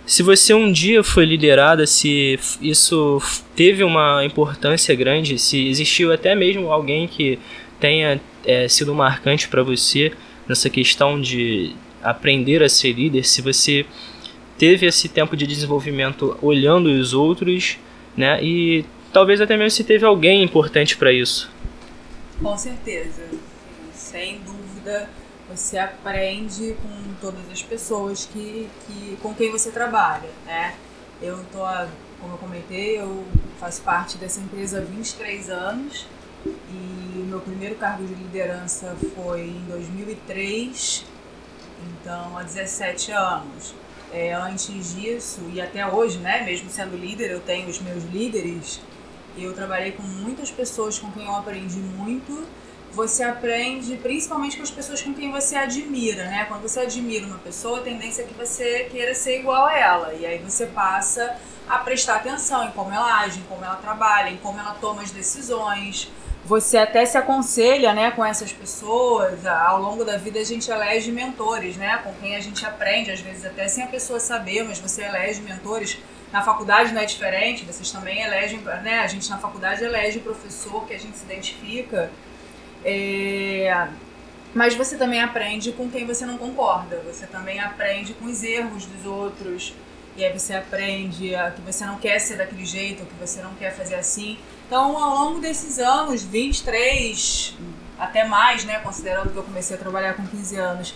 se 0.07 0.23
você 0.23 0.55
um 0.55 0.71
dia 0.71 1.03
foi 1.03 1.25
liderada, 1.25 1.87
se 1.87 2.38
isso 2.62 3.21
teve 3.57 3.83
uma 3.83 4.25
importância 4.25 4.95
grande, 4.95 5.38
se 5.38 5.67
existiu 5.69 6.12
até 6.12 6.35
mesmo 6.37 6.71
alguém 6.71 7.09
que 7.09 7.38
tenha 7.81 8.21
é, 8.45 8.69
sido 8.69 8.95
marcante 8.95 9.49
para 9.49 9.62
você 9.62 10.12
nessa 10.49 10.71
questão 10.71 11.21
de 11.21 11.73
aprender 12.03 12.62
a 12.62 12.69
ser 12.69 12.93
líder, 12.93 13.25
se 13.25 13.43
você 13.43 13.85
teve 14.57 14.87
esse 14.87 15.09
tempo 15.09 15.37
de 15.37 15.47
desenvolvimento 15.47 16.38
olhando 16.41 16.87
os 16.87 17.12
outros, 17.12 17.77
né? 18.19 18.43
E 18.43 18.85
talvez 19.13 19.41
até 19.41 19.57
mesmo 19.57 19.71
se 19.71 19.85
teve 19.85 20.05
alguém 20.05 20.43
importante 20.43 20.97
para 20.97 21.13
isso. 21.13 21.51
Com 22.43 22.59
certeza, 22.59 23.23
sem 23.95 24.41
dúvida, 24.41 25.09
você 25.49 25.79
aprende 25.79 26.77
com 26.83 27.15
todas 27.21 27.51
as 27.51 27.63
pessoas 27.63 28.29
que, 28.31 28.69
que 28.87 29.17
com 29.23 29.35
quem 29.35 29.51
você 29.51 29.71
trabalha, 29.71 30.29
né? 30.45 30.75
Eu 31.23 31.39
tô, 31.53 31.65
como 32.21 32.35
eu 32.35 32.39
comentei, 32.39 33.01
eu 33.01 33.25
faço 33.59 33.83
parte 33.83 34.19
dessa 34.19 34.41
empresa 34.41 34.79
há 34.79 34.83
23 34.83 35.51
anos 35.51 36.07
e 36.47 37.19
o 37.21 37.25
meu 37.25 37.41
primeiro 37.41 37.75
cargo 37.77 38.05
de 38.07 38.15
liderança 38.15 38.97
foi 39.17 39.43
em 39.43 39.65
2003, 39.69 41.05
então 42.03 42.39
há 42.39 42.43
17 42.43 43.11
anos. 43.13 43.75
É, 44.12 44.33
antes 44.33 44.94
disso, 44.94 45.40
e 45.53 45.61
até 45.61 45.87
hoje, 45.87 46.18
né, 46.18 46.42
mesmo 46.42 46.71
sendo 46.71 46.97
líder, 46.97 47.31
eu 47.31 47.40
tenho 47.40 47.68
os 47.68 47.79
meus 47.81 48.05
líderes. 48.05 48.81
Eu 49.37 49.53
trabalhei 49.53 49.92
com 49.92 50.03
muitas 50.03 50.51
pessoas 50.51 50.99
com 50.99 51.11
quem 51.12 51.27
eu 51.27 51.37
aprendi 51.37 51.79
muito. 51.79 52.47
Você 52.92 53.23
aprende 53.23 53.97
principalmente 53.99 54.57
com 54.57 54.62
as 54.62 54.71
pessoas 54.71 55.03
com 55.03 55.12
quem 55.12 55.31
você 55.31 55.57
admira, 55.57 56.25
né? 56.25 56.47
Quando 56.47 56.62
você 56.62 56.81
admira 56.81 57.27
uma 57.27 57.38
pessoa, 57.38 57.79
a 57.79 57.83
tendência 57.83 58.23
é 58.23 58.25
que 58.25 58.35
você 58.35 58.88
queira 58.90 59.14
ser 59.14 59.40
igual 59.40 59.66
a 59.66 59.79
ela. 59.79 60.14
E 60.14 60.25
aí 60.25 60.38
você 60.38 60.66
passa 60.66 61.37
a 61.68 61.79
prestar 61.79 62.16
atenção 62.16 62.64
em 62.64 62.71
como 62.71 62.90
ela 62.90 63.21
age, 63.21 63.40
em 63.40 63.42
como 63.44 63.62
ela 63.62 63.77
trabalha, 63.77 64.31
em 64.31 64.38
como 64.38 64.59
ela 64.59 64.75
toma 64.81 65.03
as 65.03 65.11
decisões 65.11 66.11
você 66.49 66.79
até 66.79 67.05
se 67.05 67.19
aconselha, 67.19 67.93
né, 67.93 68.11
com 68.11 68.25
essas 68.25 68.51
pessoas. 68.51 69.45
Ao 69.45 69.83
longo 69.83 70.03
da 70.03 70.17
vida 70.17 70.41
a 70.41 70.45
gente 70.45 70.71
elege 70.71 71.13
mentores, 71.13 71.77
né, 71.77 72.01
com 72.03 72.11
quem 72.15 72.35
a 72.35 72.41
gente 72.41 72.65
aprende, 72.65 73.11
às 73.11 73.21
vezes 73.21 73.45
até 73.45 73.69
sem 73.69 73.85
a 73.85 73.87
pessoa 73.87 74.19
saber, 74.19 74.65
mas 74.65 74.79
você 74.79 75.03
elege 75.03 75.43
mentores. 75.43 75.99
Na 76.33 76.41
faculdade 76.43 76.95
não 76.95 77.03
é 77.03 77.05
diferente, 77.05 77.67
vocês 77.67 77.91
também 77.91 78.23
elegem, 78.23 78.61
né, 78.61 79.01
a 79.01 79.07
gente 79.07 79.29
na 79.29 79.37
faculdade 79.37 79.85
elege 79.85 80.21
professor 80.21 80.87
que 80.87 80.95
a 80.95 80.99
gente 80.99 81.19
se 81.19 81.25
identifica. 81.27 82.11
É... 82.83 83.87
Mas 84.55 84.75
você 84.75 84.97
também 84.97 85.21
aprende 85.21 85.73
com 85.73 85.91
quem 85.91 86.07
você 86.07 86.25
não 86.25 86.39
concorda, 86.39 87.03
você 87.05 87.27
também 87.27 87.61
aprende 87.61 88.15
com 88.15 88.25
os 88.25 88.43
erros 88.43 88.87
dos 88.87 89.05
outros, 89.05 89.75
e 90.17 90.25
aí 90.25 90.33
você 90.33 90.55
aprende 90.55 91.35
que 91.55 91.61
você 91.61 91.85
não 91.85 91.99
quer 91.99 92.19
ser 92.19 92.37
daquele 92.39 92.65
jeito, 92.65 93.05
que 93.05 93.15
você 93.21 93.43
não 93.43 93.55
quer 93.55 93.71
fazer 93.75 93.97
assim. 93.97 94.39
Então, 94.69 95.03
ao 95.03 95.25
longo 95.25 95.41
desses 95.41 95.79
anos, 95.79 96.23
23, 96.23 97.57
até 97.99 98.29
mais, 98.29 98.67
né, 98.67 98.79
considerando 98.81 99.31
que 99.31 99.37
eu 99.39 99.43
comecei 99.43 99.75
a 99.75 99.79
trabalhar 99.79 100.13
com 100.13 100.27
15 100.27 100.57
anos, 100.57 100.95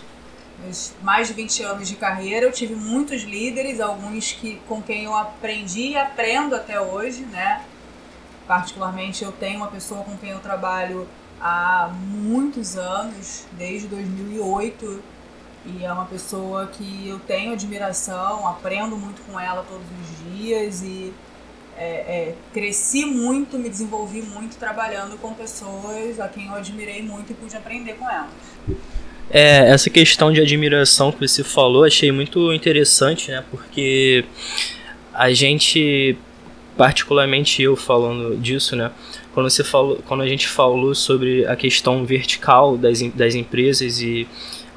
mais 1.01 1.27
de 1.27 1.33
20 1.33 1.63
anos 1.63 1.87
de 1.87 1.95
carreira, 1.95 2.45
eu 2.45 2.51
tive 2.51 2.75
muitos 2.75 3.23
líderes, 3.23 3.79
alguns 3.79 4.31
que 4.31 4.61
com 4.67 4.79
quem 4.79 5.05
eu 5.05 5.15
aprendi 5.15 5.89
e 5.89 5.97
aprendo 5.97 6.55
até 6.55 6.79
hoje, 6.79 7.23
né? 7.23 7.65
Particularmente 8.45 9.23
eu 9.23 9.31
tenho 9.31 9.57
uma 9.57 9.69
pessoa 9.69 10.03
com 10.03 10.15
quem 10.17 10.29
eu 10.29 10.39
trabalho 10.39 11.09
há 11.41 11.89
muitos 11.91 12.77
anos, 12.77 13.45
desde 13.53 13.87
2008, 13.87 15.03
e 15.65 15.83
é 15.83 15.91
uma 15.91 16.05
pessoa 16.05 16.67
que 16.67 17.09
eu 17.09 17.17
tenho 17.21 17.53
admiração, 17.53 18.47
aprendo 18.47 18.95
muito 18.95 19.19
com 19.23 19.39
ela 19.39 19.65
todos 19.67 19.87
os 19.99 20.31
dias 20.37 20.83
e 20.83 21.11
é, 21.83 21.95
é, 22.07 22.35
cresci 22.53 23.03
muito, 23.05 23.57
me 23.59 23.67
desenvolvi 23.69 24.21
muito 24.21 24.55
trabalhando 24.55 25.17
com 25.17 25.33
pessoas 25.33 26.17
a 26.19 26.29
quem 26.29 26.47
eu 26.47 26.53
admirei 26.53 27.01
muito 27.01 27.31
e 27.31 27.35
pude 27.35 27.55
aprender 27.57 27.93
com 27.95 28.09
elas. 28.09 28.31
É, 29.29 29.69
essa 29.69 29.89
questão 29.89 30.31
de 30.31 30.39
admiração 30.39 31.11
que 31.11 31.19
você 31.19 31.43
falou, 31.43 31.83
achei 31.83 32.11
muito 32.11 32.53
interessante, 32.53 33.31
né? 33.31 33.43
Porque 33.51 34.23
a 35.13 35.33
gente, 35.33 36.17
particularmente 36.77 37.61
eu 37.61 37.75
falando 37.75 38.37
disso, 38.37 38.75
né? 38.75 38.89
Quando, 39.33 39.49
você 39.49 39.63
falou, 39.63 40.01
quando 40.07 40.21
a 40.21 40.27
gente 40.27 40.47
falou 40.47 40.95
sobre 40.95 41.45
a 41.47 41.55
questão 41.55 42.05
vertical 42.05 42.77
das, 42.77 43.01
das 43.13 43.35
empresas 43.35 43.99
e 43.99 44.27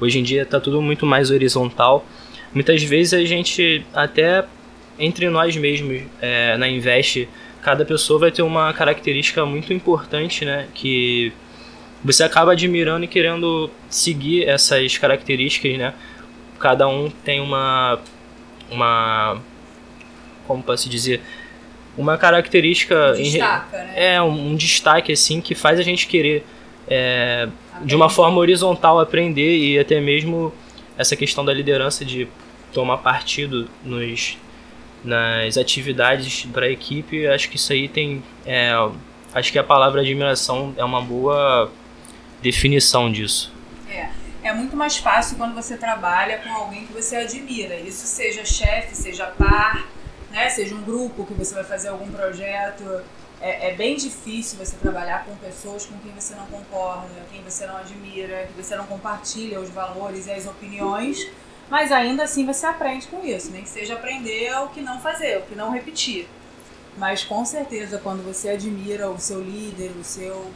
hoje 0.01 0.19
em 0.19 0.23
dia 0.23 0.41
está 0.41 0.59
tudo 0.59 0.81
muito 0.81 1.05
mais 1.05 1.31
horizontal, 1.31 2.05
muitas 2.53 2.83
vezes 2.83 3.13
a 3.13 3.23
gente 3.23 3.85
até 3.93 4.43
entre 4.99 5.29
nós 5.29 5.55
mesmos 5.55 6.01
é, 6.21 6.57
na 6.57 6.67
Invest, 6.67 7.27
cada 7.61 7.85
pessoa 7.85 8.19
vai 8.19 8.31
ter 8.31 8.41
uma 8.41 8.73
característica 8.73 9.45
muito 9.45 9.73
importante, 9.73 10.45
né? 10.45 10.67
Que 10.73 11.31
você 12.03 12.23
acaba 12.23 12.53
admirando 12.53 13.05
e 13.05 13.07
querendo 13.07 13.69
seguir 13.89 14.47
essas 14.47 14.97
características, 14.97 15.77
né? 15.77 15.93
Cada 16.59 16.87
um 16.87 17.09
tem 17.09 17.39
uma 17.39 17.99
uma 18.69 19.41
como 20.47 20.63
posso 20.63 20.89
dizer, 20.89 21.21
uma 21.97 22.17
característica 22.17 23.13
Destaca, 23.13 23.77
né? 23.77 23.93
é 23.95 24.21
um, 24.21 24.51
um 24.51 24.55
destaque 24.55 25.11
assim 25.11 25.41
que 25.41 25.53
faz 25.53 25.77
a 25.79 25.83
gente 25.83 26.07
querer 26.07 26.45
é, 26.87 27.49
de 27.83 27.95
uma 27.95 28.09
forma 28.09 28.37
horizontal 28.37 28.99
aprender 28.99 29.57
e 29.57 29.77
até 29.77 29.99
mesmo 29.99 30.53
essa 30.97 31.15
questão 31.15 31.43
da 31.43 31.53
liderança 31.53 32.05
de 32.05 32.27
tomar 32.71 32.97
partido 32.97 33.67
nos 33.83 34.37
nas 35.03 35.57
atividades 35.57 36.45
para 36.45 36.65
a 36.65 36.69
equipe 36.69 37.27
acho 37.27 37.49
que 37.49 37.55
isso 37.55 37.71
aí 37.71 37.87
tem 37.87 38.23
é, 38.45 38.71
acho 39.33 39.51
que 39.51 39.59
a 39.59 39.63
palavra 39.63 40.01
admiração 40.01 40.73
é 40.77 40.83
uma 40.83 41.01
boa 41.01 41.71
definição 42.41 43.11
disso 43.11 43.51
É. 43.89 44.09
É 44.47 44.53
muito 44.53 44.77
mais 44.77 44.95
fácil 44.95 45.35
quando 45.35 45.53
você 45.53 45.75
trabalha 45.75 46.37
com 46.37 46.49
alguém 46.49 46.85
que 46.85 46.93
você 46.93 47.17
admira. 47.17 47.75
Isso 47.75 48.07
seja 48.07 48.45
chefe, 48.45 48.95
seja 48.95 49.25
par, 49.25 49.85
né? 50.31 50.49
seja 50.49 50.73
um 50.73 50.83
grupo 50.83 51.25
que 51.25 51.33
você 51.33 51.53
vai 51.53 51.65
fazer 51.65 51.89
algum 51.89 52.09
projeto. 52.09 53.01
É, 53.41 53.69
é 53.69 53.73
bem 53.75 53.97
difícil 53.97 54.57
você 54.57 54.77
trabalhar 54.77 55.25
com 55.25 55.35
pessoas 55.35 55.85
com 55.85 55.97
quem 55.99 56.13
você 56.13 56.33
não 56.33 56.45
concorda, 56.45 57.09
quem 57.29 57.41
você 57.43 57.67
não 57.67 57.75
admira, 57.75 58.47
que 58.47 58.63
você 58.63 58.75
não 58.77 58.85
compartilha 58.85 59.59
os 59.59 59.69
valores 59.69 60.27
e 60.27 60.31
as 60.31 60.47
opiniões. 60.47 61.27
Mas 61.69 61.91
ainda 61.91 62.23
assim 62.23 62.45
você 62.45 62.65
aprende 62.65 63.07
com 63.07 63.25
isso, 63.25 63.51
nem 63.51 63.63
que 63.63 63.69
seja 63.69 63.95
aprender 63.95 64.53
o 64.61 64.69
que 64.69 64.81
não 64.81 64.99
fazer, 64.99 65.39
o 65.39 65.41
que 65.41 65.55
não 65.55 65.71
repetir. 65.71 66.27
Mas 66.97 67.23
com 67.23 67.43
certeza 67.45 67.99
quando 67.99 68.23
você 68.23 68.49
admira 68.49 69.09
o 69.09 69.19
seu 69.19 69.41
líder, 69.41 69.91
o 69.99 70.03
seu 70.03 70.49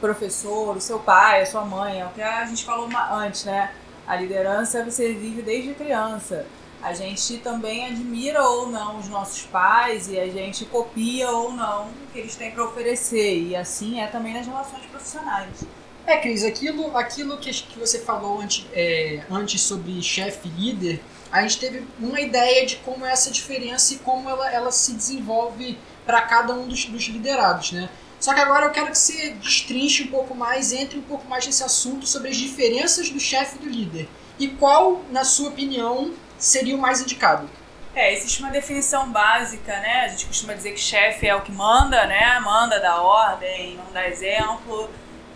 professor, 0.00 0.76
o 0.76 0.80
seu 0.80 0.98
pai, 0.98 1.42
a 1.42 1.46
sua 1.46 1.64
mãe, 1.64 2.00
é 2.00 2.06
o 2.06 2.10
que 2.10 2.22
a 2.22 2.46
gente 2.46 2.64
falou 2.64 2.88
antes, 3.12 3.44
né? 3.44 3.72
A 4.06 4.16
liderança 4.16 4.84
você 4.84 5.12
vive 5.12 5.42
desde 5.42 5.74
criança. 5.74 6.46
A 6.82 6.94
gente 6.94 7.36
também 7.38 7.86
admira 7.86 8.42
ou 8.42 8.70
não 8.70 8.98
os 8.98 9.08
nossos 9.08 9.42
pais 9.42 10.08
e 10.08 10.18
a 10.18 10.26
gente 10.28 10.64
copia 10.64 11.30
ou 11.30 11.52
não 11.52 11.88
o 11.88 12.12
que 12.12 12.20
eles 12.20 12.34
têm 12.36 12.50
para 12.50 12.64
oferecer. 12.64 13.38
E 13.38 13.54
assim 13.54 14.00
é 14.00 14.06
também 14.06 14.32
nas 14.32 14.46
relações 14.46 14.86
profissionais. 14.86 15.64
É, 16.10 16.16
Cris, 16.16 16.42
aquilo, 16.42 16.96
aquilo 16.96 17.38
que, 17.38 17.52
que 17.52 17.78
você 17.78 18.00
falou 18.00 18.40
antes, 18.40 18.66
é, 18.72 19.22
antes 19.30 19.60
sobre 19.60 20.02
chefe 20.02 20.48
líder, 20.48 21.00
a 21.30 21.40
gente 21.42 21.60
teve 21.60 21.86
uma 22.00 22.20
ideia 22.20 22.66
de 22.66 22.78
como 22.78 23.06
é 23.06 23.12
essa 23.12 23.30
diferença 23.30 23.94
e 23.94 23.98
como 23.98 24.28
ela, 24.28 24.50
ela 24.50 24.72
se 24.72 24.92
desenvolve 24.92 25.78
para 26.04 26.20
cada 26.22 26.52
um 26.52 26.66
dos, 26.66 26.84
dos 26.86 27.04
liderados, 27.04 27.70
né? 27.70 27.88
Só 28.18 28.34
que 28.34 28.40
agora 28.40 28.66
eu 28.66 28.72
quero 28.72 28.90
que 28.90 28.98
você 28.98 29.30
destrinche 29.34 30.02
um 30.02 30.08
pouco 30.08 30.34
mais, 30.34 30.72
entre 30.72 30.98
um 30.98 31.02
pouco 31.02 31.28
mais 31.28 31.46
nesse 31.46 31.62
assunto 31.62 32.08
sobre 32.08 32.30
as 32.30 32.36
diferenças 32.36 33.08
do 33.08 33.20
chefe 33.20 33.54
e 33.54 33.58
do 33.60 33.68
líder. 33.68 34.08
E 34.36 34.48
qual, 34.48 35.02
na 35.12 35.22
sua 35.22 35.50
opinião, 35.50 36.12
seria 36.36 36.74
o 36.74 36.78
mais 36.80 37.00
indicado? 37.00 37.48
É, 37.94 38.12
existe 38.12 38.40
uma 38.40 38.50
definição 38.50 39.08
básica, 39.12 39.78
né? 39.78 40.06
A 40.06 40.08
gente 40.08 40.26
costuma 40.26 40.54
dizer 40.54 40.72
que 40.72 40.80
chefe 40.80 41.28
é 41.28 41.36
o 41.36 41.42
que 41.42 41.52
manda, 41.52 42.04
né? 42.06 42.40
Manda, 42.40 42.80
dá 42.80 43.00
ordem, 43.00 43.76
não 43.76 43.92
dá 43.92 44.08
exemplo, 44.08 44.90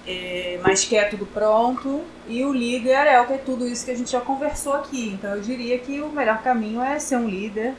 é, 0.07 0.59
mas 0.63 0.85
quer 0.85 1.09
tudo 1.11 1.27
pronto. 1.27 2.03
E 2.29 2.45
o 2.45 2.53
líder 2.53 3.07
é 3.07 3.21
o 3.21 3.27
que 3.27 3.35
é 3.35 3.39
tudo 3.39 3.67
isso 3.67 3.85
que 3.85 3.91
a 3.91 3.97
gente 3.97 4.11
já 4.11 4.21
conversou 4.21 4.75
aqui. 4.75 5.11
Então 5.11 5.35
eu 5.35 5.41
diria 5.41 5.79
que 5.79 6.01
o 6.01 6.09
melhor 6.09 6.43
caminho 6.43 6.83
é 6.83 6.99
ser 6.99 7.17
um 7.17 7.29
líder, 7.29 7.75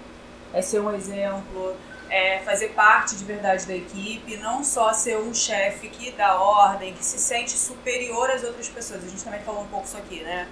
é 0.53 0.61
ser 0.61 0.79
um 0.79 0.93
exemplo, 0.93 1.75
é 2.09 2.39
fazer 2.39 2.69
parte 2.69 3.15
de 3.15 3.23
verdade 3.25 3.65
da 3.65 3.75
equipe, 3.75 4.37
não 4.37 4.63
só 4.63 4.93
ser 4.93 5.17
um 5.17 5.33
chefe 5.33 5.87
que 5.89 6.11
dá 6.11 6.35
ordem, 6.39 6.93
que 6.93 7.03
se 7.03 7.17
sente 7.19 7.51
superior 7.51 8.29
às 8.29 8.43
outras 8.43 8.69
pessoas. 8.69 9.03
A 9.03 9.07
gente 9.07 9.23
também 9.23 9.39
falou 9.41 9.61
um 9.61 9.67
pouco 9.67 9.85
isso 9.85 9.97
aqui, 9.97 10.21
né? 10.21 10.47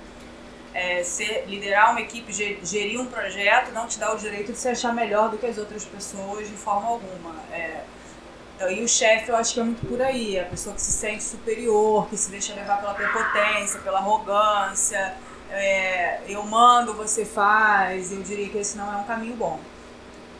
É, 0.73 1.03
ser, 1.03 1.45
liderar 1.47 1.91
uma 1.91 2.01
equipe, 2.01 2.33
ge- 2.33 2.57
gerir 2.63 2.99
um 2.99 3.05
projeto, 3.05 3.71
não 3.71 3.85
te 3.85 3.99
dá 3.99 4.11
o 4.11 4.17
direito 4.17 4.51
de 4.51 4.57
se 4.57 4.67
achar 4.67 4.91
melhor 4.91 5.29
do 5.29 5.37
que 5.37 5.45
as 5.45 5.59
outras 5.59 5.85
pessoas 5.85 6.47
de 6.47 6.55
forma 6.55 6.87
alguma. 6.89 7.35
É, 7.51 7.81
e 8.71 8.83
o 8.83 8.87
chefe 8.87 9.29
eu 9.29 9.35
acho 9.35 9.53
que 9.53 9.59
é 9.59 9.63
muito 9.63 9.85
por 9.85 10.01
aí, 10.01 10.39
a 10.39 10.45
pessoa 10.45 10.75
que 10.75 10.81
se 10.81 10.91
sente 10.91 11.23
superior, 11.23 12.07
que 12.07 12.15
se 12.15 12.29
deixa 12.29 12.53
levar 12.53 12.79
pela 12.79 12.93
prepotência, 12.93 13.79
pela 13.81 13.99
arrogância. 13.99 15.15
É, 15.51 16.21
eu 16.27 16.43
mando, 16.43 16.93
você 16.93 17.25
faz. 17.25 18.11
Eu 18.11 18.21
diria 18.23 18.49
que 18.49 18.57
esse 18.57 18.77
não 18.77 18.91
é 18.91 18.97
um 18.97 19.03
caminho 19.03 19.35
bom. 19.35 19.59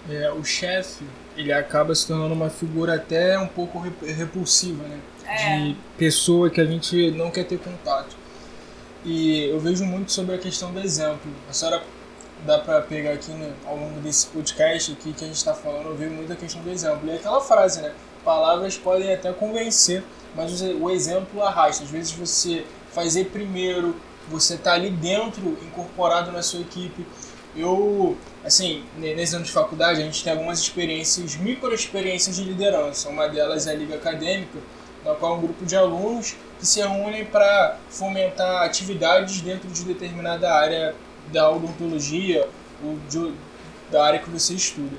É, 0.09 0.31
o 0.31 0.43
chefe, 0.43 1.05
ele 1.37 1.51
acaba 1.53 1.93
se 1.95 2.07
tornando 2.07 2.33
uma 2.33 2.49
figura 2.49 2.95
até 2.95 3.37
um 3.37 3.47
pouco 3.47 3.79
rep- 3.79 4.03
repulsiva, 4.03 4.83
né? 4.83 4.99
É. 5.25 5.57
De 5.59 5.77
pessoa 5.97 6.49
que 6.49 6.59
a 6.59 6.65
gente 6.65 7.11
não 7.11 7.31
quer 7.31 7.45
ter 7.45 7.59
contato. 7.59 8.15
E 9.05 9.45
eu 9.49 9.59
vejo 9.59 9.85
muito 9.85 10.11
sobre 10.11 10.35
a 10.35 10.37
questão 10.37 10.71
do 10.71 10.79
exemplo. 10.79 11.31
A 11.49 11.53
senhora 11.53 11.83
dá 12.45 12.59
pra 12.59 12.81
pegar 12.81 13.11
aqui 13.13 13.31
né, 13.31 13.51
ao 13.65 13.75
longo 13.77 13.99
desse 13.99 14.27
podcast 14.27 14.91
aqui 14.91 15.13
que 15.13 15.23
a 15.23 15.27
gente 15.27 15.37
está 15.37 15.53
falando, 15.53 15.87
eu 15.89 15.95
vejo 15.95 16.11
muito 16.11 16.31
a 16.33 16.35
questão 16.35 16.61
do 16.61 16.69
exemplo. 16.69 17.07
E 17.07 17.11
é 17.11 17.15
aquela 17.15 17.41
frase, 17.41 17.81
né? 17.81 17.91
Palavras 18.23 18.77
podem 18.77 19.13
até 19.13 19.31
convencer, 19.33 20.03
mas 20.35 20.61
o 20.61 20.89
exemplo 20.89 21.41
arrasta. 21.43 21.83
Às 21.83 21.89
vezes 21.89 22.11
você 22.11 22.65
fazer 22.91 23.25
primeiro, 23.25 23.95
você 24.29 24.57
tá 24.57 24.73
ali 24.73 24.89
dentro, 24.89 25.57
incorporado 25.63 26.31
na 26.31 26.41
sua 26.41 26.61
equipe. 26.61 27.05
Eu, 27.55 28.17
assim, 28.43 28.83
ne- 28.97 29.13
nesse 29.13 29.35
ano 29.35 29.43
de 29.45 29.51
faculdade, 29.51 30.01
a 30.01 30.05
gente 30.05 30.23
tem 30.23 30.33
algumas 30.33 30.59
experiências, 30.59 31.35
micro 31.35 31.73
experiências 31.73 32.35
de 32.37 32.43
liderança. 32.43 33.09
Uma 33.09 33.27
delas 33.27 33.67
é 33.67 33.71
a 33.71 33.75
Liga 33.75 33.95
Acadêmica, 33.95 34.57
na 35.05 35.13
qual 35.13 35.33
é 35.33 35.37
um 35.37 35.41
grupo 35.41 35.65
de 35.65 35.75
alunos 35.75 36.35
que 36.59 36.65
se 36.65 36.79
reúnem 36.79 37.25
para 37.25 37.77
fomentar 37.89 38.63
atividades 38.63 39.41
dentro 39.41 39.67
de 39.69 39.83
determinada 39.83 40.51
área 40.53 40.95
da 41.31 41.49
odontologia 41.49 42.47
ou 42.83 42.97
de, 43.09 43.33
da 43.91 44.05
área 44.05 44.19
que 44.19 44.29
você 44.29 44.53
estuda. 44.53 44.95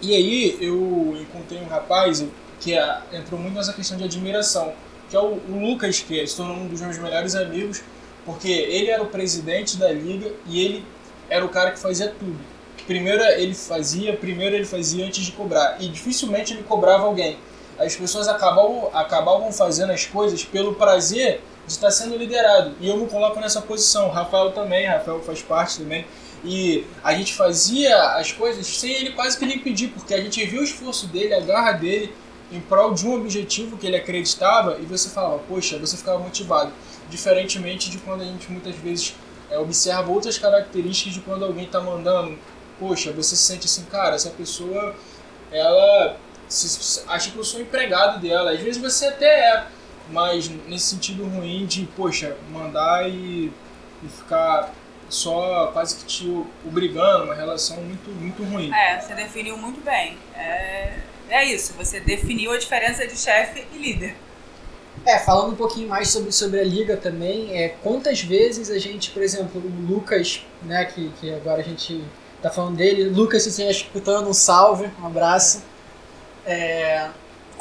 E 0.00 0.14
aí 0.14 0.58
eu 0.60 1.16
encontrei 1.20 1.60
um 1.60 1.66
rapaz 1.66 2.24
que 2.60 2.74
é- 2.74 3.02
entrou 3.12 3.40
muito 3.40 3.54
nessa 3.54 3.72
questão 3.72 3.96
de 3.96 4.04
admiração, 4.04 4.72
que 5.08 5.16
é 5.16 5.20
o, 5.20 5.40
o 5.48 5.66
Lucas, 5.66 6.00
que 6.00 6.26
se 6.26 6.36
tornou 6.36 6.56
um 6.56 6.68
dos 6.68 6.80
meus 6.80 6.98
melhores 6.98 7.34
amigos, 7.34 7.82
porque 8.24 8.50
ele 8.50 8.88
era 8.90 9.02
o 9.02 9.06
presidente 9.06 9.76
da 9.76 9.90
liga 9.92 10.32
e 10.46 10.64
ele 10.64 10.84
era 11.28 11.44
o 11.44 11.48
cara 11.48 11.70
que 11.70 11.78
fazia 11.78 12.08
tudo. 12.08 12.38
Primeiro 12.86 13.22
ele 13.22 13.54
fazia, 13.54 14.16
primeiro 14.16 14.56
ele 14.56 14.64
fazia 14.64 15.06
antes 15.06 15.24
de 15.24 15.32
cobrar, 15.32 15.76
e 15.80 15.88
dificilmente 15.88 16.52
ele 16.52 16.62
cobrava 16.62 17.04
alguém. 17.04 17.38
As 17.78 17.96
pessoas 17.96 18.28
acabavam, 18.28 18.90
acabavam 18.92 19.52
fazendo 19.52 19.92
as 19.92 20.04
coisas 20.04 20.44
pelo 20.44 20.74
prazer 20.74 21.40
de 21.66 21.72
estar 21.72 21.90
sendo 21.90 22.16
liderado. 22.16 22.74
E 22.80 22.88
eu 22.88 22.96
me 22.96 23.06
coloco 23.06 23.38
nessa 23.40 23.60
posição. 23.62 24.08
Rafael 24.08 24.52
também, 24.52 24.86
Rafael 24.86 25.20
faz 25.22 25.42
parte 25.42 25.78
também. 25.78 26.04
E 26.44 26.84
a 27.04 27.14
gente 27.14 27.34
fazia 27.34 27.96
as 28.16 28.32
coisas 28.32 28.66
sem 28.66 28.92
ele 28.92 29.10
quase 29.12 29.38
que 29.38 29.46
nem 29.46 29.58
pedir, 29.60 29.88
porque 29.88 30.12
a 30.12 30.20
gente 30.20 30.44
viu 30.44 30.60
o 30.60 30.64
esforço 30.64 31.06
dele, 31.06 31.34
a 31.34 31.40
garra 31.40 31.72
dele 31.72 32.12
em 32.50 32.60
prol 32.60 32.92
de 32.92 33.06
um 33.06 33.14
objetivo 33.14 33.78
que 33.78 33.86
ele 33.86 33.96
acreditava 33.96 34.76
e 34.80 34.84
você 34.84 35.08
falava, 35.08 35.38
poxa, 35.48 35.78
você 35.78 35.96
ficava 35.96 36.18
motivado. 36.18 36.72
Diferentemente 37.08 37.90
de 37.90 37.98
quando 37.98 38.22
a 38.22 38.24
gente 38.24 38.50
muitas 38.50 38.74
vezes 38.76 39.14
é, 39.50 39.58
observa 39.58 40.10
outras 40.10 40.36
características 40.36 41.14
de 41.14 41.20
quando 41.20 41.44
alguém 41.44 41.64
está 41.64 41.80
mandando, 41.80 42.36
poxa, 42.78 43.12
você 43.12 43.36
se 43.36 43.42
sente 43.44 43.66
assim, 43.66 43.84
cara, 43.84 44.16
essa 44.16 44.30
pessoa, 44.30 44.94
ela 45.50 46.16
se- 46.48 47.04
acha 47.06 47.30
que 47.30 47.36
eu 47.36 47.44
sou 47.44 47.60
empregado 47.60 48.20
dela. 48.20 48.50
Às 48.50 48.60
vezes 48.60 48.82
você 48.82 49.06
até 49.06 49.26
é, 49.26 49.66
mas 50.12 50.48
nesse 50.68 50.86
sentido 50.86 51.24
ruim 51.24 51.66
de, 51.66 51.84
poxa, 51.96 52.36
mandar 52.50 53.08
e, 53.08 53.50
e 54.02 54.08
ficar 54.08 54.72
só 55.08 55.68
quase 55.72 55.96
que 55.96 56.04
te 56.04 56.44
obrigando, 56.66 57.24
uma 57.24 57.34
relação 57.34 57.76
muito, 57.78 58.10
muito 58.10 58.42
ruim. 58.44 58.72
É, 58.72 59.00
você 59.00 59.14
definiu 59.14 59.56
muito 59.56 59.80
bem. 59.80 60.16
É, 60.34 60.92
é 61.28 61.44
isso, 61.44 61.74
você 61.74 62.00
definiu 62.00 62.52
a 62.52 62.58
diferença 62.58 63.06
de 63.06 63.16
chefe 63.16 63.66
e 63.72 63.78
líder. 63.78 64.16
É, 65.04 65.18
falando 65.18 65.52
um 65.52 65.56
pouquinho 65.56 65.88
mais 65.88 66.08
sobre, 66.08 66.30
sobre 66.30 66.60
a 66.60 66.64
liga 66.64 66.96
também, 66.96 67.56
é, 67.56 67.70
quantas 67.82 68.20
vezes 68.20 68.70
a 68.70 68.78
gente, 68.78 69.10
por 69.10 69.22
exemplo, 69.22 69.60
o 69.60 69.92
Lucas, 69.92 70.44
né, 70.62 70.84
que, 70.84 71.10
que 71.20 71.34
agora 71.34 71.60
a 71.60 71.64
gente 71.64 72.04
tá 72.40 72.50
falando 72.50 72.76
dele, 72.76 73.04
Lucas, 73.04 73.42
se 73.42 73.50
você 73.50 73.62
estiver 73.62 73.86
escutando, 73.88 74.28
um 74.28 74.34
salve, 74.34 74.90
um 75.00 75.06
abraço. 75.06 75.62
É, 76.46 77.08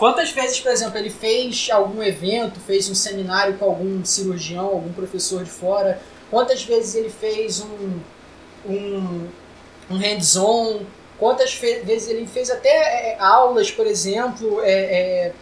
quantas 0.02 0.32
vezes, 0.32 0.60
por 0.60 0.72
exemplo, 0.72 0.97
ele 0.97 1.12
fez 1.12 1.68
algum 1.72 2.02
evento, 2.02 2.60
fez 2.60 2.89
um 2.89 2.95
seminário 2.95 3.56
com 3.60 3.66
algum 3.66 4.04
cirurgião, 4.04 4.66
algum 4.66 4.91
professor 4.91 5.43
de 5.43 5.52
fora, 5.52 6.02
quantas 6.32 6.64
vezes 6.64 6.95
ele 6.95 7.12
fez 7.12 7.62
um, 7.62 7.99
um, 8.66 9.28
um 9.91 9.97
hands-on, 9.97 10.80
quantas 11.20 11.54
vezes 11.54 12.08
ele 12.08 12.26
fez 12.26 12.49
até 12.49 13.12
é, 13.12 13.18
aulas, 13.20 13.70
por 13.70 13.86
exemplo, 13.86 14.60
é, 14.64 14.72
é, 14.72 15.34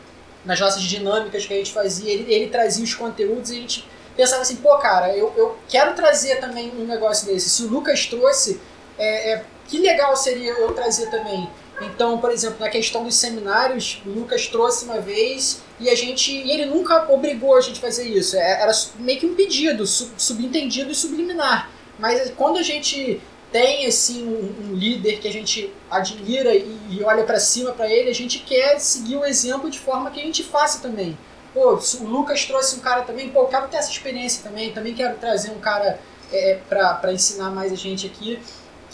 nas 0.43 0.59
nossas 0.59 0.83
dinâmicas 0.83 1.45
que 1.45 1.53
a 1.53 1.57
gente 1.57 1.71
fazia, 1.71 2.11
ele, 2.11 2.33
ele 2.33 2.49
trazia 2.49 2.83
os 2.83 2.93
conteúdos 2.93 3.51
e 3.51 3.53
a 3.53 3.61
gente 3.61 3.87
pensava 4.13 4.41
assim, 4.41 4.57
pô, 4.57 4.77
cara, 4.79 5.15
eu, 5.15 5.33
eu 5.37 5.57
quero 5.69 5.95
trazer 5.95 6.35
também 6.41 6.69
um 6.71 6.83
negócio 6.83 7.27
desse. 7.27 7.49
Se 7.49 7.63
o 7.63 7.69
Lucas 7.69 8.07
trouxe, 8.07 8.59
é, 8.97 9.31
é, 9.35 9.45
que 9.69 9.77
legal 9.77 10.17
seria 10.17 10.51
eu 10.51 10.73
trazer 10.73 11.09
também. 11.09 11.49
Então, 11.81 12.17
por 12.17 12.31
exemplo, 12.31 12.57
na 12.59 12.69
questão 12.69 13.03
dos 13.03 13.15
seminários, 13.15 14.01
o 14.05 14.09
Lucas 14.09 14.47
trouxe 14.47 14.85
uma 14.85 14.99
vez 14.99 15.61
e 15.79 15.89
a 15.89 15.95
gente. 15.95 16.31
E 16.31 16.51
ele 16.51 16.65
nunca 16.65 17.11
obrigou 17.11 17.55
a 17.55 17.61
gente 17.61 17.77
a 17.77 17.81
fazer 17.81 18.07
isso. 18.07 18.35
É, 18.35 18.61
era 18.61 18.71
meio 18.97 19.19
que 19.19 19.25
um 19.25 19.35
pedido, 19.35 19.85
subentendido 19.87 20.91
e 20.91 20.95
subliminar. 20.95 21.69
Mas 21.97 22.31
quando 22.31 22.57
a 22.57 22.63
gente 22.63 23.21
tem 23.51 23.85
assim 23.85 24.25
um, 24.25 24.69
um 24.69 24.75
líder 24.75 25.19
que 25.19 25.27
a 25.27 25.31
gente 25.31 25.73
admira 25.89 26.53
e, 26.53 26.79
e 26.89 27.03
olha 27.03 27.23
para 27.23 27.39
cima 27.39 27.71
para 27.71 27.89
ele, 27.89 28.09
a 28.09 28.15
gente 28.15 28.39
quer 28.39 28.79
seguir 28.79 29.15
o 29.15 29.25
exemplo 29.25 29.69
de 29.69 29.79
forma 29.79 30.11
que 30.11 30.19
a 30.19 30.23
gente 30.23 30.43
faça 30.43 30.79
também. 30.81 31.17
Pô, 31.53 31.79
o 32.01 32.03
Lucas 32.05 32.45
trouxe 32.45 32.75
um 32.75 32.79
cara 32.79 33.01
também, 33.01 33.29
pô, 33.29 33.41
eu 33.41 33.47
quero 33.47 33.67
ter 33.67 33.77
essa 33.77 33.89
experiência 33.89 34.43
também, 34.43 34.71
também 34.71 34.93
quero 34.93 35.17
trazer 35.17 35.49
um 35.49 35.59
cara 35.59 35.99
é, 36.31 36.59
para 36.69 37.11
ensinar 37.11 37.49
mais 37.49 37.73
a 37.73 37.75
gente 37.75 38.05
aqui. 38.05 38.39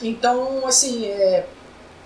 Então, 0.02 0.66
assim, 0.66 1.06
é, 1.06 1.46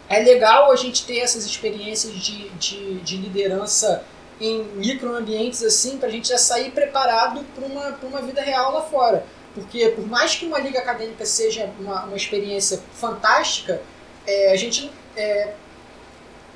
é 0.09 0.19
legal 0.19 0.71
a 0.71 0.75
gente 0.75 1.05
ter 1.05 1.19
essas 1.19 1.45
experiências 1.45 2.13
de, 2.13 2.49
de, 2.49 2.95
de 2.95 3.17
liderança 3.17 4.03
em 4.41 4.63
microambientes 4.75 5.61
assim, 5.63 5.97
para 5.97 6.07
a 6.07 6.11
gente 6.11 6.29
já 6.29 6.37
sair 6.37 6.71
preparado 6.71 7.45
para 7.55 7.65
uma, 7.65 7.99
uma 8.01 8.21
vida 8.21 8.41
real 8.41 8.73
lá 8.73 8.81
fora. 8.81 9.23
Porque 9.53 9.89
por 9.89 10.07
mais 10.07 10.35
que 10.35 10.45
uma 10.45 10.59
liga 10.59 10.79
acadêmica 10.79 11.25
seja 11.25 11.69
uma, 11.79 12.05
uma 12.05 12.17
experiência 12.17 12.81
fantástica, 12.93 13.81
é, 14.25 14.51
a 14.51 14.55
gente 14.55 14.91
é, 15.15 15.53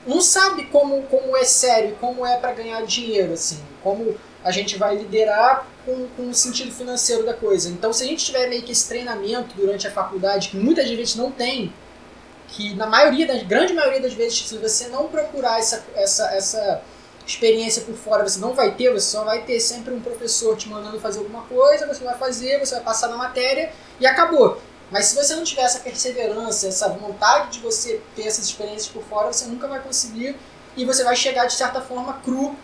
não 0.08 0.20
sabe 0.22 0.66
como, 0.66 1.04
como 1.04 1.38
é 1.38 1.43
sério, 1.43 1.95
como 1.99 2.26
é 2.26 2.38
para 2.38 2.54
ganhar 2.54 2.82
dinheiro, 2.86 3.34
assim, 3.34 3.60
como 3.84 4.16
a 4.43 4.51
gente 4.51 4.78
vai 4.78 4.95
liderar 4.95 5.68
com, 5.86 6.08
com 6.16 6.30
o 6.30 6.34
sentido 6.34 6.72
financeiro 6.72 7.26
da 7.26 7.34
coisa. 7.34 7.70
Então, 7.70 7.93
se 7.93 8.04
a 8.04 8.08
gente 8.08 8.26
tiver 8.26 8.47
meio 8.47 8.64
que 8.64 8.72
esse 8.72 8.88
treinamento 8.88 9.56
durante 9.56 9.88
a 9.88 9.91
faculdade, 9.91 10.49
que 10.49 10.58
muitas 10.58 10.89
vezes 10.89 11.16
não 11.16 11.32
tem, 11.32 11.74
que 12.47 12.73
na 12.75 12.85
maioria, 12.85 13.25
das 13.25 13.43
grande 13.43 13.73
maioria 13.73 14.01
das 14.01 14.13
vezes, 14.13 14.47
se 14.47 14.57
você 14.57 14.87
não 14.87 15.07
procurar 15.07 15.59
essa, 15.59 15.83
essa, 15.95 16.25
essa 16.35 16.81
experiência 17.25 17.81
por 17.83 17.95
fora 17.95 18.23
você 18.23 18.39
não 18.39 18.53
vai 18.53 18.71
ter, 18.71 18.91
você 18.91 19.11
só 19.11 19.23
vai 19.23 19.43
ter 19.43 19.59
sempre 19.59 19.93
um 19.93 20.01
professor 20.01 20.55
te 20.57 20.69
mandando 20.69 20.99
fazer 20.99 21.19
alguma 21.19 21.43
coisa, 21.43 21.87
você 21.87 22.03
vai 22.03 22.17
fazer, 22.17 22.59
você 22.59 22.75
vai 22.75 22.83
passar 22.83 23.07
na 23.07 23.17
matéria 23.17 23.71
e 23.99 24.05
acabou. 24.05 24.59
Mas 24.91 25.05
se 25.05 25.15
você 25.15 25.35
não 25.35 25.43
tiver 25.43 25.63
essa 25.63 25.79
perseverança, 25.79 26.67
essa 26.67 26.89
vontade 26.89 27.53
de 27.53 27.59
você 27.59 28.01
ter 28.15 28.27
essas 28.27 28.45
experiências 28.45 28.87
por 28.87 29.03
fora, 29.03 29.31
você 29.31 29.45
nunca 29.45 29.67
vai 29.67 29.79
conseguir 29.79 30.35
e 30.75 30.85
você 30.85 31.03
vai 31.03 31.15
chegar 31.15 31.45
de 31.45 31.53
certa 31.53 31.81
forma 31.81 32.13
cru 32.23 32.55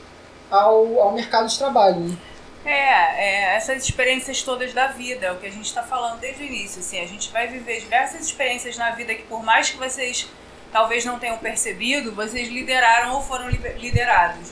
ao, 0.51 0.99
ao 0.99 1.13
mercado 1.13 1.47
de 1.47 1.57
trabalho. 1.57 1.99
Né? 2.01 2.17
É, 2.65 2.71
é, 2.71 3.55
essas 3.55 3.83
experiências 3.83 4.43
todas 4.43 4.73
da 4.73 4.87
vida, 4.87 5.27
é 5.27 5.31
o 5.31 5.37
que 5.37 5.47
a 5.47 5.51
gente 5.51 5.65
está 5.65 5.81
falando 5.81 6.19
desde 6.19 6.43
o 6.43 6.45
início. 6.45 6.81
Assim, 6.81 6.99
a 6.99 7.07
gente 7.07 7.31
vai 7.31 7.47
viver 7.47 7.79
diversas 7.79 8.21
experiências 8.21 8.77
na 8.77 8.91
vida 8.91 9.15
que, 9.15 9.23
por 9.23 9.43
mais 9.43 9.69
que 9.69 9.77
vocês 9.77 10.29
talvez 10.71 11.05
não 11.05 11.17
tenham 11.17 11.37
percebido, 11.37 12.13
vocês 12.13 12.49
lideraram 12.49 13.15
ou 13.15 13.21
foram 13.21 13.49
liderados, 13.49 14.51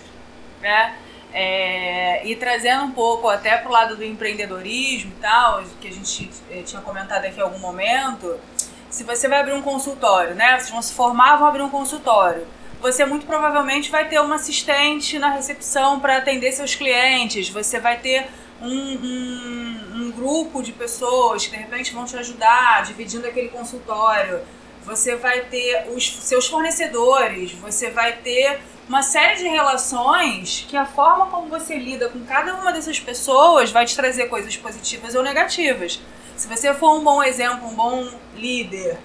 né? 0.62 0.96
É, 1.34 2.26
e 2.26 2.36
trazendo 2.36 2.86
um 2.86 2.92
pouco 2.92 3.30
até 3.30 3.58
para 3.58 3.70
o 3.70 3.72
lado 3.72 3.96
do 3.96 4.04
empreendedorismo 4.04 5.12
e 5.12 5.22
tal, 5.22 5.64
que 5.80 5.88
a 5.88 5.92
gente 5.92 6.32
eh, 6.50 6.64
tinha 6.64 6.82
comentado 6.82 7.26
aqui 7.26 7.38
em 7.38 7.44
algum 7.44 7.60
momento, 7.60 8.40
se 8.90 9.04
você 9.04 9.28
vai 9.28 9.42
abrir 9.42 9.54
um 9.54 9.62
consultório, 9.62 10.34
né? 10.34 10.58
Vocês 10.58 10.70
vão 10.70 10.82
se 10.82 10.94
formar, 10.94 11.36
vão 11.36 11.48
abrir 11.48 11.62
um 11.62 11.70
consultório. 11.70 12.48
Você 12.82 13.06
muito 13.06 13.26
provavelmente 13.26 13.90
vai 13.90 14.08
ter 14.08 14.20
uma 14.20 14.36
assistente 14.36 15.18
na 15.18 15.30
recepção 15.30 16.00
para 16.00 16.18
atender 16.18 16.52
seus 16.52 16.76
clientes. 16.76 17.50
Você 17.50 17.80
vai 17.80 17.98
ter 17.98 18.28
um, 18.62 18.68
um, 18.68 19.82
um 19.96 20.12
grupo 20.12 20.62
de 20.62 20.72
pessoas 20.72 21.46
que 21.46 21.52
de 21.52 21.58
repente 21.58 21.94
vão 21.94 22.06
te 22.06 22.16
ajudar 22.18 22.84
dividindo 22.84 23.28
aquele 23.28 23.50
consultório 23.50 24.42
você 24.88 25.18
vai 25.18 25.42
ter 25.42 25.90
os 25.94 26.16
seus 26.22 26.48
fornecedores, 26.48 27.52
você 27.52 27.90
vai 27.90 28.14
ter 28.14 28.62
uma 28.88 29.04
série 29.04 29.36
de 29.36 29.50
relações 29.50 30.66
que 30.66 30.78
a 30.78 30.86
forma 30.86 31.26
como 31.26 31.50
você 31.50 31.76
lida 31.76 32.08
com 32.08 32.24
cada 32.24 32.56
uma 32.56 32.72
dessas 32.72 32.98
pessoas 32.98 33.70
vai 33.70 33.86
te 33.86 33.94
trazer 33.94 34.30
coisas 34.30 34.56
positivas 34.56 35.14
ou 35.14 35.22
negativas. 35.22 36.00
Se 36.38 36.48
você 36.48 36.74
for 36.74 36.98
um 36.98 37.04
bom 37.04 37.22
exemplo, 37.22 37.68
um 37.68 37.76
bom 37.76 38.10
líder 38.34 38.98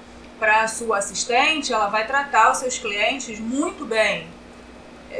para 0.43 0.63
a 0.63 0.67
sua 0.67 0.99
assistente, 0.99 1.73
ela 1.73 1.87
vai 1.87 2.05
tratar 2.05 2.51
os 2.51 2.59
seus 2.59 2.77
clientes 2.77 3.39
muito 3.39 3.85
bem. 3.85 4.27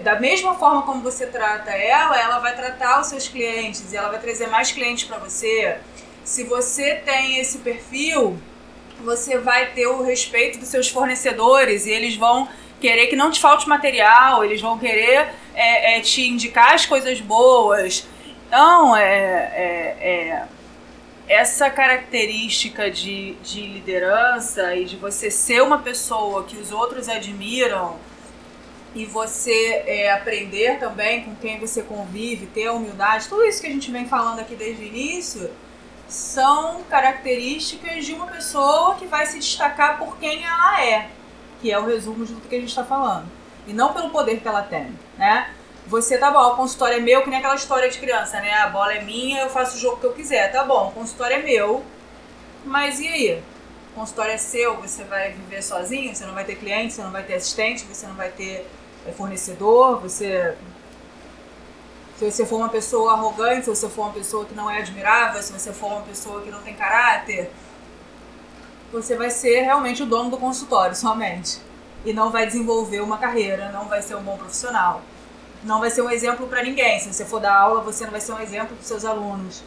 Da 0.03 0.19
mesma 0.19 0.57
forma 0.57 0.83
como 0.83 1.01
você 1.01 1.29
trata 1.29 1.71
ela, 1.71 2.19
ela 2.21 2.41
vai 2.41 2.57
tratar 2.57 3.01
os 3.01 3.07
seus 3.07 3.29
clientes 3.29 3.93
e 3.93 3.97
ela 3.97 4.09
vai 4.09 4.19
trazer 4.19 4.49
mais 4.49 4.73
clientes 4.73 5.05
para 5.05 5.19
você. 5.19 5.79
Se 6.25 6.43
você 6.43 6.97
tem 6.97 7.39
esse 7.39 7.59
perfil, 7.59 8.37
você 9.05 9.39
vai 9.39 9.67
ter 9.67 9.87
o 9.87 10.03
respeito 10.03 10.59
dos 10.59 10.67
seus 10.67 10.89
fornecedores 10.89 11.87
e 11.87 11.93
eles 11.93 12.17
vão 12.17 12.49
querer 12.81 13.07
que 13.07 13.15
não 13.15 13.31
te 13.31 13.39
falte 13.39 13.69
material, 13.69 14.45
eles 14.45 14.61
vão 14.61 14.77
querer 14.77 15.29
é, 15.55 15.99
é, 15.99 16.01
te 16.01 16.27
indicar 16.27 16.75
as 16.75 16.85
coisas 16.85 17.21
boas. 17.21 18.09
Então, 18.49 18.97
é, 18.97 19.05
é, 19.05 19.97
é, 20.01 20.43
essa 21.29 21.71
característica 21.71 22.91
de, 22.91 23.35
de 23.43 23.67
liderança 23.67 24.75
e 24.75 24.85
de 24.85 24.97
você 24.97 25.31
ser 25.31 25.63
uma 25.63 25.79
pessoa 25.79 26.45
que 26.45 26.57
os 26.57 26.73
outros 26.73 27.09
admiram 27.09 27.97
e 28.95 29.07
você 29.07 29.83
é, 29.87 30.13
aprender 30.13 30.79
também 30.79 31.25
com 31.25 31.35
quem 31.37 31.59
você 31.59 31.83
convive, 31.83 32.47
ter 32.47 32.69
humildade, 32.71 33.29
tudo 33.29 33.45
isso 33.45 33.61
que 33.61 33.67
a 33.67 33.71
gente 33.71 33.91
vem 33.91 34.07
falando 34.07 34.41
aqui 34.41 34.55
desde 34.55 34.83
o 34.83 34.87
início 34.87 35.51
são 36.09 36.83
características 36.91 38.05
de 38.05 38.13
uma 38.13 38.27
pessoa 38.27 38.97
que 38.97 39.07
vai 39.07 39.25
se 39.25 39.39
destacar 39.39 39.99
por 39.99 40.19
quem 40.19 40.45
ela 40.45 40.85
é, 40.85 41.09
que 41.61 41.73
é 41.73 41.79
o 41.79 41.87
resumo 41.87 42.27
de 42.27 42.35
tudo 42.35 42.49
que 42.49 42.57
a 42.57 42.61
gente 42.61 42.69
está 42.69 42.85
falando. 42.85 43.27
E 43.67 43.73
não 43.73 43.95
pelo 43.95 44.11
poder 44.11 44.41
que 44.41 44.49
ela 44.49 44.63
tem, 44.63 44.93
né? 45.17 45.49
Você, 45.93 46.17
tá 46.17 46.31
bom, 46.31 46.55
o 46.55 46.57
consultório 46.57 46.97
é 46.97 47.01
meu, 47.01 47.21
que 47.23 47.29
nem 47.29 47.39
aquela 47.39 47.55
história 47.55 47.91
de 47.91 47.99
criança, 47.99 48.41
né? 48.41 48.51
A 48.55 48.69
bola 48.69 48.95
é 48.95 49.03
minha, 49.03 49.43
eu 49.43 49.51
faço 49.51 49.77
o 49.77 49.79
jogo 49.79 49.99
que 49.99 50.07
eu 50.07 50.15
quiser. 50.15 50.51
Tá 50.51 50.65
bom, 50.65 50.89
o 50.89 50.93
consultório 50.93 51.37
é 51.37 51.43
meu, 51.43 51.85
mas 52.65 52.99
e 52.99 53.09
aí? 53.09 53.43
O 53.91 54.01
consultório 54.01 54.33
é 54.33 54.39
seu, 54.39 54.75
você 54.81 55.05
vai 55.05 55.33
viver 55.33 55.63
sozinho, 55.63 56.17
você 56.17 56.25
não 56.25 56.33
vai 56.33 56.45
ter 56.45 56.55
cliente, 56.57 56.95
você 56.95 57.03
não 57.03 57.11
vai 57.11 57.23
ter 57.25 57.35
assistente, 57.35 57.85
você 57.85 58.07
não 58.07 58.15
vai 58.15 58.31
ter 58.31 58.67
é, 59.07 59.13
fornecedor, 59.13 60.01
você 60.01 60.57
se 62.17 62.31
você 62.31 62.47
for 62.47 62.57
uma 62.57 62.71
pessoa 62.71 63.13
arrogante, 63.13 63.65
se 63.65 63.69
você 63.69 63.87
for 63.87 64.05
uma 64.05 64.15
pessoa 64.15 64.47
que 64.47 64.55
não 64.55 64.71
é 64.71 64.79
admirável, 64.79 65.43
se 65.43 65.53
você 65.53 65.75
for 65.75 65.89
uma 65.89 66.03
pessoa 66.03 66.41
que 66.41 66.51
não 66.51 66.63
tem 66.63 66.73
caráter, 66.73 67.51
você 68.91 69.15
vai 69.15 69.29
ser 69.29 69.61
realmente 69.61 70.03
o 70.03 70.07
dono 70.07 70.31
do 70.31 70.39
consultório 70.39 70.97
somente. 70.97 71.61
E 72.03 72.15
não 72.15 72.31
vai 72.31 72.47
desenvolver 72.47 73.01
uma 73.01 73.19
carreira, 73.19 73.71
não 73.71 73.85
vai 73.85 74.01
ser 74.01 74.15
um 74.15 74.23
bom 74.23 74.39
profissional. 74.39 75.03
Não 75.65 75.81
vai 75.81 75.91
ser 75.91 76.03
um 76.03 76.11
exemplo 76.11 76.47
para 76.49 76.63
ninguém. 76.63 76.99
Se 76.99 77.13
você 77.13 77.25
for 77.25 77.41
dar 77.41 77.55
aula, 77.55 77.81
você 77.81 78.05
não 78.05 78.11
vai 78.11 78.21
ser 78.21 78.33
um 78.33 78.41
exemplo 78.41 78.77
para 78.77 78.85
seus 78.85 79.05
alunos. 79.05 79.63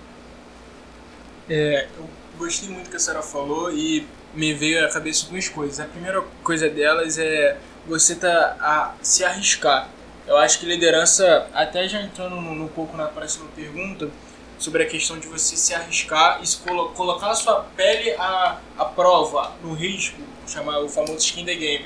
É, 1.50 1.88
eu 1.98 2.10
gostei 2.38 2.70
muito 2.70 2.86
do 2.86 2.90
que 2.90 2.98
a 2.98 3.00
Sarah 3.00 3.22
falou 3.22 3.72
e 3.72 4.08
me 4.34 4.54
veio 4.54 4.86
à 4.86 4.90
cabeça 4.90 5.28
duas 5.30 5.48
coisas. 5.48 5.80
A 5.80 5.86
primeira 5.86 6.22
coisa 6.44 6.70
delas 6.70 7.18
é 7.18 7.58
você 7.88 8.16
tá 8.16 8.58
a 8.60 8.94
se 9.02 9.24
arriscar. 9.24 9.90
Eu 10.28 10.38
acho 10.38 10.60
que 10.60 10.66
liderança, 10.66 11.48
até 11.54 11.88
já 11.88 12.02
entrando 12.02 12.36
um 12.36 12.68
pouco 12.68 12.98
na 12.98 13.06
próxima 13.06 13.46
pergunta, 13.56 14.10
sobre 14.58 14.84
a 14.84 14.86
questão 14.86 15.20
de 15.20 15.28
você 15.28 15.56
se 15.56 15.74
arriscar 15.74 16.40
e 16.42 16.48
se 16.48 16.58
colo 16.58 16.90
colocar 16.90 17.30
a 17.30 17.36
sua 17.36 17.66
pele 17.76 18.12
à, 18.18 18.58
à 18.78 18.86
prova, 18.86 19.52
no 19.62 19.74
risco, 19.74 20.20
chamar 20.48 20.80
o 20.80 20.90
famoso 20.90 21.18
skin 21.18 21.46
the 21.46 21.56
game. 21.56 21.86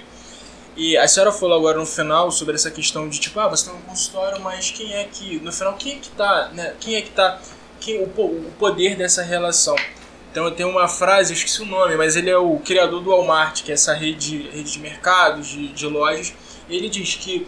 E 0.79 0.95
a 0.95 1.05
senhora 1.09 1.29
falou 1.29 1.57
agora 1.57 1.77
no 1.77 1.85
final 1.85 2.31
sobre 2.31 2.55
essa 2.55 2.71
questão 2.71 3.09
de 3.09 3.19
tipo, 3.19 3.37
ah, 3.37 3.49
você 3.49 3.69
tem 3.69 3.77
um 3.77 3.81
consultório, 3.81 4.39
mas 4.41 4.71
quem 4.71 4.93
é 4.93 5.03
que, 5.03 5.37
no 5.41 5.51
final, 5.51 5.73
quem 5.73 5.91
é 5.91 5.95
que 5.97 6.09
tá, 6.11 6.51
né? 6.53 6.73
Quem 6.79 6.95
é 6.95 7.01
que 7.01 7.09
tá, 7.09 7.37
quem, 7.81 8.01
o, 8.01 8.05
o 8.05 8.51
poder 8.57 8.95
dessa 8.95 9.21
relação? 9.21 9.75
Então 10.31 10.45
eu 10.45 10.51
tenho 10.51 10.69
uma 10.69 10.87
frase, 10.87 11.33
eu 11.33 11.37
esqueci 11.37 11.61
o 11.61 11.65
nome, 11.65 11.97
mas 11.97 12.15
ele 12.15 12.29
é 12.29 12.37
o 12.37 12.57
criador 12.59 13.03
do 13.03 13.09
Walmart, 13.09 13.61
que 13.61 13.71
é 13.71 13.73
essa 13.73 13.93
rede, 13.93 14.49
rede 14.53 14.71
de 14.71 14.79
mercados, 14.79 15.49
de, 15.49 15.67
de 15.67 15.85
lojas. 15.85 16.33
Ele 16.69 16.87
diz 16.87 17.15
que 17.15 17.45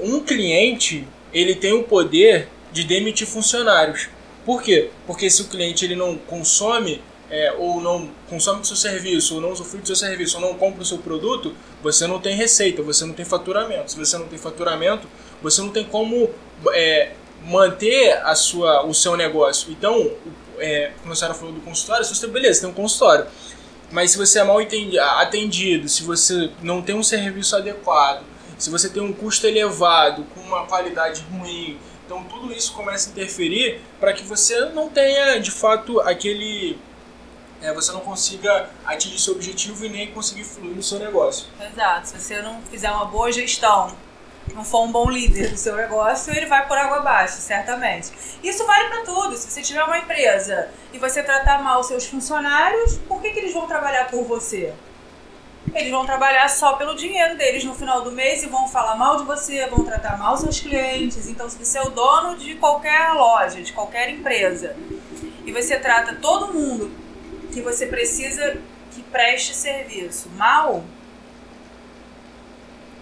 um 0.00 0.20
cliente 0.20 1.08
ele 1.32 1.56
tem 1.56 1.72
o 1.72 1.82
poder 1.82 2.48
de 2.70 2.84
demitir 2.84 3.26
funcionários. 3.26 4.08
Por 4.44 4.62
quê? 4.62 4.90
Porque 5.08 5.28
se 5.28 5.42
o 5.42 5.46
cliente 5.46 5.84
ele 5.84 5.96
não 5.96 6.16
consome 6.16 7.02
é, 7.30 7.52
ou 7.52 7.80
não 7.80 8.10
consome 8.28 8.64
seu 8.64 8.76
serviço, 8.76 9.34
ou 9.34 9.40
não 9.40 9.52
usufrui 9.52 9.80
do 9.80 9.86
seu 9.86 9.96
serviço, 9.96 10.36
ou 10.36 10.42
não 10.42 10.54
compra 10.54 10.82
o 10.82 10.84
seu 10.84 10.98
produto, 10.98 11.54
você 11.82 12.06
não 12.06 12.18
tem 12.18 12.34
receita, 12.34 12.82
você 12.82 13.04
não 13.04 13.12
tem 13.12 13.24
faturamento. 13.24 13.90
Se 13.90 13.98
você 13.98 14.16
não 14.16 14.26
tem 14.26 14.38
faturamento, 14.38 15.06
você 15.42 15.60
não 15.60 15.70
tem 15.70 15.84
como 15.84 16.30
é, 16.72 17.12
manter 17.44 18.12
a 18.24 18.34
sua, 18.34 18.84
o 18.84 18.94
seu 18.94 19.16
negócio. 19.16 19.70
Então, 19.70 20.10
é, 20.58 20.92
como 21.00 21.12
a 21.12 21.16
senhora 21.16 21.34
falou 21.34 21.54
do 21.54 21.60
consultório, 21.60 22.04
se 22.04 22.14
você, 22.14 22.26
beleza, 22.26 22.62
tem 22.62 22.70
um 22.70 22.74
consultório, 22.74 23.26
mas 23.90 24.10
se 24.10 24.18
você 24.18 24.38
é 24.38 24.44
mal 24.44 24.58
atendido, 24.58 25.88
se 25.88 26.02
você 26.02 26.50
não 26.62 26.82
tem 26.82 26.94
um 26.94 27.02
serviço 27.02 27.56
adequado, 27.56 28.22
se 28.58 28.70
você 28.70 28.88
tem 28.88 29.02
um 29.02 29.12
custo 29.12 29.46
elevado, 29.46 30.24
com 30.34 30.40
uma 30.40 30.66
qualidade 30.66 31.24
ruim, 31.30 31.78
então 32.04 32.24
tudo 32.24 32.52
isso 32.52 32.72
começa 32.72 33.08
a 33.08 33.12
interferir 33.12 33.80
para 34.00 34.12
que 34.12 34.24
você 34.24 34.58
não 34.70 34.88
tenha 34.88 35.38
de 35.38 35.50
fato 35.50 36.00
aquele 36.00 36.76
é, 37.62 37.72
você 37.72 37.92
não 37.92 38.00
consiga 38.00 38.70
atingir 38.86 39.18
seu 39.18 39.34
objetivo 39.34 39.84
e 39.84 39.88
nem 39.88 40.12
conseguir 40.12 40.44
fluir 40.44 40.74
no 40.74 40.82
seu 40.82 40.98
negócio. 40.98 41.46
Exato. 41.60 42.08
Se 42.08 42.20
você 42.20 42.42
não 42.42 42.60
fizer 42.62 42.90
uma 42.90 43.06
boa 43.06 43.32
gestão, 43.32 43.92
não 44.54 44.64
for 44.64 44.84
um 44.84 44.92
bom 44.92 45.10
líder 45.10 45.50
do 45.50 45.56
seu 45.56 45.76
negócio, 45.76 46.34
ele 46.34 46.46
vai 46.46 46.66
por 46.66 46.76
água 46.76 46.98
abaixo, 46.98 47.36
certamente. 47.38 48.10
Isso 48.42 48.64
vale 48.66 48.88
para 48.88 49.02
tudo. 49.02 49.36
Se 49.36 49.50
você 49.50 49.62
tiver 49.62 49.82
uma 49.82 49.98
empresa 49.98 50.68
e 50.92 50.98
você 50.98 51.22
tratar 51.22 51.62
mal 51.62 51.82
seus 51.82 52.06
funcionários, 52.06 52.96
por 53.08 53.20
que, 53.20 53.30
que 53.30 53.38
eles 53.40 53.52
vão 53.52 53.66
trabalhar 53.66 54.06
por 54.06 54.24
você? 54.24 54.72
Eles 55.74 55.90
vão 55.90 56.06
trabalhar 56.06 56.48
só 56.48 56.74
pelo 56.74 56.94
dinheiro 56.94 57.36
deles 57.36 57.62
no 57.62 57.74
final 57.74 58.00
do 58.00 58.10
mês 58.10 58.42
e 58.42 58.46
vão 58.46 58.66
falar 58.66 58.94
mal 58.94 59.18
de 59.18 59.24
você, 59.24 59.66
vão 59.66 59.84
tratar 59.84 60.16
mal 60.16 60.36
seus 60.36 60.60
clientes. 60.60 61.28
Então, 61.28 61.48
se 61.50 61.62
você 61.62 61.78
é 61.78 61.82
o 61.82 61.90
dono 61.90 62.38
de 62.38 62.54
qualquer 62.54 63.12
loja, 63.12 63.60
de 63.60 63.72
qualquer 63.72 64.08
empresa, 64.08 64.74
e 65.44 65.52
você 65.52 65.78
trata 65.78 66.14
todo 66.14 66.54
mundo 66.54 66.90
que 67.52 67.60
você 67.60 67.86
precisa 67.86 68.58
que 68.92 69.02
preste 69.02 69.54
serviço 69.54 70.28
mal, 70.30 70.84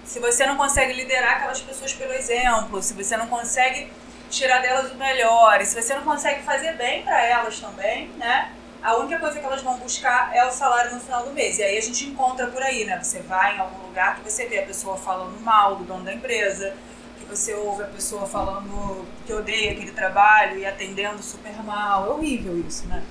se 0.04 0.20
você 0.20 0.46
não 0.46 0.56
consegue 0.56 0.92
liderar 0.92 1.36
aquelas 1.36 1.60
pessoas 1.60 1.92
pelo 1.92 2.12
exemplo, 2.12 2.80
se 2.82 2.94
você 2.94 3.16
não 3.16 3.26
consegue 3.26 3.90
tirar 4.30 4.60
delas 4.60 4.92
o 4.92 4.94
melhor, 4.94 5.64
se 5.64 5.80
você 5.80 5.94
não 5.94 6.02
consegue 6.02 6.42
fazer 6.42 6.74
bem 6.74 7.02
para 7.02 7.20
elas 7.24 7.58
também, 7.58 8.08
né? 8.16 8.52
A 8.82 8.96
única 8.96 9.18
coisa 9.18 9.40
que 9.40 9.44
elas 9.44 9.62
vão 9.62 9.78
buscar 9.78 10.34
é 10.34 10.44
o 10.46 10.50
salário 10.52 10.94
no 10.94 11.00
final 11.00 11.24
do 11.24 11.32
mês. 11.32 11.58
E 11.58 11.62
aí 11.62 11.76
a 11.76 11.80
gente 11.80 12.06
encontra 12.06 12.46
por 12.46 12.62
aí, 12.62 12.84
né? 12.84 13.02
Você 13.02 13.18
vai 13.20 13.56
em 13.56 13.58
algum 13.58 13.84
lugar 13.84 14.16
que 14.16 14.30
você 14.30 14.46
vê 14.46 14.60
a 14.60 14.62
pessoa 14.66 14.96
falando 14.96 15.40
mal 15.40 15.74
do 15.76 15.84
dono 15.84 16.04
da 16.04 16.12
empresa, 16.12 16.72
que 17.18 17.24
você 17.24 17.52
ouve 17.54 17.82
a 17.82 17.86
pessoa 17.86 18.26
falando 18.26 19.04
que 19.26 19.32
odeia 19.32 19.72
aquele 19.72 19.90
trabalho 19.90 20.58
e 20.58 20.66
atendendo 20.66 21.20
super 21.20 21.52
mal. 21.64 22.06
É 22.06 22.10
horrível 22.10 22.60
isso, 22.60 22.86
né? 22.86 23.02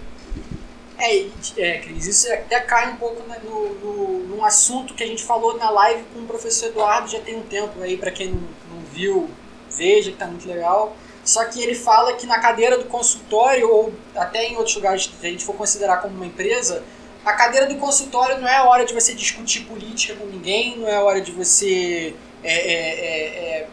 É, 0.97 1.27
é, 1.57 1.77
Cris, 1.79 2.07
isso 2.07 2.31
até 2.31 2.59
cai 2.61 2.91
um 2.91 2.95
pouco 2.95 3.21
né, 3.27 3.37
no, 3.43 3.73
no, 3.75 4.19
num 4.27 4.45
assunto 4.45 4.93
que 4.93 5.03
a 5.03 5.07
gente 5.07 5.23
falou 5.23 5.57
na 5.57 5.69
live 5.69 6.03
com 6.13 6.21
o 6.21 6.25
professor 6.25 6.67
Eduardo 6.67 7.09
já 7.09 7.19
tem 7.19 7.35
um 7.35 7.43
tempo 7.43 7.81
aí, 7.81 7.97
para 7.97 8.11
quem 8.11 8.29
não, 8.29 8.41
não 8.73 8.81
viu, 8.93 9.29
veja 9.69 10.11
que 10.11 10.17
tá 10.17 10.25
muito 10.25 10.47
legal. 10.47 10.95
Só 11.23 11.43
que 11.45 11.61
ele 11.61 11.75
fala 11.75 12.13
que 12.13 12.25
na 12.27 12.39
cadeira 12.39 12.77
do 12.77 12.85
consultório, 12.85 13.69
ou 13.69 13.93
até 14.15 14.45
em 14.45 14.55
outros 14.57 14.75
lugares 14.75 15.07
que 15.07 15.25
a 15.25 15.29
gente 15.29 15.43
for 15.43 15.55
considerar 15.55 15.97
como 15.97 16.15
uma 16.15 16.25
empresa, 16.25 16.83
a 17.25 17.33
cadeira 17.33 17.65
do 17.65 17.75
consultório 17.75 18.39
não 18.39 18.47
é 18.47 18.55
a 18.55 18.65
hora 18.65 18.85
de 18.85 18.93
você 18.93 19.13
discutir 19.13 19.61
política 19.61 20.15
com 20.15 20.27
ninguém, 20.27 20.77
não 20.77 20.87
é 20.87 20.95
a 20.95 21.03
hora 21.03 21.19
de 21.19 21.31
você 21.31 22.15
é, 22.43 22.53
é, 22.53 22.73
é, 22.73 23.59
é 23.61 23.67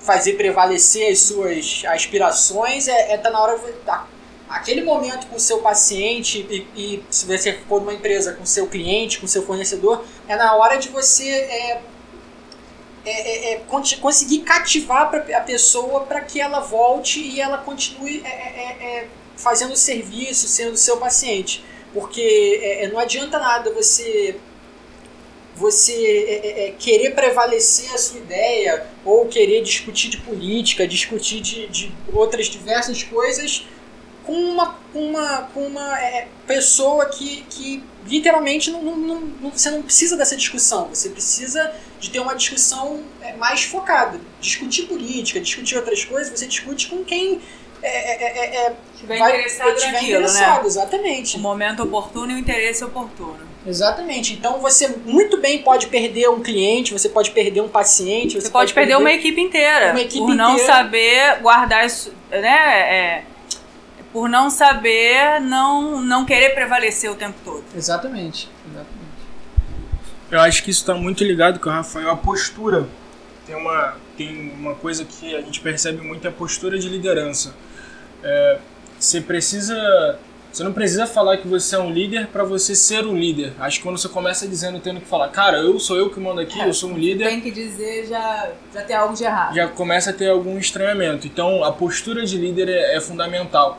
fazer 0.00 0.32
prevalecer 0.34 1.12
as 1.12 1.20
suas 1.20 1.84
aspirações, 1.86 2.88
é, 2.88 3.12
é 3.12 3.16
tá 3.16 3.30
na 3.30 3.40
hora 3.40 3.56
de 3.56 3.64
aquele 4.48 4.82
momento 4.82 5.26
com 5.26 5.36
o 5.36 5.40
seu 5.40 5.58
paciente 5.58 6.46
e, 6.50 6.66
e, 6.74 7.04
se 7.10 7.26
você 7.26 7.52
for 7.68 7.80
numa 7.80 7.92
empresa 7.92 8.32
com 8.32 8.46
seu 8.46 8.66
cliente, 8.66 9.18
com 9.18 9.26
seu 9.26 9.44
fornecedor, 9.44 10.04
é 10.26 10.36
na 10.36 10.54
hora 10.56 10.78
de 10.78 10.88
você 10.88 11.28
é, 11.28 11.82
é, 13.04 13.10
é, 13.10 13.52
é 13.52 13.62
conseguir 14.00 14.40
cativar 14.40 15.14
a 15.14 15.40
pessoa 15.40 16.00
para 16.02 16.20
que 16.22 16.40
ela 16.40 16.60
volte 16.60 17.20
e 17.20 17.40
ela 17.40 17.58
continue 17.58 18.22
é, 18.24 19.06
fazendo 19.36 19.72
o 19.72 19.76
serviço, 19.76 20.48
sendo 20.48 20.76
seu 20.76 20.96
paciente. 20.96 21.64
Porque 21.92 22.88
não 22.92 22.98
adianta 22.98 23.38
nada 23.38 23.72
você 23.72 24.36
você 25.56 26.76
querer 26.78 27.16
prevalecer 27.16 27.92
a 27.92 27.98
sua 27.98 28.18
ideia 28.18 28.86
ou 29.04 29.26
querer 29.26 29.60
discutir 29.62 30.08
de 30.08 30.18
política, 30.18 30.86
discutir 30.86 31.40
de, 31.40 31.66
de 31.66 31.92
outras 32.12 32.46
diversas 32.46 33.02
coisas 33.02 33.66
com 34.28 34.34
uma, 34.34 34.76
uma, 34.94 35.48
com 35.54 35.66
uma 35.66 35.98
é, 35.98 36.28
pessoa 36.46 37.06
que, 37.06 37.46
que 37.48 37.82
literalmente 38.06 38.70
não, 38.70 38.82
não, 38.82 39.20
não, 39.20 39.50
você 39.50 39.70
não 39.70 39.80
precisa 39.80 40.18
dessa 40.18 40.36
discussão. 40.36 40.90
Você 40.92 41.08
precisa 41.08 41.72
de 41.98 42.10
ter 42.10 42.20
uma 42.20 42.34
discussão 42.34 43.00
é, 43.22 43.34
mais 43.36 43.64
focada. 43.64 44.20
Discutir 44.38 44.82
política, 44.82 45.40
discutir 45.40 45.76
outras 45.76 46.04
coisas, 46.04 46.38
você 46.38 46.46
discute 46.46 46.88
com 46.88 47.02
quem 47.04 47.40
é, 47.82 47.88
é, 47.88 48.24
é, 48.26 48.66
é 48.66 48.76
tiver 48.98 49.18
vai, 49.18 49.30
interessado 49.30 49.74
tiver 49.76 49.92
naquilo, 49.92 50.10
interessado, 50.10 50.60
né? 50.60 50.66
exatamente. 50.66 51.36
O 51.38 51.40
momento 51.40 51.82
oportuno 51.82 52.32
e 52.32 52.34
o 52.34 52.38
interesse 52.38 52.84
oportuno. 52.84 53.48
Exatamente. 53.66 54.34
Então 54.34 54.58
você 54.58 54.88
muito 55.06 55.40
bem 55.40 55.62
pode 55.62 55.86
perder 55.86 56.28
um 56.28 56.42
cliente, 56.42 56.92
você 56.92 57.08
pode 57.08 57.30
perder 57.30 57.62
um 57.62 57.68
paciente, 57.68 58.34
você, 58.34 58.42
você 58.42 58.50
pode, 58.50 58.52
pode 58.52 58.74
perder, 58.74 58.92
perder, 58.92 59.02
uma 59.02 59.10
equipe 59.10 59.40
inteira. 59.40 59.92
Uma 59.92 60.02
equipe 60.02 60.18
por 60.18 60.34
inteira. 60.34 60.42
não 60.42 60.58
saber 60.58 61.40
guardar 61.40 61.86
isso, 61.86 62.12
né? 62.30 62.80
É, 62.90 63.24
por 64.12 64.28
não 64.28 64.50
saber, 64.50 65.40
não, 65.40 66.00
não 66.00 66.24
querer 66.24 66.50
prevalecer 66.54 67.10
o 67.10 67.14
tempo 67.14 67.36
todo. 67.44 67.64
Exatamente, 67.74 68.48
exatamente. 68.66 68.98
Eu 70.30 70.40
acho 70.40 70.62
que 70.62 70.70
isso 70.70 70.80
está 70.80 70.94
muito 70.94 71.24
ligado 71.24 71.58
com 71.58 71.68
o 71.68 71.72
Rafael, 71.72 72.10
a 72.10 72.16
postura. 72.16 72.86
Tem 73.46 73.56
uma, 73.56 73.96
tem 74.16 74.52
uma 74.52 74.74
coisa 74.74 75.04
que 75.04 75.34
a 75.34 75.40
gente 75.40 75.60
percebe 75.60 76.02
muito, 76.02 76.24
é 76.26 76.28
a 76.28 76.32
postura 76.32 76.78
de 76.78 76.88
liderança. 76.88 77.54
É, 78.22 78.58
você 78.98 79.20
precisa 79.20 80.18
você 80.52 80.64
não 80.64 80.72
precisa 80.72 81.06
falar 81.06 81.36
que 81.36 81.46
você 81.46 81.76
é 81.76 81.78
um 81.78 81.92
líder 81.92 82.28
para 82.28 82.42
você 82.42 82.74
ser 82.74 83.06
um 83.06 83.14
líder. 83.14 83.52
Acho 83.60 83.78
que 83.78 83.82
quando 83.82 83.98
você 83.98 84.08
começa 84.08 84.48
dizendo, 84.48 84.80
tendo 84.80 85.00
que 85.00 85.06
falar, 85.06 85.28
cara, 85.28 85.58
eu 85.58 85.78
sou 85.78 85.96
eu 85.96 86.10
que 86.10 86.18
mando 86.18 86.40
aqui, 86.40 86.58
é, 86.60 86.66
eu 86.66 86.72
sou 86.72 86.90
um 86.90 86.98
líder. 86.98 87.28
Tem 87.28 87.40
que 87.40 87.50
dizer, 87.50 88.06
já, 88.06 88.50
já 88.72 88.82
tem 88.82 88.96
algo 88.96 89.14
de 89.14 89.24
errado. 89.24 89.54
Já 89.54 89.68
começa 89.68 90.10
a 90.10 90.12
ter 90.12 90.28
algum 90.28 90.58
estranhamento. 90.58 91.26
Então, 91.26 91.62
a 91.62 91.70
postura 91.70 92.24
de 92.24 92.36
líder 92.36 92.68
é, 92.68 92.96
é 92.96 93.00
fundamental. 93.00 93.78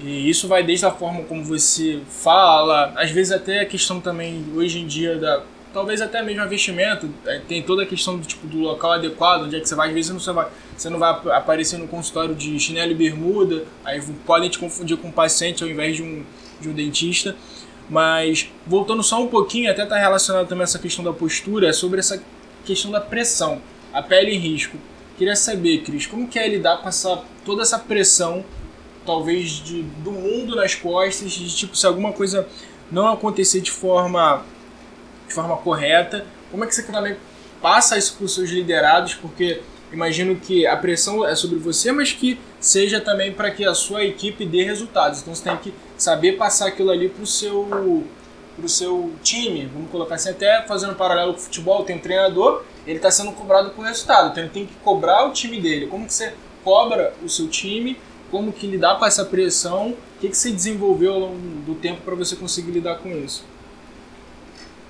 E 0.00 0.28
isso 0.28 0.46
vai 0.46 0.62
desde 0.62 0.84
a 0.84 0.90
forma 0.90 1.22
como 1.24 1.42
você 1.42 2.00
fala, 2.08 2.92
às 2.96 3.10
vezes 3.10 3.32
até 3.32 3.60
a 3.60 3.66
questão 3.66 4.00
também 4.00 4.44
hoje 4.54 4.78
em 4.78 4.86
dia 4.86 5.16
da 5.16 5.42
talvez 5.76 6.00
até 6.00 6.22
mesmo 6.22 6.40
a 6.40 6.46
vestimento, 6.46 7.06
é, 7.26 7.38
tem 7.38 7.62
toda 7.62 7.82
a 7.82 7.86
questão 7.86 8.16
do 8.16 8.26
tipo 8.26 8.46
do 8.46 8.58
local 8.60 8.92
adequado, 8.92 9.42
onde 9.42 9.56
é 9.56 9.60
que 9.60 9.68
você 9.68 9.74
vai, 9.74 9.88
às 9.88 9.94
vezes 9.94 10.10
você, 10.10 10.32
vai, 10.32 10.48
você 10.74 10.88
não 10.88 10.98
vai 10.98 11.10
aparecer 11.10 11.78
no 11.78 11.86
consultório 11.86 12.34
de 12.34 12.58
chinelo 12.58 12.92
e 12.92 12.94
bermuda, 12.94 13.64
aí 13.84 14.00
podem 14.24 14.48
te 14.48 14.58
confundir 14.58 14.96
com 14.96 15.08
um 15.08 15.12
paciente 15.12 15.62
ao 15.62 15.68
invés 15.68 15.96
de 15.96 16.02
um, 16.02 16.24
de 16.62 16.70
um 16.70 16.72
dentista. 16.72 17.36
Mas 17.90 18.50
voltando 18.66 19.02
só 19.02 19.22
um 19.22 19.28
pouquinho, 19.28 19.70
até 19.70 19.82
está 19.82 19.98
relacionado 19.98 20.48
também 20.48 20.64
essa 20.64 20.78
questão 20.78 21.04
da 21.04 21.12
postura, 21.12 21.68
é 21.68 21.72
sobre 21.74 22.00
essa 22.00 22.22
questão 22.64 22.90
da 22.90 23.00
pressão, 23.00 23.60
a 23.92 24.02
pele 24.02 24.34
em 24.34 24.38
risco. 24.38 24.78
Queria 25.18 25.36
saber, 25.36 25.82
Cris, 25.82 26.06
como 26.06 26.26
que 26.26 26.38
é 26.38 26.48
lidar 26.48 26.78
com 26.78 26.88
essa, 26.88 27.22
toda 27.44 27.60
essa 27.60 27.78
pressão 27.78 28.42
talvez 29.06 29.50
de, 29.50 29.82
do 29.82 30.10
mundo 30.10 30.56
nas 30.56 30.74
costas, 30.74 31.32
de 31.32 31.54
tipo, 31.54 31.76
se 31.76 31.86
alguma 31.86 32.12
coisa 32.12 32.46
não 32.90 33.08
acontecer 33.08 33.60
de 33.60 33.70
forma, 33.70 34.44
de 35.26 35.32
forma 35.32 35.56
correta, 35.56 36.26
como 36.50 36.64
é 36.64 36.66
que 36.66 36.74
você 36.74 36.82
também 36.82 37.16
passa 37.62 37.96
isso 37.96 38.16
para 38.16 38.26
os 38.26 38.34
seus 38.34 38.50
liderados? 38.50 39.14
Porque 39.14 39.62
imagino 39.92 40.36
que 40.36 40.66
a 40.66 40.76
pressão 40.76 41.26
é 41.26 41.34
sobre 41.34 41.58
você, 41.58 41.92
mas 41.92 42.12
que 42.12 42.38
seja 42.60 43.00
também 43.00 43.32
para 43.32 43.50
que 43.50 43.64
a 43.64 43.74
sua 43.74 44.04
equipe 44.04 44.44
dê 44.44 44.64
resultados. 44.64 45.20
Então 45.20 45.34
você 45.34 45.44
tem 45.44 45.56
que 45.56 45.74
saber 45.96 46.32
passar 46.32 46.68
aquilo 46.68 46.90
ali 46.90 47.08
para 47.08 47.22
o 47.22 47.26
seu, 47.26 48.04
pro 48.56 48.68
seu 48.68 49.12
time. 49.22 49.66
Vamos 49.72 49.90
colocar 49.90 50.16
assim, 50.16 50.30
até 50.30 50.62
fazendo 50.66 50.92
um 50.92 50.96
paralelo 50.96 51.32
com 51.32 51.40
o 51.40 51.42
futebol, 51.42 51.84
tem 51.84 51.96
um 51.96 52.00
treinador, 52.00 52.62
ele 52.86 52.96
está 52.96 53.10
sendo 53.10 53.32
cobrado 53.32 53.70
por 53.70 53.84
resultado, 53.84 54.30
então 54.30 54.42
ele 54.42 54.52
tem 54.52 54.66
que 54.66 54.74
cobrar 54.76 55.26
o 55.26 55.32
time 55.32 55.60
dele. 55.60 55.86
Como 55.86 56.06
que 56.06 56.12
você 56.12 56.34
cobra 56.64 57.14
o 57.22 57.28
seu 57.28 57.48
time 57.48 57.96
como 58.36 58.52
que 58.52 58.66
lidar 58.66 58.98
com 58.98 59.06
essa 59.06 59.24
pressão, 59.24 59.92
o 59.92 60.20
que, 60.20 60.28
que 60.28 60.36
você 60.36 60.52
desenvolveu 60.52 61.14
ao 61.14 61.20
longo 61.20 61.38
do 61.38 61.74
tempo 61.74 62.02
para 62.02 62.14
você 62.14 62.36
conseguir 62.36 62.70
lidar 62.70 62.98
com 62.98 63.08
isso? 63.08 63.46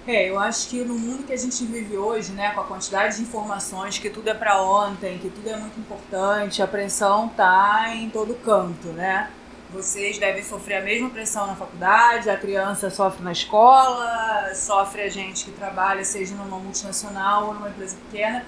É, 0.04 0.28
eu 0.28 0.36
acho 0.36 0.68
que 0.68 0.82
no 0.82 0.98
mundo 0.98 1.22
que 1.22 1.32
a 1.32 1.36
gente 1.36 1.64
vive 1.64 1.96
hoje, 1.96 2.32
né, 2.32 2.50
com 2.50 2.60
a 2.60 2.64
quantidade 2.64 3.16
de 3.16 3.22
informações, 3.22 4.00
que 4.00 4.10
tudo 4.10 4.28
é 4.28 4.34
para 4.34 4.60
ontem, 4.60 5.18
que 5.18 5.28
tudo 5.28 5.48
é 5.48 5.56
muito 5.56 5.78
importante, 5.78 6.60
a 6.60 6.66
pressão 6.66 7.28
tá 7.28 7.94
em 7.94 8.10
todo 8.10 8.34
canto, 8.34 8.88
né? 8.88 9.30
Vocês 9.72 10.18
devem 10.18 10.42
sofrer 10.42 10.78
a 10.78 10.82
mesma 10.82 11.08
pressão 11.10 11.46
na 11.46 11.54
faculdade, 11.54 12.28
a 12.28 12.36
criança 12.36 12.90
sofre 12.90 13.22
na 13.22 13.30
escola, 13.30 14.52
sofre 14.56 15.02
a 15.02 15.08
gente 15.08 15.44
que 15.44 15.52
trabalha, 15.52 16.04
seja 16.04 16.34
numa 16.34 16.58
multinacional 16.58 17.46
ou 17.46 17.54
numa 17.54 17.68
empresa 17.68 17.96
pequena. 18.10 18.44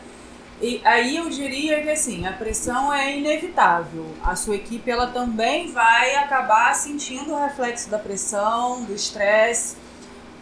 E 0.60 0.80
aí 0.84 1.16
eu 1.16 1.28
diria 1.28 1.80
que 1.82 1.90
assim, 1.90 2.26
a 2.26 2.32
pressão 2.32 2.92
é 2.92 3.16
inevitável. 3.16 4.06
A 4.24 4.34
sua 4.34 4.56
equipe 4.56 4.90
ela 4.90 5.06
também 5.06 5.70
vai 5.70 6.16
acabar 6.16 6.74
sentindo 6.74 7.32
o 7.32 7.40
reflexo 7.40 7.88
da 7.88 7.98
pressão, 7.98 8.82
do 8.82 8.92
estresse. 8.92 9.76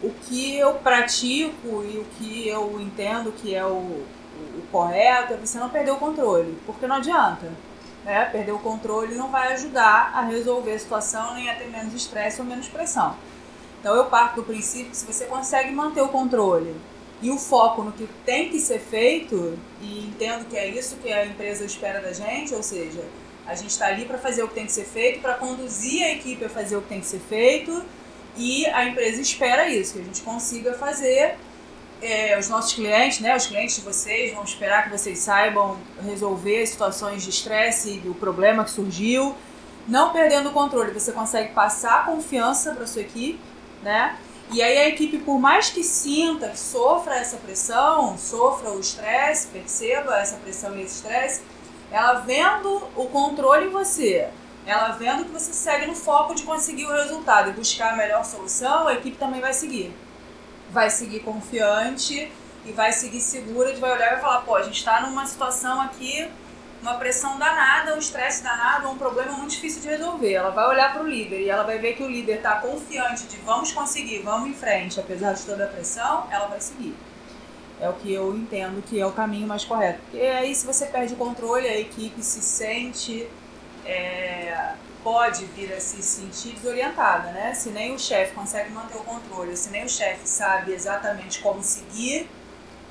O 0.01 0.09
que 0.09 0.57
eu 0.57 0.73
pratico 0.75 1.83
e 1.83 1.99
o 1.99 2.05
que 2.17 2.47
eu 2.47 2.81
entendo 2.81 3.31
que 3.31 3.53
é 3.53 3.63
o, 3.63 3.69
o, 3.69 4.63
correto 4.71 5.33
é 5.33 5.37
você 5.37 5.59
não 5.59 5.69
perder 5.69 5.91
o 5.91 5.97
controle, 5.97 6.57
porque 6.65 6.87
não 6.87 6.95
adianta. 6.95 7.51
Né? 8.03 8.25
Perder 8.25 8.53
o 8.53 8.59
controle 8.59 9.13
não 9.13 9.29
vai 9.29 9.53
ajudar 9.53 10.13
a 10.15 10.21
resolver 10.21 10.73
a 10.73 10.79
situação 10.79 11.35
nem 11.35 11.47
a 11.47 11.55
ter 11.55 11.67
menos 11.69 11.93
estresse 11.93 12.41
ou 12.41 12.47
menos 12.47 12.67
pressão. 12.67 13.15
Então 13.79 13.95
eu 13.95 14.05
parto 14.05 14.37
do 14.37 14.43
princípio 14.43 14.89
que 14.89 14.97
se 14.97 15.05
você 15.05 15.25
consegue 15.25 15.71
manter 15.71 16.01
o 16.01 16.07
controle 16.07 16.75
e 17.21 17.31
o 17.31 17.37
foco 17.37 17.81
no 17.81 17.91
que 17.91 18.07
tem 18.25 18.49
que 18.49 18.59
ser 18.59 18.79
feito, 18.79 19.57
e 19.81 20.05
entendo 20.07 20.45
que 20.47 20.55
é 20.55 20.67
isso 20.67 20.97
que 20.97 21.11
a 21.11 21.25
empresa 21.25 21.65
espera 21.65 21.99
da 21.99 22.13
gente, 22.13 22.53
ou 22.53 22.61
seja, 22.61 23.03
a 23.45 23.55
gente 23.55 23.71
está 23.71 23.87
ali 23.87 24.05
para 24.05 24.17
fazer 24.17 24.43
o 24.43 24.47
que 24.47 24.55
tem 24.55 24.65
que 24.65 24.71
ser 24.71 24.85
feito, 24.85 25.21
para 25.21 25.33
conduzir 25.35 26.03
a 26.03 26.11
equipe 26.11 26.45
a 26.45 26.49
fazer 26.49 26.75
o 26.75 26.81
que 26.81 26.89
tem 26.89 26.99
que 26.99 27.07
ser 27.07 27.19
feito, 27.19 27.83
E 28.37 28.67
a 28.67 28.85
empresa 28.85 29.19
espera 29.19 29.67
isso, 29.67 29.93
que 29.93 29.99
a 29.99 30.03
gente 30.03 30.21
consiga 30.21 30.73
fazer. 30.73 31.35
É, 31.99 32.37
os 32.37 32.47
nossos 32.47 32.73
clientes, 32.73 33.19
né, 33.19 33.35
os 33.35 33.47
clientes 33.47 33.75
de 33.77 33.81
vocês 33.81 34.31
vão 34.31 34.43
esperar 34.43 34.83
que 34.83 34.91
vocês 34.91 35.17
saibam 35.17 35.77
resolver 36.05 36.67
situações 36.67 37.23
de 37.23 37.31
estresse 37.31 37.97
do 37.97 38.13
problema 38.13 38.63
que 38.63 38.69
surgiu, 38.69 39.35
não 39.87 40.13
perdendo 40.13 40.49
o 40.49 40.51
controle. 40.51 40.91
Você 40.91 41.11
consegue 41.11 41.53
passar 41.53 42.05
confiança 42.05 42.75
para 42.75 42.85
sua 42.85 43.01
equipe, 43.01 43.39
né? 43.81 44.15
E 44.51 44.63
aí 44.63 44.77
a 44.77 44.87
equipe, 44.87 45.17
por 45.19 45.39
mais 45.39 45.69
que 45.69 45.83
sinta, 45.83 46.49
que 46.49 46.59
sofra 46.59 47.15
essa 47.15 47.35
pressão, 47.37 48.17
sofra 48.17 48.71
o 48.71 48.79
estresse, 48.79 49.47
perceba 49.47 50.17
essa 50.17 50.37
pressão 50.37 50.77
e 50.77 50.83
esse 50.83 50.95
estresse, 50.95 51.41
ela 51.91 52.15
vendo 52.21 52.81
o 52.95 53.05
controle 53.07 53.65
em 53.65 53.69
você, 53.69 54.29
ela 54.65 54.89
vendo 54.89 55.25
que 55.25 55.31
você 55.31 55.51
segue 55.51 55.85
no 55.85 55.95
foco 55.95 56.33
de 56.33 56.43
conseguir 56.43 56.85
o 56.85 56.93
resultado 56.93 57.49
e 57.49 57.53
buscar 57.53 57.93
a 57.93 57.95
melhor 57.97 58.23
solução, 58.23 58.87
a 58.87 58.93
equipe 58.93 59.17
também 59.17 59.41
vai 59.41 59.53
seguir. 59.53 59.93
Vai 60.71 60.89
seguir 60.89 61.21
confiante 61.21 62.31
e 62.65 62.71
vai 62.71 62.91
seguir 62.93 63.21
segura, 63.21 63.73
vai 63.75 63.91
olhar 63.91 64.07
e 64.07 64.11
vai 64.11 64.21
falar, 64.21 64.41
pô, 64.41 64.55
a 64.55 64.63
gente 64.63 64.77
está 64.77 65.01
numa 65.01 65.25
situação 65.25 65.81
aqui, 65.81 66.29
uma 66.87 66.97
pressão 66.97 67.37
danada, 67.37 67.95
um 67.95 67.99
estresse 67.99 68.41
danado, 68.41 68.89
um 68.89 68.97
problema 68.97 69.33
muito 69.33 69.51
difícil 69.51 69.81
de 69.81 69.89
resolver. 69.89 70.33
Ela 70.33 70.51
vai 70.51 70.67
olhar 70.69 70.93
para 70.93 71.03
o 71.03 71.07
líder 71.07 71.41
e 71.41 71.49
ela 71.49 71.63
vai 71.63 71.77
ver 71.77 71.93
que 71.95 72.03
o 72.03 72.09
líder 72.09 72.37
está 72.37 72.55
confiante 72.55 73.25
de 73.25 73.37
vamos 73.37 73.71
conseguir, 73.73 74.19
vamos 74.19 74.49
em 74.49 74.53
frente, 74.53 74.99
apesar 74.99 75.33
de 75.33 75.43
toda 75.43 75.65
a 75.65 75.67
pressão, 75.67 76.27
ela 76.31 76.47
vai 76.47 76.61
seguir. 76.61 76.95
É 77.79 77.89
o 77.89 77.93
que 77.93 78.11
eu 78.11 78.35
entendo 78.35 78.81
que 78.81 78.99
é 78.99 79.05
o 79.05 79.11
caminho 79.11 79.47
mais 79.47 79.63
correto. 79.65 79.99
Porque 80.09 80.25
aí 80.25 80.55
se 80.55 80.65
você 80.65 80.85
perde 80.85 81.13
o 81.13 81.17
controle, 81.17 81.67
a 81.67 81.77
equipe 81.77 82.23
se 82.23 82.41
sente 82.41 83.27
é, 83.85 84.73
pode 85.03 85.45
vir 85.45 85.71
a 85.73 85.79
se 85.79 86.01
sentir 86.01 86.53
desorientada, 86.53 87.31
né? 87.31 87.53
Se 87.53 87.69
nem 87.69 87.93
o 87.93 87.99
chefe 87.99 88.33
consegue 88.33 88.71
manter 88.71 88.97
o 88.97 89.03
controle, 89.03 89.55
se 89.55 89.69
nem 89.69 89.85
o 89.85 89.89
chefe 89.89 90.27
sabe 90.27 90.73
exatamente 90.73 91.39
como 91.39 91.61
seguir, 91.61 92.29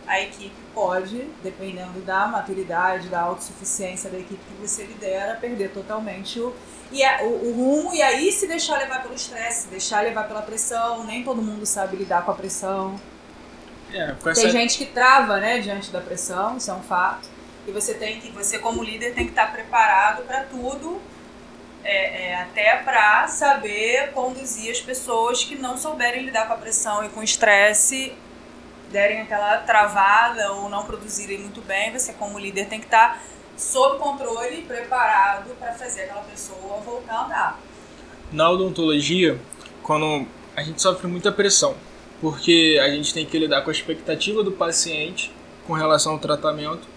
a 0.07 0.21
equipe 0.21 0.55
pode, 0.75 1.29
dependendo 1.43 2.01
da 2.01 2.27
maturidade, 2.27 3.09
da 3.09 3.21
autossuficiência 3.21 4.11
da 4.11 4.19
equipe 4.19 4.41
que 4.45 4.67
você 4.67 4.85
lidera, 4.85 5.37
perder 5.37 5.71
totalmente 5.71 6.39
o, 6.39 6.55
e 6.93 7.05
a, 7.05 7.23
o, 7.23 7.49
o, 7.49 7.53
rumo 7.53 7.95
e 7.95 8.01
aí 8.03 8.31
se 8.31 8.47
deixar 8.47 8.79
levar 8.79 9.03
pelo 9.03 9.15
estresse, 9.15 9.63
se 9.63 9.69
deixar 9.69 10.03
levar 10.03 10.29
pela 10.29 10.43
pressão. 10.43 11.05
Nem 11.05 11.25
todo 11.25 11.43
mundo 11.43 11.67
sabe 11.67 11.97
lidar 11.97 12.25
com 12.25 12.31
a 12.31 12.35
pressão. 12.35 13.01
É, 13.93 14.15
com 14.23 14.33
Tem 14.33 14.51
gente 14.51 14.79
que 14.79 14.87
trava, 14.87 15.39
né, 15.39 15.59
diante 15.59 15.91
da 15.91 16.01
pressão, 16.01 16.57
isso 16.57 16.71
é 16.71 16.75
um 16.75 16.83
fato. 16.83 17.29
E 17.67 17.73
você 17.73 17.95
tem 17.95 18.21
que, 18.21 18.31
você 18.31 18.59
como 18.59 18.83
líder 18.83 19.15
tem 19.15 19.25
que 19.25 19.31
estar 19.31 19.51
preparado 19.53 20.23
para 20.23 20.45
tudo, 20.45 21.01
é, 21.83 22.29
é, 22.29 22.43
até 22.43 22.77
para 22.77 23.27
saber 23.29 24.13
conduzir 24.13 24.71
as 24.71 24.81
pessoas 24.81 25.43
que 25.43 25.57
não 25.57 25.77
souberem 25.77 26.25
lidar 26.25 26.47
com 26.47 26.53
a 26.53 26.57
pressão 26.57 27.05
e 27.05 27.09
com 27.09 27.21
o 27.21 27.25
estresse, 27.25 28.13
derem 28.91 29.21
aquela 29.23 29.59
travada 29.59 30.53
ou 30.53 30.69
não 30.69 30.85
produzirem 30.85 31.39
muito 31.39 31.61
bem. 31.61 31.93
Você 31.93 32.13
como 32.13 32.39
líder 32.39 32.67
tem 32.69 32.79
que 32.79 32.87
estar 32.87 33.23
sob 33.57 33.99
controle, 33.99 34.63
preparado 34.63 35.55
para 35.59 35.73
fazer 35.73 36.03
aquela 36.03 36.23
pessoa 36.23 36.81
voltar 36.85 37.15
a 37.15 37.25
andar. 37.25 37.61
Na 38.33 38.51
odontologia, 38.51 39.39
quando 39.83 40.27
a 40.55 40.63
gente 40.63 40.81
sofre 40.83 41.07
muita 41.07 41.31
pressão, 41.31 41.75
porque 42.21 42.79
a 42.83 42.89
gente 42.91 43.15
tem 43.15 43.25
que 43.25 43.39
lidar 43.39 43.63
com 43.63 43.71
a 43.71 43.73
expectativa 43.73 44.43
do 44.43 44.53
paciente 44.53 45.33
com 45.67 45.73
relação 45.73 46.13
ao 46.13 46.19
tratamento 46.19 46.97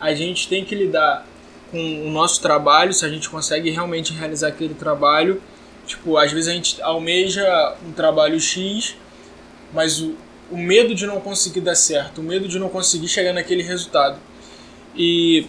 a 0.00 0.14
gente 0.14 0.48
tem 0.48 0.64
que 0.64 0.74
lidar 0.74 1.26
com 1.70 2.06
o 2.06 2.10
nosso 2.10 2.40
trabalho, 2.40 2.92
se 2.92 3.04
a 3.04 3.08
gente 3.08 3.28
consegue 3.28 3.70
realmente 3.70 4.12
realizar 4.12 4.48
aquele 4.48 4.74
trabalho. 4.74 5.42
Tipo, 5.86 6.16
às 6.16 6.32
vezes 6.32 6.48
a 6.48 6.52
gente 6.52 6.82
almeja 6.82 7.76
um 7.86 7.92
trabalho 7.92 8.38
X, 8.40 8.96
mas 9.72 10.00
o, 10.00 10.16
o 10.50 10.56
medo 10.56 10.94
de 10.94 11.06
não 11.06 11.20
conseguir 11.20 11.60
dar 11.60 11.74
certo, 11.74 12.20
o 12.20 12.24
medo 12.24 12.46
de 12.48 12.58
não 12.58 12.68
conseguir 12.68 13.08
chegar 13.08 13.32
naquele 13.32 13.62
resultado. 13.62 14.18
E 14.94 15.46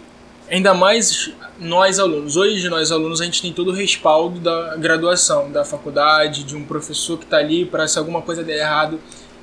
ainda 0.49 0.73
mais 0.73 1.31
nós 1.59 1.99
alunos. 1.99 2.35
Hoje, 2.35 2.69
nós 2.69 2.91
alunos, 2.91 3.21
a 3.21 3.25
gente 3.25 3.41
tem 3.41 3.53
todo 3.53 3.69
o 3.71 3.73
respaldo 3.73 4.39
da 4.39 4.75
graduação, 4.77 5.51
da 5.51 5.63
faculdade, 5.63 6.43
de 6.43 6.55
um 6.55 6.63
professor 6.63 7.17
que 7.17 7.25
está 7.25 7.37
ali 7.37 7.65
para 7.65 7.87
se 7.87 7.97
alguma 7.97 8.21
coisa 8.21 8.43
der 8.43 8.59
errado, 8.59 8.99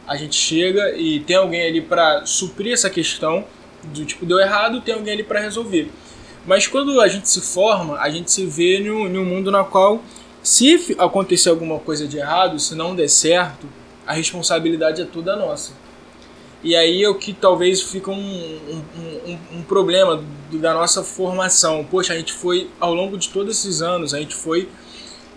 a 0.07 0.17
gente 0.17 0.37
chega 0.37 0.97
e 0.97 1.21
tem 1.21 1.37
alguém 1.37 1.67
ali 1.67 1.81
para 1.81 2.27
suprir 2.27 2.73
essa 2.73 2.91
questão 2.91 3.45
do 3.83 4.05
tipo, 4.05 4.27
deu 4.27 4.39
errado, 4.39 4.81
tem 4.81 4.95
alguém 4.95 5.15
ali 5.15 5.23
para 5.23 5.41
resolver. 5.41 5.91
Mas 6.47 6.67
quando 6.67 7.01
a 7.01 7.09
gente 7.09 7.29
se 7.29 7.41
forma, 7.41 7.99
a 7.99 8.11
gente 8.11 8.31
se 8.31 8.45
vê 8.45 8.79
em 8.79 8.91
um 8.91 9.25
mundo 9.25 9.51
na 9.51 9.65
qual, 9.65 10.03
se 10.43 10.95
acontecer 10.99 11.49
alguma 11.49 11.79
coisa 11.79 12.07
de 12.07 12.19
errado, 12.19 12.59
se 12.59 12.75
não 12.75 12.95
der 12.95 13.09
certo, 13.09 13.67
a 14.07 14.13
responsabilidade 14.13 15.03
é 15.03 15.05
toda 15.05 15.37
nossa. 15.37 15.73
E 16.63 16.75
aí 16.75 17.03
é 17.03 17.09
o 17.09 17.15
que 17.15 17.33
talvez 17.33 17.83
fica 17.83 18.11
um, 18.11 18.15
um, 18.17 18.83
um, 19.27 19.39
um 19.59 19.63
problema 19.63 20.23
do, 20.51 20.59
da 20.59 20.73
nossa 20.73 21.03
formação. 21.03 21.85
Poxa, 21.85 22.15
a 22.15 22.17
gente 22.17 22.33
foi, 22.33 22.71
ao 22.81 22.95
longo 22.95 23.19
de 23.19 23.29
todos 23.29 23.59
esses 23.59 23.83
anos, 23.83 24.15
a 24.15 24.19
gente 24.19 24.35
foi 24.35 24.69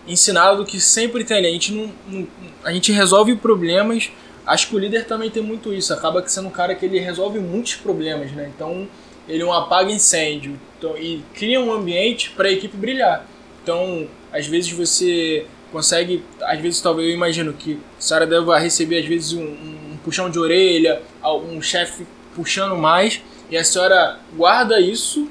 ensinado 0.08 0.64
que 0.64 0.80
sempre 0.80 1.24
tem. 1.26 1.46
A 1.46 1.52
gente, 1.52 1.74
não, 1.74 1.92
não, 2.08 2.28
a 2.64 2.72
gente 2.72 2.92
resolve 2.94 3.36
problemas 3.36 4.10
Acho 4.48 4.70
que 4.70 4.76
o 4.78 4.80
líder 4.80 5.06
também 5.06 5.30
tem 5.30 5.44
muito 5.44 5.74
isso, 5.74 5.94
acaba 5.94 6.26
sendo 6.26 6.48
um 6.48 6.52
cara 6.52 6.74
que 6.74 6.86
ele 6.86 6.98
resolve 7.00 7.38
muitos 7.38 7.76
problemas, 7.76 8.32
né? 8.32 8.50
Então 8.56 8.88
ele 9.28 9.44
é 9.44 9.46
um 9.46 9.52
apaga 9.52 9.92
incêndio 9.92 10.58
então, 10.78 10.98
e 10.98 11.22
cria 11.34 11.60
um 11.60 11.74
ambiente 11.74 12.30
para 12.30 12.48
a 12.48 12.52
equipe 12.52 12.78
brilhar. 12.78 13.28
Então, 13.62 14.08
às 14.32 14.48
vezes 14.48 14.72
você 14.72 15.46
consegue, 15.72 16.24
às 16.42 16.60
vezes 16.60 16.82
talvez 16.82 17.10
eu 17.10 17.14
imagino 17.14 17.54
que 17.54 17.80
a 17.98 18.02
senhora 18.02 18.26
deva 18.26 18.58
receber 18.58 19.00
às 19.00 19.06
vezes 19.06 19.34
um, 19.34 19.44
um 19.44 19.98
puxão 20.04 20.30
de 20.30 20.40
orelha, 20.40 21.02
um 21.24 21.62
chefe 21.62 22.06
puxando 22.36 22.78
mais, 22.78 23.22
e 23.50 23.58
a 23.58 23.64
senhora 23.64 24.20
guarda 24.36 24.80
isso 24.80 25.30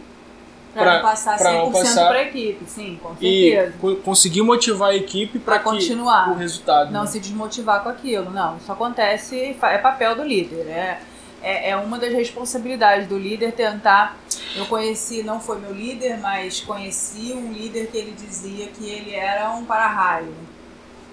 para 0.77 0.95
não 0.95 1.03
passar 1.03 1.39
100% 1.39 1.53
não 1.53 1.73
passar 1.73 2.09
para 2.09 2.19
a 2.19 2.23
equipe, 2.23 2.65
sim, 2.67 2.99
com 3.03 3.17
certeza. 3.17 3.75
E 3.83 3.97
conseguir 3.97 4.43
motivar 4.43 4.91
a 4.91 4.95
equipe 4.95 5.39
para 5.39 5.59
continuar 5.59 6.31
o 6.31 6.35
resultado. 6.35 6.93
Não 6.93 7.03
né? 7.03 7.07
se 7.07 7.19
desmotivar 7.19 7.83
com 7.83 7.89
aquilo, 7.89 8.31
não. 8.31 8.59
Isso 8.59 8.71
acontece, 8.71 9.57
é 9.63 9.79
papel 9.79 10.15
do 10.15 10.23
líder, 10.23 10.67
é, 10.69 11.01
é, 11.43 11.71
é 11.71 11.77
uma 11.77 11.99
das 11.99 12.13
responsabilidades 12.13 13.09
do 13.09 13.19
líder 13.19 13.53
tentar. 13.53 14.19
Eu 14.57 14.67
conheci, 14.67 15.23
não 15.23 15.41
foi 15.41 15.59
meu 15.59 15.73
líder, 15.73 16.19
mas 16.19 16.61
conheci 16.61 17.33
um 17.33 17.53
líder 17.53 17.89
que 17.89 17.99
ele 17.99 18.13
dizia 18.13 18.67
que 18.69 18.89
ele 18.89 19.15
era 19.15 19.51
um 19.51 19.65
para-raio, 19.65 20.35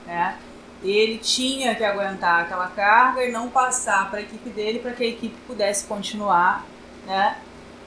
né? 0.05 0.37
Ele 0.81 1.17
tinha 1.17 1.75
que 1.75 1.83
aguentar 1.83 2.41
aquela 2.41 2.67
carga 2.67 3.23
e 3.23 3.31
não 3.31 3.49
passar 3.49 4.09
para 4.09 4.19
a 4.19 4.21
equipe 4.21 4.49
dele 4.49 4.79
para 4.79 4.91
que 4.91 5.03
a 5.03 5.07
equipe 5.07 5.35
pudesse 5.47 5.85
continuar, 5.85 6.65
né? 7.05 7.37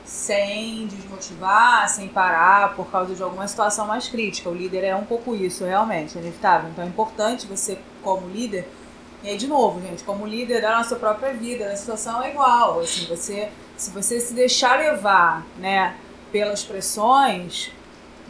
sem 0.07 0.87
desmotivar, 0.87 1.89
sem 1.89 2.09
parar 2.09 2.77
por 2.77 2.87
causa 2.87 3.15
de 3.15 3.23
alguma 3.23 3.47
situação 3.49 3.87
mais 3.89 4.07
crítica. 4.07 4.49
O 4.49 4.55
líder 4.55 4.85
é 4.85 4.95
um 4.95 5.05
pouco 5.05 5.35
isso, 5.35 5.65
realmente, 5.65 6.17
é 6.17 6.21
inevitável. 6.21 6.71
Então 6.71 6.85
é 6.85 6.87
importante 6.87 7.47
você, 7.47 7.77
como 8.03 8.29
líder, 8.29 8.69
e 9.25 9.29
aí 9.29 9.37
de 9.37 9.49
novo, 9.49 9.81
gente, 9.81 10.05
como 10.05 10.25
líder 10.25 10.63
da 10.63 10.77
nossa 10.77 10.95
própria 10.95 11.33
vida, 11.33 11.67
a 11.67 11.77
situação 11.77 12.23
é 12.23 12.31
igual. 12.31 12.81
Assim, 12.81 13.07
você, 13.07 13.51
se 13.77 13.91
você 13.91 14.21
se 14.21 14.35
deixar 14.35 14.79
levar, 14.79 15.45
né, 15.59 15.97
pelas 16.33 16.65
pressões, 16.65 17.71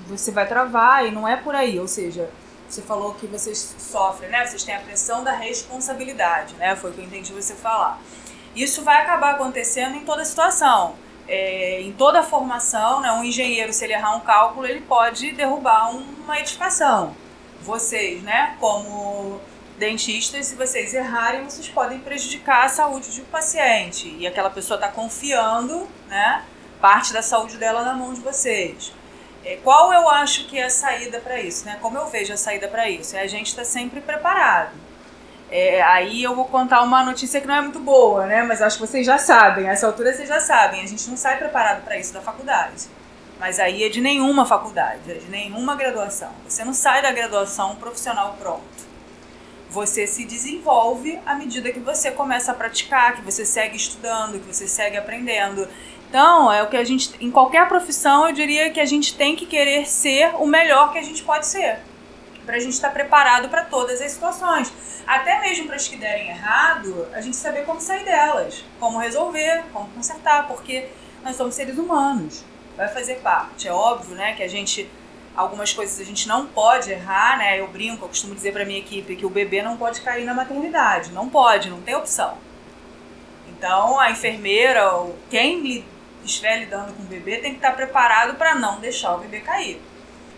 você 0.07 0.31
vai 0.31 0.47
travar 0.47 1.07
e 1.07 1.11
não 1.11 1.27
é 1.27 1.37
por 1.37 1.55
aí. 1.55 1.79
Ou 1.79 1.89
seja, 1.89 2.29
você 2.69 2.83
falou 2.83 3.15
que 3.15 3.27
vocês 3.27 3.77
sofrem, 3.79 4.31
né? 4.31 4.45
Vocês 4.45 4.65
têm 4.65 4.75
a 4.75 4.81
pressão 4.81 5.23
da 5.23 5.33
responsabilidade, 5.33 6.55
né? 6.55 6.75
Foi 6.75 6.91
o 6.91 6.93
que 6.93 7.01
eu 7.01 7.05
entendi 7.05 7.33
você 7.33 7.55
falar. 7.55 8.01
Isso 8.55 8.83
vai 8.83 9.03
acabar 9.03 9.35
acontecendo 9.35 9.97
em 9.97 10.05
toda 10.05 10.25
situação 10.25 10.95
é, 11.29 11.81
em 11.81 11.93
toda 11.93 12.23
formação, 12.23 13.01
né, 13.01 13.11
um 13.13 13.25
engenheiro, 13.25 13.73
se 13.73 13.85
ele 13.85 13.95
errar 13.95 14.17
um 14.17 14.21
cálculo, 14.21 14.67
ele 14.67 14.81
pode 14.81 15.33
derrubar 15.33 15.91
uma 15.91 16.39
edificação. 16.39 17.15
Vocês, 17.63 18.23
né, 18.23 18.57
como 18.61 19.41
dentistas, 19.79 20.47
se 20.47 20.55
vocês 20.55 20.95
errarem, 20.95 21.45
vocês 21.45 21.69
podem 21.69 21.99
prejudicar 21.99 22.65
a 22.65 22.69
saúde 22.69 23.13
de 23.13 23.21
um 23.21 23.25
paciente. 23.27 24.15
E 24.19 24.27
aquela 24.27 24.51
pessoa 24.51 24.77
está 24.77 24.89
confiando, 24.89 25.89
né, 26.09 26.45
parte 26.81 27.13
da 27.13 27.23
saúde 27.23 27.57
dela 27.57 27.83
na 27.83 27.95
mão 27.95 28.13
de 28.13 28.21
vocês. 28.21 28.93
É, 29.45 29.57
qual 29.63 29.93
eu 29.93 30.09
acho 30.11 30.47
que 30.49 30.59
é 30.59 30.65
a 30.65 30.71
saída 30.71 31.21
para 31.21 31.41
isso? 31.41 31.65
Né? 31.65 31.79
Como 31.81 31.97
eu 31.97 32.07
vejo 32.09 32.33
a 32.33 32.37
saída 32.37 32.67
para 32.67 32.91
isso? 32.91 33.17
É 33.17 33.21
a 33.21 33.27
gente 33.27 33.49
estar 33.49 33.63
tá 33.63 33.69
sempre 33.69 34.01
preparado. 34.01 34.73
É, 35.49 35.81
aí 35.83 36.25
eu 36.25 36.35
vou 36.35 36.47
contar 36.47 36.83
uma 36.83 37.05
notícia 37.05 37.41
que 37.41 37.47
não 37.47 37.55
é 37.55 37.61
muito 37.61 37.79
boa, 37.79 38.27
né? 38.27 38.43
Mas 38.43 38.61
acho 38.61 38.79
que 38.79 38.87
vocês 38.87 39.07
já 39.07 39.17
sabem, 39.17 39.69
a 39.69 39.73
essa 39.73 39.87
altura 39.87 40.13
vocês 40.13 40.29
já 40.29 40.41
sabem. 40.41 40.83
A 40.83 40.87
gente 40.87 41.09
não 41.09 41.17
sai 41.17 41.39
preparado 41.39 41.85
para 41.85 41.97
isso 41.97 42.13
da 42.13 42.21
faculdade. 42.21 42.89
Mas 43.39 43.61
aí 43.61 43.85
é 43.85 43.89
de 43.89 44.01
nenhuma 44.01 44.45
faculdade, 44.47 45.09
é 45.09 45.15
de 45.15 45.29
nenhuma 45.29 45.77
graduação. 45.77 46.31
Você 46.49 46.65
não 46.65 46.73
sai 46.73 47.03
da 47.03 47.13
graduação 47.13 47.77
profissional 47.77 48.35
pronto. 48.41 48.86
Você 49.77 50.07
se 50.07 50.25
desenvolve 50.25 51.21
à 51.27 51.35
medida 51.35 51.71
que 51.71 51.79
você 51.79 52.11
começa 52.11 52.51
a 52.51 52.55
praticar, 52.55 53.15
que 53.15 53.21
você 53.21 53.45
segue 53.45 53.77
estudando, 53.77 54.41
que 54.41 54.55
você 54.55 54.67
segue 54.67 54.97
aprendendo. 54.97 55.69
Então, 56.09 56.51
é 56.51 56.63
o 56.63 56.71
que 56.71 56.79
a 56.79 56.83
gente, 56.83 57.15
em 57.21 57.31
qualquer 57.31 57.69
profissão, 57.69 58.27
eu 58.27 58.33
diria 58.33 58.71
que 58.71 58.81
a 58.81 58.87
gente 58.87 59.15
tem 59.15 59.37
que 59.37 59.45
querer 59.45 59.87
ser 59.87 60.35
o 60.37 60.47
melhor 60.47 60.95
que 60.95 60.99
a 60.99 61.03
gente 61.03 61.23
pode 61.23 61.47
ser, 61.47 61.81
para 62.47 62.57
a 62.57 62.59
gente 62.59 62.73
estar 62.73 62.89
tá 62.89 62.95
preparado 62.95 63.51
para 63.51 63.67
todas 63.67 64.01
as 64.01 64.13
situações. 64.13 64.73
até 65.07 65.43
mesmo 65.43 65.67
para 65.67 65.77
as 65.77 65.87
que 65.87 65.97
derem 65.97 66.31
errado, 66.31 67.07
a 67.13 67.21
gente 67.21 67.37
saber 67.37 67.67
como 67.67 67.79
sair 67.79 68.03
delas, 68.03 68.65
como 68.81 68.99
resolver, 68.99 69.63
como 69.75 69.91
consertar, 69.91 70.49
porque 70.49 70.89
nós 71.23 71.37
somos 71.37 71.55
seres 71.55 71.77
humanos, 71.77 72.43
vai 72.79 72.89
fazer 72.89 73.17
parte. 73.17 73.69
É 73.69 73.73
óbvio, 73.73 74.15
né, 74.15 74.33
que 74.33 74.43
a 74.43 74.49
gente 74.49 74.89
algumas 75.37 75.73
coisas 75.73 76.01
a 76.01 76.05
gente 76.05 76.27
não 76.27 76.47
pode 76.47 76.91
errar, 76.91 77.37
né? 77.39 77.61
Eu 77.61 77.69
brinco, 77.69 78.05
eu 78.05 78.09
costumo 78.09 78.35
dizer 78.35 78.53
para 78.53 78.65
minha 78.65 78.79
equipe 78.79 79.15
que 79.15 79.27
o 79.27 79.31
bebê 79.31 79.63
não 79.63 79.77
pode 79.77 80.01
cair 80.01 80.25
na 80.25 80.33
maternidade, 80.33 81.13
não 81.13 81.29
pode, 81.29 81.69
não 81.69 81.83
tem 81.83 81.95
opção. 81.95 82.39
Então, 83.49 84.01
a 84.01 84.11
enfermeira 84.11 84.93
ou 84.95 85.17
quem 85.31 85.85
estiver 86.25 86.61
lidando 86.61 86.93
com 86.95 87.03
o 87.03 87.07
bebê 87.07 87.37
tem 87.37 87.53
que 87.53 87.59
estar 87.59 87.73
preparado 87.73 88.37
para 88.37 88.55
não 88.55 88.81
deixar 88.81 89.15
o 89.15 89.19
bebê 89.19 89.41
cair. 89.41 89.81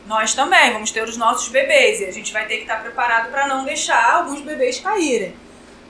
Nós 0.07 0.35
também 0.35 0.73
vamos 0.73 0.91
ter 0.91 1.03
os 1.03 1.17
nossos 1.17 1.49
bebês 1.49 2.01
e 2.01 2.07
a 2.07 2.13
gente 2.13 2.33
vai 2.33 2.47
ter 2.47 2.57
que 2.57 2.63
estar 2.63 2.81
preparado 2.81 3.31
para 3.31 3.47
não 3.47 3.65
deixar 3.65 4.15
alguns 4.15 4.41
bebês 4.41 4.81
caírem. 4.81 5.35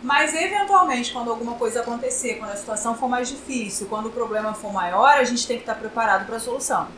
Mas 0.02 0.34
eventualmente, 0.34 1.12
quando 1.12 1.30
alguma 1.30 1.54
coisa 1.54 1.80
acontecer, 1.80 2.34
quando 2.34 2.52
a 2.52 2.56
situação 2.56 2.94
for 2.94 3.08
mais 3.08 3.28
difícil, 3.28 3.88
quando 3.88 4.06
o 4.06 4.10
problema 4.10 4.54
for 4.54 4.72
maior, 4.72 5.16
a 5.16 5.24
gente 5.24 5.46
tem 5.46 5.56
que 5.56 5.62
estar 5.62 5.74
preparado 5.74 6.24
para 6.26 6.36
a 6.36 6.40
solução. 6.40 6.88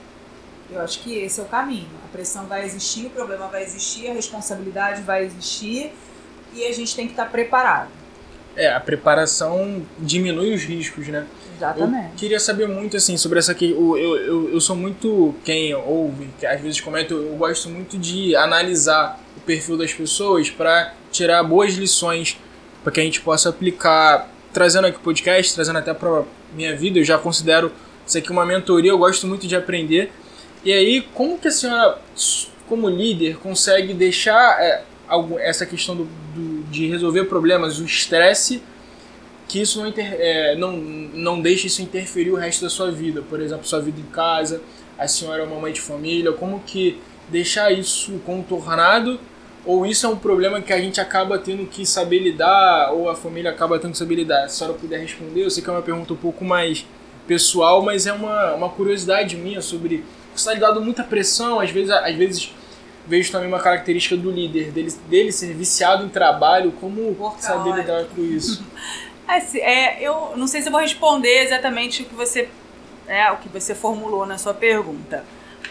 Eu 0.73 0.81
acho 0.81 1.01
que 1.01 1.19
esse 1.19 1.41
é 1.41 1.43
o 1.43 1.47
caminho. 1.47 1.89
A 2.05 2.09
pressão 2.13 2.47
vai 2.47 2.65
existir, 2.65 3.07
o 3.07 3.11
problema 3.11 3.47
vai 3.49 3.63
existir, 3.63 4.09
a 4.09 4.13
responsabilidade 4.13 5.03
vai 5.03 5.25
existir 5.25 5.93
e 6.55 6.65
a 6.65 6.73
gente 6.73 6.95
tem 6.95 7.07
que 7.07 7.13
estar 7.13 7.27
preparado. 7.27 7.89
É, 8.57 8.73
a 8.73 8.81
preparação 8.81 9.83
diminui 9.99 10.55
os 10.55 10.63
riscos, 10.63 11.07
né? 11.09 11.27
Exatamente. 11.57 12.05
Eu 12.13 12.17
queria 12.17 12.41
saber 12.41 12.67
muito 12.67 12.97
assim 12.97 13.17
sobre 13.17 13.39
essa 13.39 13.53
aqui. 13.53 13.71
Eu, 13.71 13.97
eu, 13.97 14.51
eu 14.51 14.61
sou 14.61 14.75
muito 14.75 15.35
quem 15.45 15.75
ouve, 15.75 16.29
que 16.39 16.47
às 16.47 16.61
vezes 16.61 16.81
comenta, 16.81 17.15
eu 17.15 17.37
gosto 17.37 17.69
muito 17.69 17.97
de 17.97 18.35
analisar 18.35 19.21
o 19.37 19.41
perfil 19.41 19.77
das 19.77 19.93
pessoas 19.93 20.51
para 20.51 20.95
tirar 21.13 21.43
boas 21.43 21.75
lições 21.75 22.39
para 22.83 22.93
que 22.93 23.01
a 23.01 23.05
gente 23.05 23.21
possa 23.21 23.51
aplicar, 23.51 24.29
trazendo 24.53 24.87
aqui 24.87 24.97
o 24.97 25.01
podcast, 25.01 25.55
trazendo 25.55 25.79
até 25.79 25.95
para 25.95 26.25
minha 26.55 26.75
vida. 26.75 26.99
Eu 26.99 27.05
já 27.05 27.19
considero 27.19 27.71
isso 28.07 28.19
aqui 28.19 28.31
uma 28.31 28.45
mentoria, 28.45 28.91
eu 28.91 28.99
gosto 28.99 29.27
muito 29.27 29.47
de 29.47 29.55
aprender. 29.55 30.11
E 30.65 30.73
aí, 30.73 31.03
como 31.15 31.39
que 31.39 31.49
a 31.49 31.51
senhora, 31.51 31.99
como 32.69 32.89
líder, 32.89 33.39
consegue 33.39 33.95
deixar 33.95 34.61
é, 34.61 34.83
essa 35.39 35.65
questão 35.65 35.97
do, 35.97 36.05
do, 36.35 36.63
de 36.71 36.89
resolver 36.89 37.25
problemas, 37.25 37.79
o 37.79 37.85
estresse, 37.85 38.63
que 39.49 39.61
isso 39.61 39.81
não, 39.81 39.89
inter, 39.89 40.17
é, 40.19 40.55
não, 40.57 40.77
não 40.77 41.41
deixe 41.41 41.67
isso 41.67 41.83
interferir 41.83 42.31
o 42.31 42.37
resto 42.37 42.63
da 42.63 42.71
sua 42.71 42.91
vida? 42.91 43.23
Por 43.23 43.41
exemplo, 43.41 43.67
sua 43.67 43.81
vida 43.81 44.01
em 44.01 44.11
casa, 44.13 44.61
a 44.99 45.09
senhora 45.09 45.43
é 45.43 45.47
uma 45.47 45.59
mãe 45.59 45.73
de 45.73 45.81
família, 45.81 46.33
como 46.33 46.61
que 46.61 47.01
deixar 47.29 47.73
isso 47.73 48.21
contornado 48.25 49.19
ou 49.65 49.85
isso 49.85 50.07
é 50.07 50.09
um 50.09 50.17
problema 50.17 50.61
que 50.61 50.73
a 50.73 50.81
gente 50.81 51.01
acaba 51.01 51.39
tendo 51.39 51.67
que 51.67 51.85
saber 51.85 52.19
lidar, 52.21 52.93
ou 52.93 53.11
a 53.11 53.15
família 53.15 53.51
acaba 53.51 53.79
tendo 53.79 53.93
que 53.93 53.99
saber 53.99 54.15
lidar? 54.15 54.49
Se 54.49 54.57
a 54.57 54.59
senhora 54.59 54.79
puder 54.79 55.01
responder, 55.01 55.45
eu 55.45 55.51
sei 55.51 55.63
que 55.63 55.69
é 55.69 55.73
uma 55.73 55.83
pergunta 55.83 56.15
um 56.15 56.17
pouco 56.17 56.45
mais 56.45 56.87
pessoal, 57.27 57.83
mas 57.83 58.07
é 58.07 58.13
uma, 58.13 58.55
uma 58.55 58.69
curiosidade 58.71 59.37
minha 59.37 59.61
sobre 59.61 60.03
está 60.41 60.55
ligado 60.55 60.81
muita 60.81 61.05
pressão, 61.05 61.61
às 61.61 61.71
vezes, 61.71 61.91
às 61.91 62.15
vezes 62.15 62.53
vejo 63.07 63.33
também 63.33 63.49
uma 63.49 63.61
característica 63.61 64.17
do 64.17 64.31
líder, 64.31 64.71
dele, 64.71 64.93
dele 65.09 65.33
ser 65.33 65.55
viciado 65.55 66.05
em 66.05 66.09
trabalho, 66.09 66.73
como 66.73 67.35
saber 67.39 67.75
lidar 67.75 68.05
com 68.07 68.23
isso? 68.23 68.65
É, 69.31 69.61
é, 69.61 70.03
eu 70.03 70.33
não 70.35 70.49
sei 70.49 70.61
se 70.61 70.69
vou 70.69 70.81
responder 70.81 71.45
exatamente 71.45 72.03
o 72.03 72.05
que 72.05 72.17
você 72.17 72.49
é, 73.07 73.31
o 73.31 73.37
que 73.37 73.49
você 73.49 73.77
formulou 73.77 74.27
na 74.27 74.37
sua 74.37 74.53
pergunta. 74.53 75.25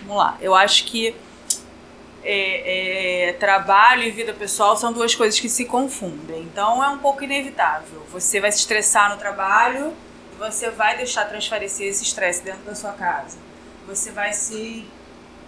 Vamos 0.03 0.15
lá. 0.15 0.37
Eu 0.39 0.55
acho 0.55 0.85
que 0.85 1.13
é, 2.23 3.27
é, 3.27 3.33
trabalho 3.33 4.03
e 4.03 4.11
vida 4.11 4.33
pessoal 4.33 4.77
são 4.77 4.93
duas 4.93 5.13
coisas 5.13 5.37
que 5.37 5.49
se 5.49 5.65
confundem. 5.65 6.43
Então 6.43 6.81
é 6.81 6.87
um 6.87 6.99
pouco 6.99 7.21
inevitável. 7.21 8.01
Você 8.13 8.39
vai 8.39 8.49
se 8.49 8.59
estressar 8.59 9.11
no 9.11 9.17
trabalho 9.17 9.91
e 10.33 10.37
você 10.37 10.69
vai 10.69 10.95
deixar 10.95 11.25
transparecer 11.25 11.87
esse 11.87 12.05
estresse 12.05 12.41
dentro 12.41 12.61
da 12.61 12.73
sua 12.73 12.93
casa 12.93 13.48
você 13.89 14.11
vai 14.11 14.31
se. 14.33 14.85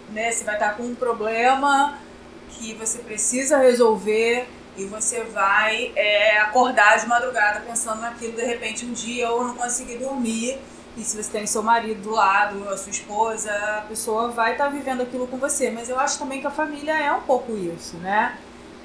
Né, 0.09 0.31
você 0.31 0.43
vai 0.43 0.55
estar 0.55 0.75
com 0.75 0.83
um 0.83 0.95
problema 0.95 1.97
que 2.49 2.73
você 2.73 2.99
precisa 2.99 3.57
resolver 3.57 4.45
e 4.75 4.83
você 4.83 5.21
vai 5.23 5.93
é, 5.95 6.39
acordar 6.39 6.99
de 6.99 7.07
madrugada 7.07 7.61
pensando 7.61 8.01
naquilo 8.01 8.33
de 8.33 8.43
repente 8.43 8.85
um 8.85 8.91
dia 8.91 9.29
ou 9.29 9.45
não 9.45 9.55
conseguir 9.55 9.97
dormir. 9.97 10.59
E 10.97 11.03
se 11.03 11.15
você 11.15 11.31
tem 11.31 11.47
seu 11.47 11.63
marido 11.63 12.01
do 12.01 12.09
lado, 12.09 12.67
a 12.67 12.75
sua 12.75 12.89
esposa, 12.89 13.49
a 13.77 13.81
pessoa 13.87 14.29
vai 14.29 14.53
estar 14.53 14.67
vivendo 14.67 15.01
aquilo 15.01 15.25
com 15.27 15.37
você. 15.37 15.69
Mas 15.69 15.87
eu 15.87 15.97
acho 15.97 16.19
também 16.19 16.41
que 16.41 16.47
a 16.47 16.51
família 16.51 16.91
é 16.91 17.11
um 17.13 17.21
pouco 17.21 17.55
isso, 17.55 17.95
né? 17.97 18.37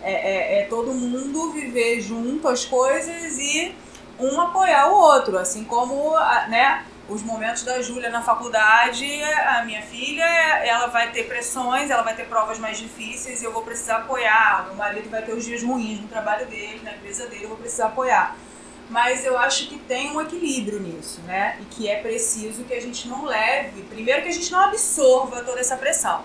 É, 0.02 0.12
é, 0.12 0.60
é 0.60 0.64
todo 0.66 0.94
mundo 0.94 1.50
viver 1.50 2.00
junto 2.00 2.46
as 2.46 2.64
coisas 2.64 3.36
e 3.38 3.74
um 4.20 4.40
apoiar 4.40 4.92
o 4.92 4.94
outro, 4.94 5.36
assim 5.36 5.64
como, 5.64 6.12
né? 6.48 6.84
Os 7.08 7.22
momentos 7.22 7.62
da 7.62 7.80
Júlia 7.80 8.10
na 8.10 8.20
faculdade, 8.20 9.06
a 9.22 9.64
minha 9.64 9.82
filha, 9.82 10.24
ela 10.24 10.88
vai 10.88 11.12
ter 11.12 11.24
pressões, 11.24 11.88
ela 11.88 12.02
vai 12.02 12.16
ter 12.16 12.26
provas 12.26 12.58
mais 12.58 12.78
difíceis 12.78 13.42
eu 13.42 13.52
vou 13.52 13.62
precisar 13.62 13.98
apoiar. 13.98 14.68
O 14.72 14.76
marido 14.76 15.08
vai 15.08 15.22
ter 15.22 15.32
os 15.32 15.44
dias 15.44 15.62
ruins 15.62 16.00
no 16.00 16.08
trabalho 16.08 16.46
dele, 16.46 16.80
na 16.82 16.94
empresa 16.94 17.26
dele, 17.26 17.44
eu 17.44 17.48
vou 17.48 17.58
precisar 17.58 17.86
apoiar. 17.86 18.36
Mas 18.88 19.24
eu 19.24 19.36
acho 19.38 19.68
que 19.68 19.78
tem 19.78 20.12
um 20.12 20.20
equilíbrio 20.20 20.80
nisso, 20.80 21.20
né? 21.22 21.58
E 21.60 21.64
que 21.64 21.88
é 21.88 22.00
preciso 22.00 22.64
que 22.64 22.74
a 22.74 22.80
gente 22.80 23.08
não 23.08 23.24
leve, 23.24 23.82
primeiro 23.82 24.22
que 24.22 24.28
a 24.28 24.32
gente 24.32 24.50
não 24.50 24.60
absorva 24.60 25.42
toda 25.42 25.60
essa 25.60 25.76
pressão. 25.76 26.24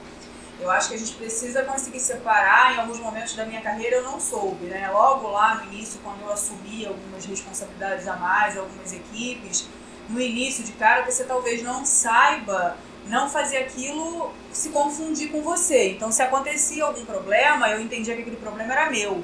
Eu 0.60 0.70
acho 0.70 0.90
que 0.90 0.96
a 0.96 0.98
gente 0.98 1.14
precisa 1.14 1.64
conseguir 1.64 2.00
separar. 2.00 2.76
Em 2.76 2.80
alguns 2.80 3.00
momentos 3.00 3.34
da 3.36 3.46
minha 3.46 3.62
carreira 3.62 3.96
eu 3.98 4.04
não 4.04 4.20
soube, 4.20 4.66
né? 4.66 4.90
Logo 4.92 5.28
lá 5.30 5.56
no 5.56 5.74
início, 5.74 6.00
quando 6.04 6.22
eu 6.22 6.32
assumi 6.32 6.86
algumas 6.86 7.26
responsabilidades 7.26 8.08
a 8.08 8.16
mais, 8.16 8.56
algumas 8.56 8.94
equipes, 8.94 9.68
no 10.12 10.22
início 10.22 10.64
de 10.64 10.74
cara, 10.74 11.10
você 11.10 11.24
talvez 11.24 11.64
não 11.64 11.86
saiba 11.86 12.78
não 13.08 13.30
fazer 13.30 13.58
aquilo 13.58 14.32
se 14.52 14.70
confundir 14.70 15.32
com 15.32 15.42
você. 15.42 15.92
Então, 15.92 16.12
se 16.12 16.22
acontecia 16.22 16.84
algum 16.84 17.04
problema, 17.06 17.70
eu 17.70 17.82
entendia 17.82 18.16
que 18.16 18.22
aquele 18.22 18.38
problema 18.38 18.74
era 18.74 18.92
meu. 18.92 19.24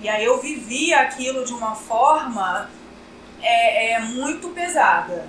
E 0.00 0.08
aí 0.08 0.24
eu 0.24 0.40
vivia 0.40 1.00
aquilo 1.00 1.44
de 1.44 1.52
uma 1.52 1.74
forma 1.74 2.68
é, 3.40 3.92
é 3.92 3.98
muito 4.00 4.48
pesada. 4.48 5.26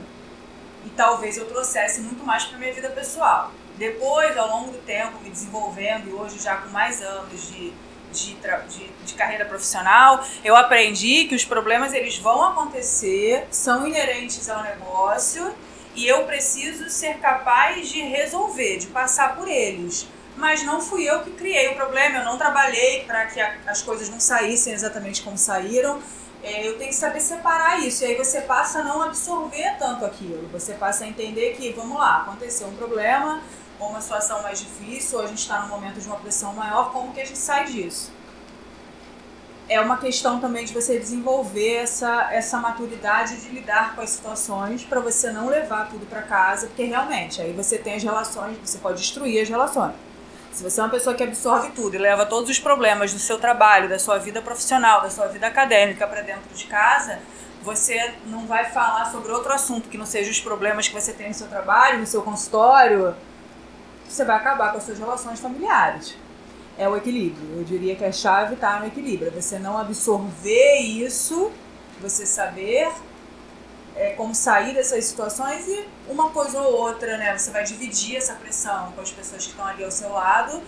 E 0.86 0.90
talvez 0.90 1.38
eu 1.38 1.46
trouxesse 1.48 2.02
muito 2.02 2.24
mais 2.26 2.44
para 2.44 2.58
minha 2.58 2.74
vida 2.74 2.90
pessoal. 2.90 3.52
Depois, 3.78 4.38
ao 4.38 4.50
longo 4.50 4.72
do 4.72 4.80
tempo, 4.80 5.20
me 5.24 5.30
desenvolvendo 5.30 6.10
e 6.10 6.14
hoje 6.14 6.40
já 6.40 6.58
com 6.58 6.70
mais 6.70 7.02
anos 7.02 7.50
de 7.50 7.74
de, 8.14 8.36
de, 8.36 8.88
de, 9.06 9.14
carreira 9.16 9.46
profissional, 9.46 10.26
eu 10.44 10.56
aprendi 10.56 11.26
que 11.26 11.36
os 11.36 11.44
problemas 11.44 11.94
eles 11.94 12.18
vão 12.18 12.44
acontecer, 12.44 13.48
são 13.52 13.88
inerentes 13.88 14.50
ao 14.50 14.64
negócio 14.64 15.54
e 15.96 16.08
eu 16.08 16.24
preciso 16.24 16.90
ser 16.90 17.18
capaz 17.18 17.90
de 17.90 18.02
resolver, 18.02 18.78
de 18.78 18.88
passar 18.88 19.36
por 19.36 19.48
eles. 19.48 20.08
Mas 20.36 20.64
não 20.64 20.82
fui 20.82 21.08
eu 21.08 21.22
que 21.22 21.32
criei 21.32 21.70
o 21.70 21.76
problema, 21.76 22.20
eu 22.20 22.26
não 22.26 22.38
trabalhei 22.38 23.04
para 23.06 23.28
que 23.28 23.40
a, 23.40 23.56
as 23.68 23.82
coisas 23.82 24.10
não 24.10 24.20
saíssem 24.20 24.74
exatamente 24.74 25.22
como 25.22 25.38
saíram. 25.38 26.02
É, 26.42 26.68
eu 26.68 26.78
tenho 26.78 26.90
que 26.90 26.96
saber 26.96 27.22
separar 27.22 27.80
isso. 27.80 28.04
E 28.04 28.08
aí 28.08 28.16
você 28.16 28.42
passa 28.42 28.80
a 28.80 28.84
não 28.84 29.02
absorver 29.02 29.78
tanto 29.78 30.04
aquilo. 30.04 30.48
Você 30.50 30.74
passa 30.74 31.06
a 31.06 31.08
entender 31.08 31.56
que, 31.56 31.72
vamos 31.72 31.98
lá, 31.98 32.22
aconteceu 32.22 32.68
um 32.68 32.76
problema, 32.76 33.42
ou 33.84 33.90
uma 33.90 34.02
situação 34.02 34.42
mais 34.42 34.60
difícil, 34.60 35.20
ou 35.20 35.26
a 35.26 35.28
gente 35.28 35.40
está 35.40 35.60
num 35.62 35.68
momento 35.68 36.00
de 36.00 36.08
uma 36.08 36.16
pressão 36.18 36.54
maior, 36.54 36.92
como 36.92 37.14
que 37.14 37.22
a 37.22 37.26
gente 37.26 37.38
sai 37.38 37.66
disso? 37.66 38.12
É 39.70 39.80
uma 39.80 39.98
questão 39.98 40.40
também 40.40 40.66
de 40.66 40.74
você 40.74 41.00
desenvolver 41.00 41.76
essa, 41.76 42.30
essa 42.32 42.58
maturidade 42.58 43.38
de 43.38 43.50
lidar 43.50 43.96
com 43.96 44.02
as 44.02 44.10
situações 44.10 44.84
para 44.84 45.00
você 45.00 45.32
não 45.32 45.48
levar 45.48 45.90
tudo 45.90 46.06
para 46.06 46.22
casa, 46.22 46.68
porque 46.68 46.84
realmente 46.84 47.42
aí 47.42 47.54
você 47.54 47.78
tem 47.78 47.96
as 47.96 48.04
relações, 48.04 48.58
você 48.64 48.78
pode 48.78 49.00
destruir 49.00 49.42
as 49.42 49.50
relações. 49.50 49.94
Se 50.52 50.64
você 50.64 50.82
é 50.82 50.84
uma 50.84 50.90
pessoa 50.90 51.16
que 51.16 51.24
absorve 51.24 51.72
tudo 51.72 51.96
e 51.96 51.98
leva 51.98 52.26
todos 52.26 52.50
os 52.50 52.60
problemas 52.60 53.12
do 53.12 53.20
seu 53.20 53.40
trabalho, 53.40 53.90
da 53.90 53.98
sua 53.98 54.20
vida 54.20 54.42
profissional, 54.42 55.02
da 55.02 55.10
sua 55.10 55.28
vida 55.28 55.48
acadêmica 55.48 56.06
para 56.06 56.22
dentro 56.22 56.54
de 56.54 56.66
casa, 56.66 57.20
você 57.64 58.14
não 58.26 58.46
vai 58.46 58.66
falar 58.66 59.06
sobre 59.12 59.32
outro 59.32 59.52
assunto 59.52 59.90
que 59.90 59.98
não 59.98 60.06
seja 60.06 60.30
os 60.30 60.40
problemas 60.40 60.88
que 60.88 60.94
você 60.94 61.14
tem 61.14 61.30
no 61.30 61.34
seu 61.34 61.48
trabalho, 61.48 62.00
no 62.00 62.06
seu 62.06 62.22
consultório, 62.22 63.16
você 64.14 64.24
vai 64.24 64.36
acabar 64.36 64.72
com 64.72 64.78
as 64.78 64.84
suas 64.84 65.00
relações 65.00 65.40
familiares. 65.40 66.16
É 66.78 66.88
o 66.88 66.96
equilíbrio. 66.96 67.58
Eu 67.58 67.64
diria 67.64 67.96
que 67.96 68.06
a 68.06 68.12
chave 68.12 68.54
está 68.54 68.80
no 68.80 68.86
equilíbrio. 68.86 69.30
É 69.30 69.42
você 69.42 69.58
não 69.58 69.78
absorver 69.78 70.78
isso, 70.78 71.52
você 72.00 72.26
saber 72.26 72.92
é, 73.96 74.12
como 74.12 74.34
sair 74.34 74.74
dessas 74.74 75.06
situações 75.06 75.68
e 75.68 75.88
uma 76.08 76.30
coisa 76.30 76.62
ou 76.62 76.74
outra, 76.74 77.18
né? 77.18 77.36
Você 77.38 77.52
vai 77.52 77.64
dividir 77.64 78.18
essa 78.18 78.34
pressão 78.34 78.92
com 78.92 79.02
as 79.02 79.12
pessoas 79.12 79.44
que 79.44 79.50
estão 79.50 79.66
ali 79.66 79.84
ao 79.84 79.92
seu 79.92 80.10
lado, 80.10 80.62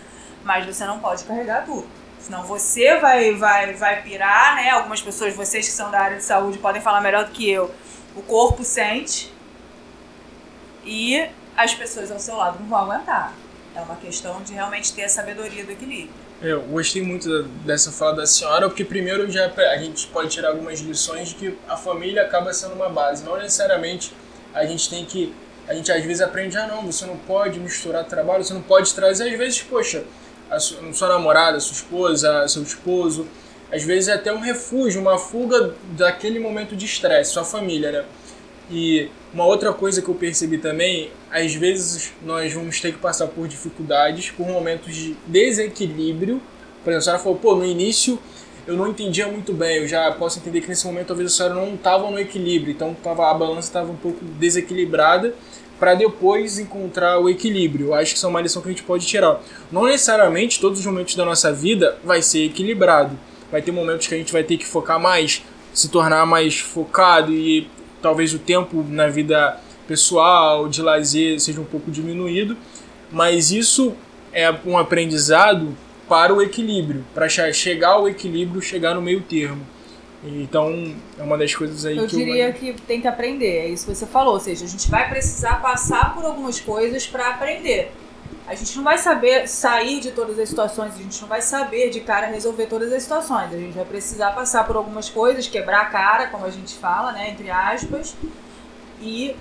mas 0.43 0.65
você 0.65 0.85
não 0.85 0.99
pode 0.99 1.23
carregar 1.23 1.65
tudo. 1.65 1.87
Senão 2.19 2.43
você 2.43 2.97
vai, 2.97 3.33
vai, 3.35 3.73
vai 3.73 4.01
pirar, 4.01 4.55
né? 4.55 4.71
Algumas 4.71 5.01
pessoas, 5.01 5.35
vocês 5.35 5.67
que 5.67 5.73
são 5.73 5.91
da 5.91 5.99
área 5.99 6.17
de 6.17 6.23
saúde, 6.23 6.57
podem 6.57 6.81
falar 6.81 7.01
melhor 7.01 7.25
do 7.25 7.31
que 7.31 7.47
eu. 7.47 7.69
O 8.15 8.23
corpo 8.23 8.63
sente 8.63 9.31
e 10.83 11.27
as 11.55 11.73
pessoas 11.73 12.11
ao 12.11 12.19
seu 12.19 12.35
lado 12.35 12.59
não 12.59 12.67
vão 12.67 12.91
aguentar. 12.91 13.33
É 13.75 13.81
uma 13.81 13.95
questão 13.95 14.41
de 14.41 14.53
realmente 14.53 14.93
ter 14.93 15.03
a 15.03 15.09
sabedoria 15.09 15.65
do 15.65 15.71
equilíbrio. 15.71 16.13
Eu 16.41 16.61
gostei 16.63 17.01
muito 17.01 17.43
dessa 17.65 17.91
fala 17.91 18.17
da 18.17 18.27
senhora, 18.27 18.67
porque 18.67 18.83
primeiro 18.83 19.29
já 19.31 19.47
a 19.47 19.77
gente 19.77 20.07
pode 20.07 20.29
tirar 20.29 20.49
algumas 20.49 20.79
lições 20.79 21.29
de 21.29 21.35
que 21.35 21.57
a 21.67 21.77
família 21.77 22.23
acaba 22.23 22.53
sendo 22.53 22.75
uma 22.75 22.89
base. 22.89 23.23
Não 23.23 23.37
necessariamente 23.37 24.13
a 24.53 24.65
gente 24.65 24.89
tem 24.89 25.05
que. 25.05 25.33
A 25.67 25.73
gente 25.73 25.91
às 25.91 26.03
vezes 26.03 26.21
aprende, 26.21 26.55
ah 26.57 26.67
não, 26.67 26.85
você 26.85 27.05
não 27.05 27.17
pode 27.17 27.59
misturar 27.59 28.05
trabalho, 28.05 28.43
você 28.43 28.53
não 28.53 28.61
pode 28.61 28.93
trazer, 28.93 29.29
às 29.31 29.37
vezes, 29.37 29.61
poxa, 29.63 30.03
a 30.49 30.59
sua, 30.59 30.93
sua 30.93 31.07
namorada, 31.09 31.59
sua 31.59 31.73
esposa, 31.73 32.47
seu 32.47 32.61
esposo, 32.61 33.27
às 33.71 33.83
vezes 33.83 34.09
é 34.09 34.13
até 34.13 34.31
um 34.31 34.39
refúgio, 34.39 35.01
uma 35.01 35.17
fuga 35.17 35.73
daquele 35.97 36.39
momento 36.39 36.75
de 36.75 36.85
estresse, 36.85 37.31
sua 37.31 37.43
família, 37.43 37.91
né? 37.91 38.05
E 38.69 39.09
uma 39.33 39.45
outra 39.45 39.71
coisa 39.73 40.01
que 40.01 40.09
eu 40.09 40.15
percebi 40.15 40.57
também, 40.57 41.11
às 41.31 41.53
vezes 41.53 42.13
nós 42.23 42.51
vamos 42.53 42.79
ter 42.79 42.93
que 42.93 42.99
passar 42.99 43.27
por 43.27 43.47
dificuldades, 43.47 44.31
por 44.31 44.47
momentos 44.47 44.95
de 44.95 45.15
desequilíbrio. 45.27 46.41
Por 46.83 46.91
exemplo, 46.91 46.97
a 46.97 47.01
senhora 47.01 47.19
falou, 47.19 47.37
pô, 47.37 47.55
no 47.55 47.65
início 47.65 48.19
eu 48.67 48.75
não 48.75 48.87
entendia 48.87 49.27
muito 49.27 49.53
bem, 49.53 49.77
eu 49.77 49.87
já 49.87 50.11
posso 50.11 50.39
entender 50.39 50.61
que 50.61 50.67
nesse 50.67 50.85
momento 50.87 51.07
talvez 51.07 51.31
a 51.31 51.35
senhora 51.35 51.53
não 51.53 51.75
estava 51.75 52.09
no 52.09 52.19
equilíbrio, 52.19 52.71
então 52.71 52.95
tava, 52.95 53.29
a 53.29 53.33
balança 53.33 53.67
estava 53.67 53.91
um 53.91 53.95
pouco 53.95 54.25
desequilibrada 54.25 55.35
para 55.79 55.93
depois 55.93 56.57
encontrar 56.57 57.19
o 57.19 57.29
equilíbrio. 57.29 57.87
Eu 57.87 57.93
acho 57.93 58.13
que 58.13 58.17
isso 58.17 58.25
é 58.25 58.29
uma 58.29 58.41
lição 58.41 58.61
que 58.61 58.69
a 58.69 58.71
gente 58.71 58.83
pode 58.83 59.05
tirar. 59.05 59.39
Não 59.71 59.83
necessariamente 59.83 60.59
todos 60.59 60.79
os 60.79 60.85
momentos 60.85 61.15
da 61.15 61.25
nossa 61.25 61.51
vida 61.51 61.97
vai 62.03 62.21
ser 62.21 62.45
equilibrado. 62.45 63.19
Vai 63.51 63.61
ter 63.61 63.71
momentos 63.71 64.07
que 64.07 64.15
a 64.15 64.17
gente 64.17 64.31
vai 64.31 64.43
ter 64.43 64.57
que 64.57 64.65
focar 64.65 64.99
mais, 64.99 65.43
se 65.73 65.89
tornar 65.89 66.25
mais 66.25 66.59
focado 66.59 67.33
e 67.33 67.69
talvez 68.05 68.35
o 68.35 68.37
tempo 68.37 68.85
na 68.87 69.07
vida 69.07 69.59
pessoal, 69.87 70.67
de 70.69 70.79
lazer, 70.79 71.39
seja 71.39 71.59
um 71.59 71.65
pouco 71.65 71.89
diminuído, 71.89 72.55
mas 73.11 73.49
isso 73.49 73.95
é 74.31 74.53
um 74.63 74.77
aprendizado 74.77 75.75
para 76.07 76.31
o 76.31 76.39
equilíbrio, 76.39 77.03
para 77.15 77.27
che- 77.27 77.51
chegar 77.51 77.93
ao 77.93 78.07
equilíbrio, 78.07 78.61
chegar 78.61 78.93
no 78.93 79.01
meio 79.01 79.21
termo. 79.21 79.65
Então, 80.23 80.95
é 81.17 81.23
uma 81.23 81.35
das 81.35 81.55
coisas 81.55 81.83
aí 81.83 81.97
Eu 81.97 82.05
que 82.05 82.15
diria 82.15 82.51
que 82.53 82.73
tem 82.73 83.01
que 83.01 83.07
aprender, 83.07 83.57
é 83.57 83.67
isso 83.69 83.87
que 83.87 83.95
você 83.95 84.05
falou. 84.05 84.35
Ou 84.35 84.39
seja, 84.39 84.65
a 84.65 84.67
gente 84.67 84.87
vai 84.89 85.09
precisar 85.09 85.59
passar 85.61 86.13
por 86.13 86.23
algumas 86.25 86.59
coisas 86.59 87.07
para 87.07 87.29
aprender. 87.29 87.91
A 88.47 88.53
gente 88.53 88.77
não 88.77 88.83
vai 88.83 88.97
saber 88.97 89.47
sair 89.47 89.99
de 89.99 90.11
todas 90.11 90.37
as 90.37 90.49
situações, 90.49 90.93
a 90.93 90.97
gente 90.97 91.19
não 91.19 91.27
vai 91.27 91.41
saber 91.41 91.89
de 91.89 91.99
cara 91.99 92.27
resolver 92.27 92.67
todas 92.67 92.93
as 92.93 93.01
situações. 93.01 93.51
A 93.51 93.57
gente 93.57 93.73
vai 93.73 93.85
precisar 93.85 94.31
passar 94.33 94.65
por 94.67 94.75
algumas 94.75 95.09
coisas, 95.09 95.47
quebrar 95.47 95.81
a 95.81 95.85
cara, 95.85 96.27
como 96.27 96.45
a 96.45 96.51
gente 96.51 96.75
fala, 96.75 97.11
né, 97.11 97.31
entre 97.31 97.49
aspas, 97.49 98.15
e 99.01 99.35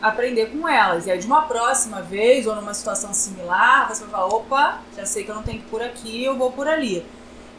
aprender 0.00 0.46
com 0.46 0.66
elas. 0.66 1.06
E 1.06 1.10
aí, 1.10 1.18
de 1.18 1.26
uma 1.26 1.42
próxima 1.42 2.00
vez, 2.00 2.46
ou 2.46 2.56
numa 2.56 2.72
situação 2.72 3.12
similar, 3.12 3.88
você 3.88 4.02
vai 4.04 4.10
falar: 4.10 4.26
opa, 4.26 4.80
já 4.96 5.04
sei 5.04 5.22
que 5.22 5.30
eu 5.30 5.34
não 5.34 5.42
tenho 5.42 5.58
que 5.58 5.66
ir 5.66 5.70
por 5.70 5.82
aqui, 5.82 6.24
eu 6.24 6.36
vou 6.36 6.50
por 6.50 6.66
ali. 6.66 7.04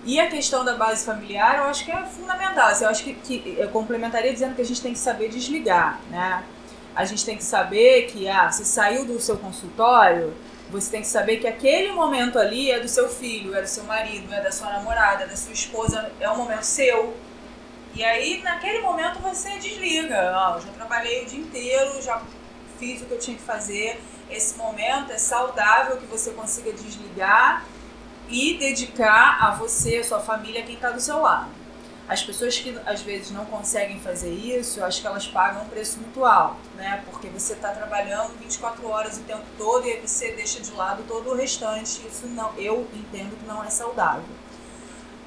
E 0.03 0.19
a 0.19 0.27
questão 0.27 0.65
da 0.65 0.75
base 0.75 1.05
familiar, 1.05 1.57
eu 1.59 1.63
acho 1.65 1.85
que 1.85 1.91
é 1.91 2.03
fundamental. 2.05 2.69
Assim, 2.69 2.85
eu 2.85 2.89
acho 2.89 3.03
que, 3.03 3.13
que 3.13 3.55
eu 3.55 3.69
complementaria 3.69 4.33
dizendo 4.33 4.55
que 4.55 4.61
a 4.61 4.65
gente 4.65 4.81
tem 4.81 4.93
que 4.93 4.99
saber 4.99 5.29
desligar, 5.29 5.99
né? 6.09 6.43
A 6.95 7.05
gente 7.05 7.23
tem 7.23 7.37
que 7.37 7.43
saber 7.43 8.07
que, 8.07 8.27
ah, 8.27 8.51
você 8.51 8.65
saiu 8.65 9.05
do 9.05 9.19
seu 9.19 9.37
consultório, 9.37 10.33
você 10.71 10.89
tem 10.89 11.01
que 11.01 11.07
saber 11.07 11.37
que 11.37 11.47
aquele 11.47 11.91
momento 11.91 12.39
ali 12.39 12.71
é 12.71 12.79
do 12.79 12.87
seu 12.87 13.09
filho, 13.09 13.53
é 13.53 13.61
do 13.61 13.67
seu 13.67 13.83
marido, 13.83 14.33
é 14.33 14.41
da 14.41 14.51
sua 14.51 14.69
namorada, 14.69 15.25
é 15.25 15.27
da 15.27 15.35
sua 15.35 15.51
esposa, 15.51 16.11
é 16.19 16.29
um 16.29 16.37
momento 16.37 16.63
seu. 16.63 17.13
E 17.93 18.03
aí, 18.03 18.41
naquele 18.41 18.79
momento, 18.79 19.19
você 19.19 19.57
desliga. 19.57 20.17
Ah, 20.17 20.53
eu 20.55 20.61
já 20.61 20.71
trabalhei 20.71 21.23
o 21.23 21.25
dia 21.25 21.41
inteiro, 21.41 22.01
já 22.01 22.21
fiz 22.79 23.01
o 23.01 23.05
que 23.05 23.11
eu 23.11 23.19
tinha 23.19 23.35
que 23.35 23.43
fazer. 23.43 24.01
Esse 24.29 24.57
momento 24.57 25.11
é 25.11 25.17
saudável 25.17 25.97
que 25.97 26.05
você 26.05 26.31
consiga 26.31 26.71
desligar 26.71 27.65
e 28.29 28.57
dedicar 28.57 29.43
a 29.43 29.51
você, 29.51 29.97
a 29.97 30.03
sua 30.05 30.21
família, 30.21 30.63
quem 30.63 30.75
está 30.75 30.89
do 30.89 31.01
seu 31.01 31.19
lado. 31.19 31.60
As 32.07 32.21
pessoas 32.21 32.57
que 32.57 32.77
às 32.85 33.01
vezes 33.01 33.31
não 33.31 33.45
conseguem 33.45 33.99
fazer 33.99 34.31
isso, 34.31 34.79
eu 34.79 34.85
acho 34.85 34.99
que 34.99 35.07
elas 35.07 35.27
pagam 35.27 35.63
um 35.63 35.69
preço 35.69 35.99
muito 35.99 36.25
alto, 36.25 36.59
né? 36.75 37.03
Porque 37.09 37.27
você 37.27 37.53
está 37.53 37.69
trabalhando 37.69 38.37
24 38.39 38.85
horas 38.87 39.17
o 39.17 39.21
tempo 39.21 39.43
todo 39.57 39.87
e 39.87 39.91
aí 39.91 40.01
você 40.05 40.31
deixa 40.33 40.59
de 40.59 40.71
lado 40.71 41.03
todo 41.07 41.29
o 41.29 41.35
restante. 41.35 42.05
Isso 42.05 42.27
não, 42.27 42.53
eu 42.57 42.87
entendo 42.93 43.37
que 43.37 43.45
não 43.45 43.63
é 43.63 43.69
saudável. 43.69 44.23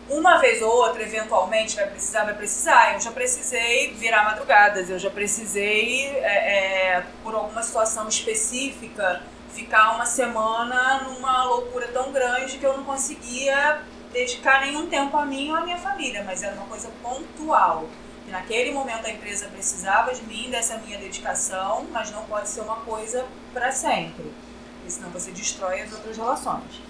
Uma 0.08 0.36
vez 0.36 0.60
ou 0.60 0.70
outra, 0.70 1.02
eventualmente, 1.02 1.76
vai 1.76 1.86
precisar, 1.86 2.24
vai 2.24 2.34
precisar. 2.34 2.92
Eu 2.92 3.00
já 3.00 3.10
precisei 3.10 3.94
virar 3.94 4.24
madrugadas, 4.24 4.90
eu 4.90 4.98
já 4.98 5.10
precisei, 5.10 6.08
é, 6.08 6.96
é, 6.96 7.06
por 7.22 7.34
alguma 7.34 7.62
situação 7.62 8.06
específica, 8.06 9.22
ficar 9.54 9.94
uma 9.94 10.04
semana 10.04 11.04
numa 11.04 11.44
loucura 11.44 11.88
tão 11.88 12.12
grande 12.12 12.58
que 12.58 12.66
eu 12.66 12.76
não 12.76 12.84
conseguia 12.84 13.80
dedicar 14.14 14.60
nenhum 14.60 14.86
tempo 14.86 15.16
a 15.16 15.26
mim 15.26 15.50
ou 15.50 15.56
à 15.56 15.60
minha 15.62 15.76
família, 15.76 16.22
mas 16.24 16.42
era 16.42 16.54
uma 16.54 16.66
coisa 16.66 16.88
pontual. 17.02 17.86
Naquele 18.28 18.72
momento 18.72 19.06
a 19.06 19.10
empresa 19.10 19.48
precisava 19.48 20.14
de 20.14 20.22
mim, 20.22 20.48
dessa 20.50 20.78
minha 20.78 20.96
dedicação, 20.96 21.86
mas 21.90 22.10
não 22.10 22.24
pode 22.24 22.48
ser 22.48 22.62
uma 22.62 22.76
coisa 22.76 23.26
para 23.52 23.70
sempre, 23.72 24.32
porque 24.76 24.90
senão 24.90 25.10
você 25.10 25.30
destrói 25.32 25.82
as 25.82 25.92
outras 25.92 26.16
relações. 26.16 26.80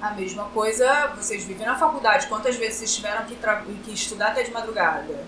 A 0.00 0.12
mesma 0.12 0.44
coisa, 0.44 1.08
vocês 1.16 1.44
vivem 1.44 1.66
na 1.66 1.76
faculdade, 1.76 2.28
quantas 2.28 2.56
vezes 2.56 2.78
vocês 2.78 2.94
tiveram 2.96 3.24
que, 3.24 3.36
que 3.84 3.92
estudar 3.92 4.28
até 4.28 4.42
de 4.42 4.52
madrugada? 4.52 5.26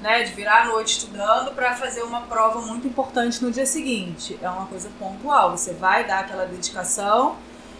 Né, 0.00 0.22
de 0.22 0.32
virar 0.32 0.62
à 0.62 0.64
noite 0.66 0.98
estudando 0.98 1.54
para 1.54 1.74
fazer 1.74 2.02
uma 2.02 2.22
prova 2.22 2.60
muito 2.60 2.86
importante 2.86 3.42
no 3.42 3.50
dia 3.50 3.64
seguinte. 3.64 4.38
É 4.42 4.48
uma 4.50 4.66
coisa 4.66 4.90
pontual. 4.98 5.52
Você 5.52 5.72
vai 5.72 6.04
dar 6.04 6.20
aquela 6.20 6.44
dedicação 6.44 7.36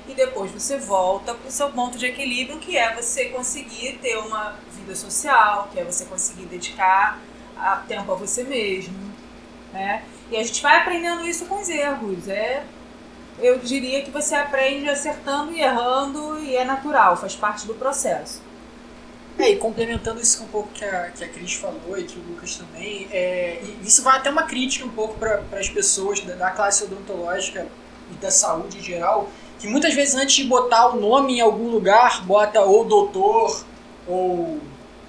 e 0.08 0.14
depois 0.14 0.50
você 0.50 0.76
volta 0.76 1.34
para 1.34 1.48
o 1.48 1.50
seu 1.50 1.70
ponto 1.70 1.96
de 1.96 2.06
equilíbrio, 2.06 2.58
que 2.58 2.76
é 2.76 2.94
você 2.94 3.26
conseguir 3.26 3.98
ter 4.02 4.16
uma 4.18 4.54
vida 4.72 4.94
social, 4.94 5.68
que 5.72 5.80
é 5.80 5.84
você 5.84 6.04
conseguir 6.04 6.44
dedicar 6.46 7.18
a- 7.56 7.76
tempo 7.88 8.12
a 8.12 8.14
você 8.14 8.44
mesmo. 8.44 8.94
Né? 9.72 10.04
E 10.30 10.36
a 10.36 10.42
gente 10.42 10.62
vai 10.62 10.78
aprendendo 10.78 11.26
isso 11.26 11.46
com 11.46 11.60
os 11.60 11.68
erros. 11.68 12.28
É, 12.28 12.64
eu 13.38 13.58
diria 13.58 14.02
que 14.02 14.10
você 14.10 14.34
aprende 14.34 14.88
acertando 14.88 15.52
e 15.52 15.60
errando 15.60 16.38
e 16.40 16.54
é 16.54 16.64
natural, 16.64 17.16
faz 17.16 17.34
parte 17.34 17.66
do 17.66 17.74
processo. 17.74 18.42
É, 19.36 19.50
e 19.50 19.56
complementando 19.56 20.20
isso 20.20 20.38
com 20.38 20.44
um 20.44 20.48
pouco 20.48 20.68
que 20.72 20.84
a, 20.84 21.10
que 21.10 21.24
a 21.24 21.28
Cris 21.28 21.54
falou 21.54 21.98
e 21.98 22.04
que 22.04 22.16
o 22.16 22.22
Lucas 22.22 22.54
também, 22.54 23.08
é, 23.10 23.60
isso 23.82 24.02
vai 24.04 24.16
até 24.18 24.30
uma 24.30 24.44
crítica 24.44 24.86
um 24.86 24.90
pouco 24.90 25.18
para 25.18 25.42
as 25.58 25.68
pessoas 25.68 26.20
da, 26.20 26.34
da 26.36 26.50
classe 26.52 26.84
odontológica 26.84 27.66
e 28.12 28.14
da 28.14 28.30
saúde 28.30 28.78
em 28.78 28.82
geral, 28.82 29.28
que 29.64 29.70
muitas 29.70 29.94
vezes 29.94 30.14
antes 30.14 30.36
de 30.36 30.44
botar 30.44 30.88
o 30.88 31.00
nome 31.00 31.38
em 31.38 31.40
algum 31.40 31.70
lugar, 31.70 32.22
bota 32.26 32.60
ou 32.60 32.84
doutor, 32.84 33.64
ou 34.06 34.60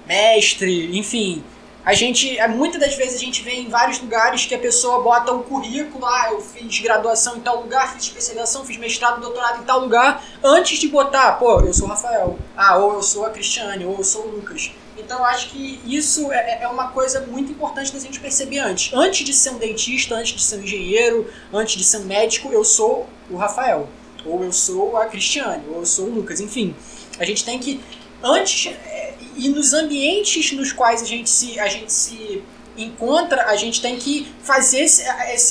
mestre, 0.05 0.97
enfim. 0.97 1.43
A 1.83 1.93
gente, 1.93 2.39
é, 2.39 2.47
muitas 2.47 2.79
das 2.79 2.95
vezes 2.95 3.15
a 3.15 3.19
gente 3.19 3.43
vê 3.43 3.51
em 3.51 3.67
vários 3.67 3.99
lugares 3.99 4.45
que 4.45 4.55
a 4.55 4.57
pessoa 4.57 5.03
bota 5.03 5.33
o 5.33 5.43
currículo, 5.43 6.05
ah, 6.05 6.29
eu 6.31 6.39
fiz 6.39 6.79
graduação 6.79 7.35
em 7.35 7.41
tal 7.41 7.63
lugar, 7.63 7.93
fiz 7.93 8.05
especialização, 8.05 8.63
fiz 8.63 8.77
mestrado, 8.77 9.19
doutorado 9.19 9.61
em 9.61 9.65
tal 9.65 9.81
lugar, 9.81 10.23
antes 10.41 10.79
de 10.79 10.87
botar, 10.87 11.33
pô, 11.33 11.59
eu 11.59 11.73
sou 11.73 11.85
o 11.85 11.89
Rafael, 11.89 12.39
ah, 12.55 12.77
ou 12.77 12.93
eu 12.93 13.03
sou 13.03 13.25
a 13.25 13.31
Cristiane, 13.31 13.83
ou 13.83 13.97
eu 13.97 14.03
sou 14.05 14.25
o 14.25 14.35
Lucas. 14.37 14.71
Então 14.97 15.23
acho 15.25 15.49
que 15.49 15.81
isso 15.85 16.31
é, 16.31 16.63
é 16.63 16.67
uma 16.69 16.87
coisa 16.91 17.19
muito 17.27 17.51
importante 17.51 17.91
da 17.91 17.99
gente 17.99 18.21
perceber 18.21 18.59
antes. 18.59 18.93
Antes 18.93 19.25
de 19.25 19.33
ser 19.33 19.49
um 19.49 19.57
dentista, 19.57 20.15
antes 20.15 20.31
de 20.31 20.41
ser 20.41 20.55
um 20.55 20.63
engenheiro, 20.63 21.29
antes 21.53 21.75
de 21.75 21.83
ser 21.83 21.97
um 21.97 22.05
médico, 22.05 22.53
eu 22.53 22.63
sou 22.63 23.05
o 23.29 23.35
Rafael, 23.35 23.89
ou 24.25 24.43
eu 24.43 24.51
sou 24.51 24.97
a 24.97 25.05
Cristiane, 25.05 25.63
ou 25.69 25.79
eu 25.79 25.85
sou 25.85 26.05
o 26.05 26.13
Lucas, 26.13 26.39
enfim. 26.39 26.75
A 27.19 27.25
gente 27.25 27.45
tem 27.45 27.59
que 27.59 27.79
antes 28.23 28.67
é, 28.67 29.13
e 29.35 29.49
nos 29.49 29.73
ambientes 29.73 30.51
nos 30.53 30.71
quais 30.71 31.01
a 31.01 31.05
gente 31.05 31.29
se 31.29 31.59
a 31.59 31.67
gente 31.67 31.91
se 31.91 32.43
encontra, 32.77 33.45
a 33.47 33.55
gente 33.55 33.81
tem 33.81 33.97
que 33.97 34.33
fazer 34.41 34.79
esse, 34.79 35.03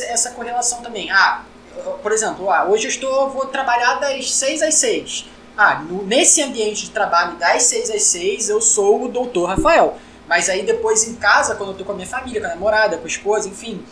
essa 0.04 0.30
correlação 0.30 0.82
também. 0.82 1.10
Ah, 1.10 1.44
por 2.02 2.12
exemplo, 2.12 2.50
ah, 2.50 2.64
hoje 2.68 2.84
eu 2.84 2.90
estou 2.90 3.30
vou 3.30 3.46
trabalhar 3.46 3.94
das 3.94 4.32
6 4.32 4.62
às 4.62 4.74
6. 4.74 5.26
Ah, 5.56 5.76
no, 5.76 6.04
nesse 6.04 6.42
ambiente 6.42 6.86
de 6.86 6.90
trabalho 6.90 7.36
das 7.36 7.62
6 7.64 7.90
às 7.90 8.02
6, 8.02 8.48
eu 8.48 8.60
sou 8.60 9.04
o 9.04 9.08
doutor 9.08 9.46
Rafael. 9.46 9.96
Mas 10.26 10.48
aí 10.48 10.62
depois 10.62 11.06
em 11.06 11.14
casa, 11.16 11.54
quando 11.54 11.72
eu 11.72 11.78
tô 11.78 11.84
com 11.84 11.92
a 11.92 11.94
minha 11.94 12.06
família, 12.06 12.40
com 12.40 12.46
a 12.46 12.50
namorada, 12.50 12.96
com 12.96 13.04
a 13.04 13.08
esposa, 13.08 13.48
enfim, 13.48 13.84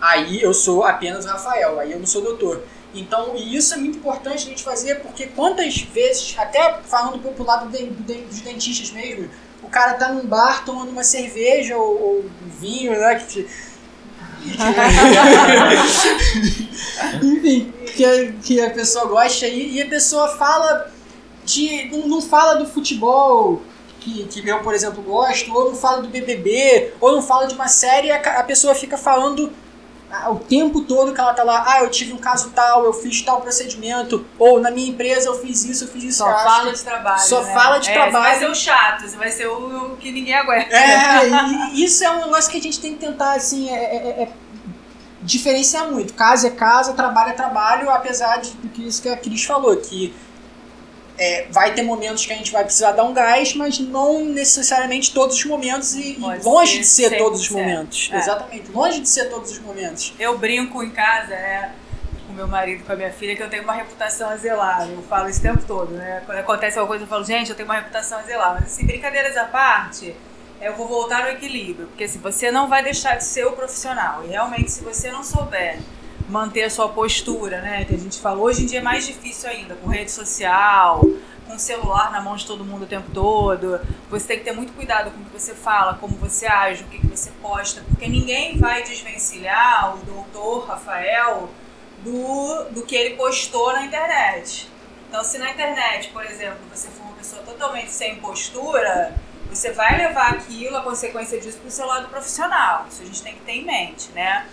aí 0.00 0.40
eu 0.40 0.54
sou 0.54 0.84
apenas 0.84 1.24
o 1.24 1.28
Rafael, 1.28 1.78
aí 1.80 1.92
eu 1.92 1.98
não 1.98 2.06
sou 2.06 2.22
doutor. 2.22 2.62
Então, 2.94 3.34
e 3.36 3.56
isso 3.56 3.74
é 3.74 3.76
muito 3.76 3.98
importante 3.98 4.46
a 4.46 4.50
gente 4.50 4.62
fazer, 4.62 4.96
porque 5.00 5.26
quantas 5.26 5.76
vezes, 5.78 6.34
até 6.38 6.78
falando 6.84 7.18
pro 7.34 7.44
lado 7.44 7.68
de- 7.70 7.86
de- 7.90 8.22
dos 8.22 8.40
dentistas 8.40 8.90
mesmo, 8.90 9.28
o 9.62 9.68
cara 9.68 9.94
tá 9.94 10.12
num 10.12 10.24
bar 10.26 10.64
tomando 10.64 10.90
uma 10.90 11.04
cerveja 11.04 11.76
ou, 11.76 12.00
ou 12.02 12.24
vinho, 12.60 12.92
né? 12.92 13.14
Que 13.16 13.26
te- 13.26 13.46
Enfim, 17.22 17.72
que 17.94 18.04
a, 18.04 18.32
que 18.42 18.60
a 18.60 18.70
pessoa 18.70 19.06
gosta 19.06 19.46
e, 19.46 19.74
e 19.76 19.82
a 19.82 19.88
pessoa 19.88 20.28
fala 20.36 20.90
de. 21.44 21.84
Não, 21.90 22.08
não 22.08 22.22
fala 22.22 22.54
do 22.54 22.66
futebol 22.66 23.62
que, 24.00 24.24
que 24.24 24.46
eu, 24.48 24.60
por 24.60 24.74
exemplo, 24.74 25.02
gosto, 25.02 25.52
ou 25.52 25.70
não 25.70 25.76
fala 25.76 26.02
do 26.02 26.08
BBB, 26.08 26.92
ou 27.00 27.12
não 27.12 27.22
fala 27.22 27.46
de 27.46 27.54
uma 27.54 27.68
série, 27.68 28.10
a, 28.10 28.20
a 28.40 28.44
pessoa 28.44 28.74
fica 28.74 28.96
falando 28.96 29.52
o 30.30 30.36
tempo 30.36 30.80
todo 30.82 31.12
que 31.12 31.20
ela 31.20 31.34
tá 31.34 31.42
lá, 31.42 31.64
ah, 31.66 31.82
eu 31.82 31.90
tive 31.90 32.12
um 32.12 32.18
caso 32.18 32.50
tal, 32.50 32.84
eu 32.84 32.92
fiz 32.92 33.20
tal 33.22 33.40
procedimento, 33.42 34.24
ou 34.38 34.58
na 34.58 34.70
minha 34.70 34.88
empresa 34.88 35.28
eu 35.28 35.38
fiz 35.38 35.64
isso, 35.64 35.84
eu 35.84 35.88
fiz 35.88 36.04
isso. 36.04 36.18
Só 36.18 36.24
fala 36.32 36.72
de 36.72 36.82
trabalho. 36.82 37.20
Só 37.20 37.42
né? 37.42 37.52
fala 37.52 37.78
de 37.78 37.90
É, 37.90 37.92
trabalho. 37.92 38.12
Você 38.24 38.28
vai 38.30 38.38
ser 38.38 38.50
o 38.50 38.54
chato, 38.54 39.02
você 39.06 39.16
vai 39.16 39.30
ser 39.30 39.46
o, 39.48 39.96
que 40.00 40.10
ninguém 40.10 40.34
aguenta. 40.34 40.74
É, 40.74 41.28
isso 41.74 42.02
é 42.04 42.10
um 42.10 42.20
negócio 42.22 42.50
que 42.50 42.56
a 42.56 42.62
gente 42.62 42.80
tem 42.80 42.94
que 42.94 43.00
tentar, 43.00 43.34
assim, 43.34 43.68
é, 43.70 43.74
é- 43.74 44.22
é 44.22 44.28
diferenciar 45.20 45.90
muito. 45.90 46.14
Casa 46.14 46.48
é 46.48 46.50
casa, 46.50 46.94
trabalho 46.94 47.30
é 47.30 47.34
trabalho, 47.34 47.90
apesar 47.90 48.38
de 48.38 48.50
que 48.68 48.86
isso 48.86 49.02
que 49.02 49.08
a 49.08 49.16
Cris 49.16 49.44
falou, 49.44 49.76
que 49.76 50.14
é, 51.18 51.46
vai 51.50 51.74
ter 51.74 51.82
momentos 51.82 52.24
que 52.24 52.32
a 52.32 52.36
gente 52.36 52.52
vai 52.52 52.64
precisar 52.64 52.92
dar 52.92 53.02
um 53.02 53.12
gás, 53.12 53.54
mas 53.54 53.78
não 53.78 54.24
necessariamente 54.24 55.12
todos 55.12 55.36
os 55.36 55.44
momentos 55.44 55.94
e, 55.94 56.12
e 56.12 56.18
longe 56.44 56.84
ser 56.84 57.10
de 57.10 57.12
ser 57.12 57.18
todos 57.18 57.40
os 57.40 57.48
100%. 57.48 57.52
momentos. 57.52 58.10
É. 58.12 58.18
Exatamente, 58.18 58.70
longe 58.70 59.00
de 59.00 59.08
ser 59.08 59.28
todos 59.28 59.50
os 59.50 59.58
momentos. 59.58 60.14
Eu 60.18 60.38
brinco 60.38 60.82
em 60.82 60.90
casa, 60.90 61.30
né? 61.30 61.74
Com 62.26 62.32
meu 62.32 62.46
marido, 62.46 62.84
com 62.84 62.92
a 62.92 62.96
minha 62.96 63.12
filha, 63.12 63.34
que 63.34 63.42
eu 63.42 63.50
tenho 63.50 63.64
uma 63.64 63.72
reputação 63.72 64.30
a 64.30 64.36
zelar. 64.36 64.88
Eu 64.88 65.02
falo 65.02 65.28
isso 65.28 65.40
o 65.40 65.42
tempo 65.42 65.62
todo, 65.66 65.90
né? 65.92 66.22
Quando 66.24 66.38
acontece 66.38 66.78
alguma 66.78 66.92
coisa, 66.92 67.04
eu 67.04 67.08
falo, 67.08 67.24
gente, 67.24 67.50
eu 67.50 67.56
tenho 67.56 67.68
uma 67.68 67.76
reputação 67.76 68.18
a 68.18 68.22
zelar. 68.22 68.54
Mas, 68.54 68.72
assim, 68.72 68.86
brincadeiras 68.86 69.36
à 69.36 69.44
parte, 69.44 70.14
eu 70.60 70.76
vou 70.76 70.86
voltar 70.86 71.24
ao 71.24 71.30
equilíbrio. 71.30 71.88
Porque, 71.88 72.04
assim, 72.04 72.18
você 72.20 72.50
não 72.50 72.68
vai 72.68 72.82
deixar 72.82 73.16
de 73.16 73.24
ser 73.24 73.44
o 73.44 73.52
profissional. 73.52 74.24
E, 74.24 74.28
realmente, 74.28 74.70
se 74.70 74.84
você 74.84 75.10
não 75.10 75.24
souber 75.24 75.78
manter 76.28 76.64
a 76.64 76.70
sua 76.70 76.88
postura, 76.88 77.60
né? 77.60 77.84
Que 77.84 77.94
a 77.94 77.98
gente 77.98 78.18
falou, 78.20 78.44
hoje 78.44 78.62
em 78.62 78.66
dia 78.66 78.78
é 78.80 78.82
mais 78.82 79.06
difícil 79.06 79.48
ainda, 79.48 79.74
com 79.74 79.88
rede 79.88 80.10
social, 80.10 81.00
com 81.46 81.58
celular 81.58 82.12
na 82.12 82.20
mão 82.20 82.36
de 82.36 82.46
todo 82.46 82.64
mundo 82.64 82.82
o 82.82 82.86
tempo 82.86 83.10
todo. 83.12 83.80
Você 84.10 84.26
tem 84.26 84.38
que 84.38 84.44
ter 84.44 84.52
muito 84.52 84.72
cuidado 84.74 85.10
com 85.10 85.20
o 85.20 85.24
que 85.24 85.32
você 85.32 85.54
fala, 85.54 85.94
como 85.94 86.16
você 86.16 86.46
age, 86.46 86.84
o 86.84 86.86
que, 86.86 86.98
que 86.98 87.06
você 87.06 87.30
posta, 87.42 87.82
porque 87.88 88.08
ninguém 88.08 88.58
vai 88.58 88.82
desvencilhar 88.82 89.96
o 89.96 89.98
doutor 90.04 90.66
Rafael 90.66 91.48
do, 92.04 92.64
do 92.70 92.82
que 92.82 92.94
ele 92.94 93.16
postou 93.16 93.72
na 93.72 93.84
internet. 93.84 94.68
Então, 95.08 95.24
se 95.24 95.38
na 95.38 95.50
internet, 95.50 96.10
por 96.10 96.24
exemplo, 96.24 96.58
você 96.70 96.88
for 96.88 97.04
uma 97.04 97.16
pessoa 97.16 97.42
totalmente 97.42 97.90
sem 97.90 98.16
postura, 98.16 99.14
você 99.48 99.72
vai 99.72 99.96
levar 99.96 100.34
aquilo, 100.34 100.76
a 100.76 100.82
consequência 100.82 101.40
disso, 101.40 101.58
para 101.58 101.68
o 101.68 101.70
seu 101.70 101.86
lado 101.86 102.08
profissional. 102.08 102.86
Isso 102.90 103.02
a 103.02 103.06
gente 103.06 103.22
tem 103.22 103.34
que 103.34 103.40
ter 103.40 103.52
em 103.52 103.64
mente, 103.64 104.10
né? 104.12 104.46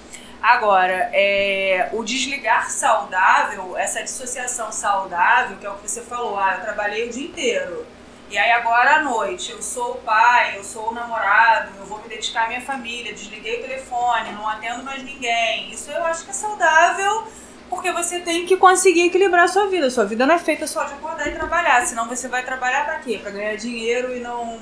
Agora, 0.46 1.10
é, 1.12 1.90
o 1.92 2.04
desligar 2.04 2.70
saudável, 2.70 3.76
essa 3.76 4.04
dissociação 4.04 4.72
saudável, 4.72 5.58
que 5.58 5.66
é 5.66 5.70
o 5.72 5.74
que 5.74 5.90
você 5.90 6.02
falou, 6.02 6.38
ah, 6.38 6.54
eu 6.58 6.62
trabalhei 6.62 7.08
o 7.08 7.10
dia 7.10 7.26
inteiro. 7.26 7.84
E 8.30 8.38
aí 8.38 8.52
agora 8.52 8.98
à 8.98 9.02
noite, 9.02 9.52
eu 9.52 9.60
sou 9.60 9.94
o 9.94 9.98
pai, 10.02 10.56
eu 10.56 10.64
sou 10.64 10.92
o 10.92 10.94
namorado, 10.94 11.72
eu 11.80 11.86
vou 11.88 12.00
me 12.00 12.08
dedicar 12.08 12.44
à 12.44 12.48
minha 12.48 12.62
família, 12.62 13.12
desliguei 13.12 13.58
o 13.58 13.62
telefone, 13.64 14.34
não 14.34 14.48
atendo 14.48 14.84
mais 14.84 15.02
ninguém. 15.02 15.72
Isso 15.72 15.90
eu 15.90 16.06
acho 16.06 16.24
que 16.24 16.30
é 16.30 16.34
saudável, 16.34 17.24
porque 17.68 17.92
você 17.92 18.20
tem 18.20 18.46
que 18.46 18.56
conseguir 18.56 19.08
equilibrar 19.08 19.46
a 19.46 19.48
sua 19.48 19.66
vida. 19.66 19.90
Sua 19.90 20.06
vida 20.06 20.28
não 20.28 20.36
é 20.36 20.40
feita 20.40 20.68
só 20.68 20.84
de 20.84 20.94
acordar 20.94 21.28
e 21.28 21.32
trabalhar, 21.32 21.84
senão 21.88 22.08
você 22.08 22.28
vai 22.28 22.44
trabalhar 22.44 22.86
pra 22.86 23.00
quê? 23.00 23.18
Pra 23.20 23.32
ganhar 23.32 23.56
dinheiro 23.56 24.16
e 24.16 24.20
não 24.20 24.62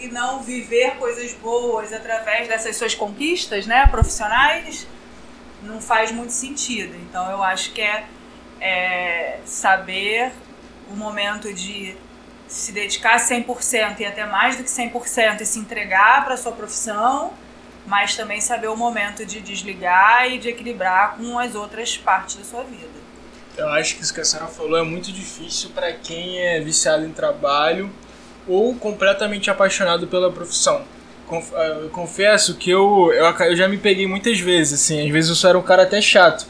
e 0.00 0.08
não 0.08 0.42
viver 0.42 0.96
coisas 0.96 1.32
boas 1.34 1.92
através 1.92 2.48
dessas 2.48 2.76
suas 2.76 2.94
conquistas, 2.94 3.66
né, 3.66 3.86
profissionais, 3.86 4.86
não 5.62 5.80
faz 5.80 6.12
muito 6.12 6.32
sentido. 6.32 6.94
Então 6.96 7.30
eu 7.30 7.42
acho 7.42 7.72
que 7.72 7.80
é, 7.80 8.06
é 8.60 9.40
saber 9.44 10.32
o 10.90 10.94
momento 10.94 11.52
de 11.52 11.96
se 12.46 12.72
dedicar 12.72 13.18
100% 13.18 14.00
e 14.00 14.06
até 14.06 14.24
mais 14.24 14.56
do 14.56 14.64
que 14.64 14.70
100% 14.70 15.42
e 15.42 15.46
se 15.46 15.58
entregar 15.58 16.24
para 16.24 16.36
sua 16.36 16.52
profissão, 16.52 17.32
mas 17.86 18.16
também 18.16 18.40
saber 18.40 18.68
o 18.68 18.76
momento 18.76 19.24
de 19.24 19.40
desligar 19.40 20.30
e 20.30 20.38
de 20.38 20.48
equilibrar 20.48 21.16
com 21.16 21.38
as 21.38 21.54
outras 21.54 21.96
partes 21.96 22.36
da 22.36 22.44
sua 22.44 22.62
vida. 22.64 22.98
Eu 23.56 23.68
acho 23.70 23.96
que 23.96 24.02
isso 24.02 24.14
que 24.14 24.20
a 24.20 24.24
Sarah 24.24 24.46
falou 24.46 24.78
é 24.78 24.82
muito 24.82 25.12
difícil 25.12 25.70
para 25.70 25.92
quem 25.92 26.38
é 26.38 26.60
viciado 26.60 27.04
em 27.04 27.12
trabalho 27.12 27.92
ou 28.48 28.74
completamente 28.74 29.50
apaixonado 29.50 30.06
pela 30.06 30.32
profissão. 30.32 30.82
Eu 31.30 31.90
confesso 31.90 32.54
que 32.54 32.70
eu, 32.70 33.12
eu, 33.12 33.26
eu 33.26 33.56
já 33.56 33.68
me 33.68 33.76
peguei 33.76 34.06
muitas 34.06 34.40
vezes, 34.40 34.80
assim, 34.80 35.04
às 35.04 35.12
vezes 35.12 35.28
eu 35.28 35.36
só 35.36 35.50
era 35.50 35.58
um 35.58 35.62
cara 35.62 35.82
até 35.82 36.00
chato. 36.00 36.46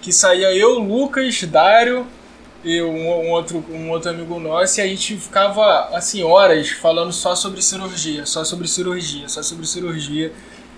Que 0.00 0.10
saía 0.12 0.54
eu, 0.54 0.78
Lucas, 0.78 1.42
Dário 1.42 2.06
e 2.64 2.80
um, 2.80 3.26
um 3.26 3.30
outro, 3.30 3.64
um 3.70 3.90
outro 3.90 4.10
amigo 4.10 4.40
nosso 4.40 4.80
e 4.80 4.82
a 4.82 4.86
gente 4.86 5.16
ficava, 5.16 5.90
assim, 5.92 6.22
horas 6.22 6.70
falando 6.70 7.12
só 7.12 7.34
sobre 7.34 7.60
cirurgia, 7.60 8.24
só 8.24 8.44
sobre 8.44 8.66
cirurgia, 8.66 9.28
só 9.28 9.42
sobre 9.42 9.66
cirurgia. 9.66 10.32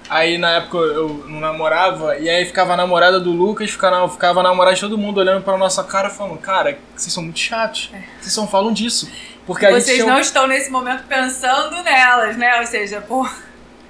Aí 0.08 0.36
na 0.36 0.56
época 0.56 0.78
eu 0.78 1.24
não 1.28 1.38
namorava, 1.38 2.18
e 2.18 2.28
aí 2.28 2.44
ficava 2.44 2.72
a 2.72 2.76
namorada 2.76 3.20
do 3.20 3.30
Lucas, 3.30 3.70
ficava, 3.70 4.08
ficava 4.08 4.40
a 4.40 4.42
namorada 4.42 4.74
de 4.74 4.80
todo 4.80 4.98
mundo 4.98 5.18
olhando 5.18 5.44
pra 5.44 5.56
nossa 5.56 5.84
cara 5.84 6.10
falando, 6.10 6.36
cara, 6.38 6.80
vocês 6.96 7.12
são 7.12 7.22
muito 7.22 7.38
chatos. 7.38 7.92
Vocês 8.20 8.32
só 8.32 8.44
falam 8.48 8.72
disso. 8.72 9.08
Porque 9.50 9.66
a 9.66 9.72
gente 9.72 9.82
Vocês 9.82 10.02
um- 10.04 10.06
não 10.06 10.20
estão 10.20 10.46
nesse 10.46 10.70
momento 10.70 11.02
pensando 11.08 11.82
nelas, 11.82 12.36
né? 12.36 12.60
Ou 12.60 12.66
seja, 12.66 13.00
pô, 13.00 13.28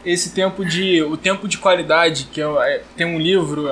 esse 0.07 0.31
tempo 0.31 0.65
de. 0.65 1.03
O 1.03 1.19
tempo 1.19 1.47
de 1.47 1.59
qualidade, 1.59 2.25
que 2.33 2.41
eu- 2.41 2.63
é, 2.63 2.81
tem 2.97 3.07
um 3.07 3.19
livro, 3.19 3.71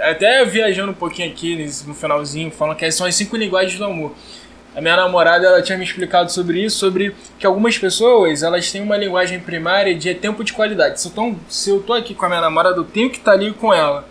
até 0.00 0.44
viajando 0.44 0.90
um 0.90 0.94
pouquinho 0.94 1.30
aqui 1.30 1.70
no 1.86 1.94
finalzinho, 1.94 2.50
falando 2.50 2.76
que 2.76 2.90
são 2.90 3.06
as 3.06 3.14
cinco 3.14 3.36
linguagens 3.36 3.78
do 3.78 3.84
amor. 3.84 4.12
A 4.74 4.80
minha 4.80 4.96
namorada 4.96 5.46
ela 5.46 5.62
tinha 5.62 5.78
me 5.78 5.84
explicado 5.84 6.32
sobre 6.32 6.64
isso, 6.64 6.78
sobre 6.78 7.14
que 7.38 7.46
algumas 7.46 7.78
pessoas 7.78 8.42
elas 8.42 8.68
têm 8.72 8.80
uma 8.82 8.96
linguagem 8.96 9.38
primária 9.38 9.94
de 9.94 10.12
tempo 10.16 10.42
de 10.42 10.52
qualidade. 10.52 11.00
Se 11.00 11.06
eu, 11.06 11.12
tô, 11.12 11.34
se 11.48 11.70
eu 11.70 11.80
tô 11.80 11.92
aqui 11.92 12.12
com 12.12 12.26
a 12.26 12.28
minha 12.28 12.40
namorada, 12.40 12.76
eu 12.76 12.84
tenho 12.84 13.08
que 13.08 13.18
estar 13.18 13.32
ali 13.32 13.52
com 13.52 13.72
ela. 13.72 14.04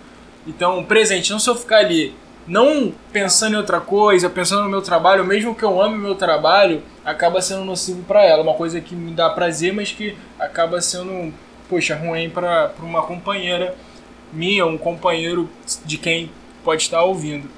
Então, 0.47 0.82
presente, 0.86 1.32
não 1.32 1.39
se 1.39 1.49
eu 1.49 1.55
ficar 1.55 1.80
ali 1.80 2.15
não 2.49 2.91
pensando 3.13 3.53
em 3.53 3.57
outra 3.57 3.79
coisa, 3.79 4.29
pensando 4.29 4.63
no 4.63 4.69
meu 4.69 4.81
trabalho, 4.81 5.23
mesmo 5.23 5.53
que 5.53 5.63
eu 5.63 5.79
ame 5.81 5.95
o 5.95 5.99
meu 5.99 6.15
trabalho, 6.15 6.81
acaba 7.05 7.41
sendo 7.41 7.63
nocivo 7.63 8.03
para 8.03 8.25
ela. 8.25 8.41
Uma 8.41 8.55
coisa 8.55 8.81
que 8.81 8.95
me 8.95 9.11
dá 9.11 9.29
prazer, 9.29 9.71
mas 9.71 9.91
que 9.91 10.17
acaba 10.39 10.81
sendo, 10.81 11.31
poxa, 11.69 11.95
ruim 11.95 12.29
para 12.29 12.73
uma 12.79 13.03
companheira 13.03 13.75
minha, 14.33 14.65
um 14.65 14.77
companheiro 14.77 15.47
de 15.85 15.97
quem 15.97 16.31
pode 16.63 16.81
estar 16.81 17.03
ouvindo. 17.03 17.49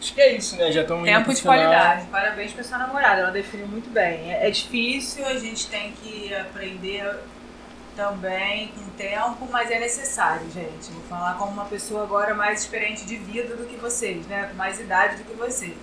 Acho 0.00 0.14
que 0.14 0.20
é 0.20 0.36
isso, 0.36 0.56
né? 0.56 0.72
Já 0.72 0.82
estamos 0.82 1.04
Tempo 1.04 1.32
de 1.32 1.40
final. 1.40 1.56
qualidade. 1.56 2.06
Parabéns 2.06 2.52
pra 2.52 2.64
sua 2.64 2.78
namorada, 2.78 3.20
ela 3.20 3.30
definiu 3.30 3.68
muito 3.68 3.88
bem. 3.90 4.32
É 4.32 4.50
difícil, 4.50 5.24
a 5.24 5.34
gente 5.34 5.68
tem 5.68 5.92
que 6.02 6.34
aprender 6.34 7.08
também 7.96 8.68
com 8.68 8.88
tempo, 8.96 9.48
mas 9.50 9.70
é 9.70 9.78
necessário, 9.78 10.50
gente. 10.50 10.90
Vou 10.90 11.02
falar 11.04 11.34
como 11.34 11.52
uma 11.52 11.64
pessoa 11.64 12.02
agora 12.02 12.34
mais 12.34 12.60
experiente 12.62 13.04
de 13.04 13.16
vida 13.16 13.56
do 13.56 13.66
que 13.66 13.76
vocês, 13.76 14.26
né? 14.26 14.46
Com 14.46 14.56
mais 14.56 14.80
idade 14.80 15.16
do 15.16 15.24
que 15.24 15.34
vocês. 15.34 15.76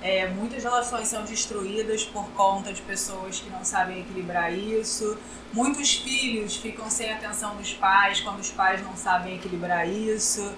É, 0.00 0.28
muitas 0.28 0.62
relações 0.62 1.08
são 1.08 1.24
destruídas 1.24 2.04
por 2.04 2.28
conta 2.30 2.72
de 2.72 2.80
pessoas 2.82 3.40
que 3.40 3.50
não 3.50 3.64
sabem 3.64 4.00
equilibrar 4.00 4.52
isso. 4.52 5.18
Muitos 5.52 5.96
filhos 5.96 6.56
ficam 6.56 6.88
sem 6.88 7.12
atenção 7.12 7.56
dos 7.56 7.72
pais 7.72 8.20
quando 8.20 8.38
os 8.38 8.50
pais 8.50 8.80
não 8.82 8.96
sabem 8.96 9.34
equilibrar 9.36 9.88
isso. 9.88 10.52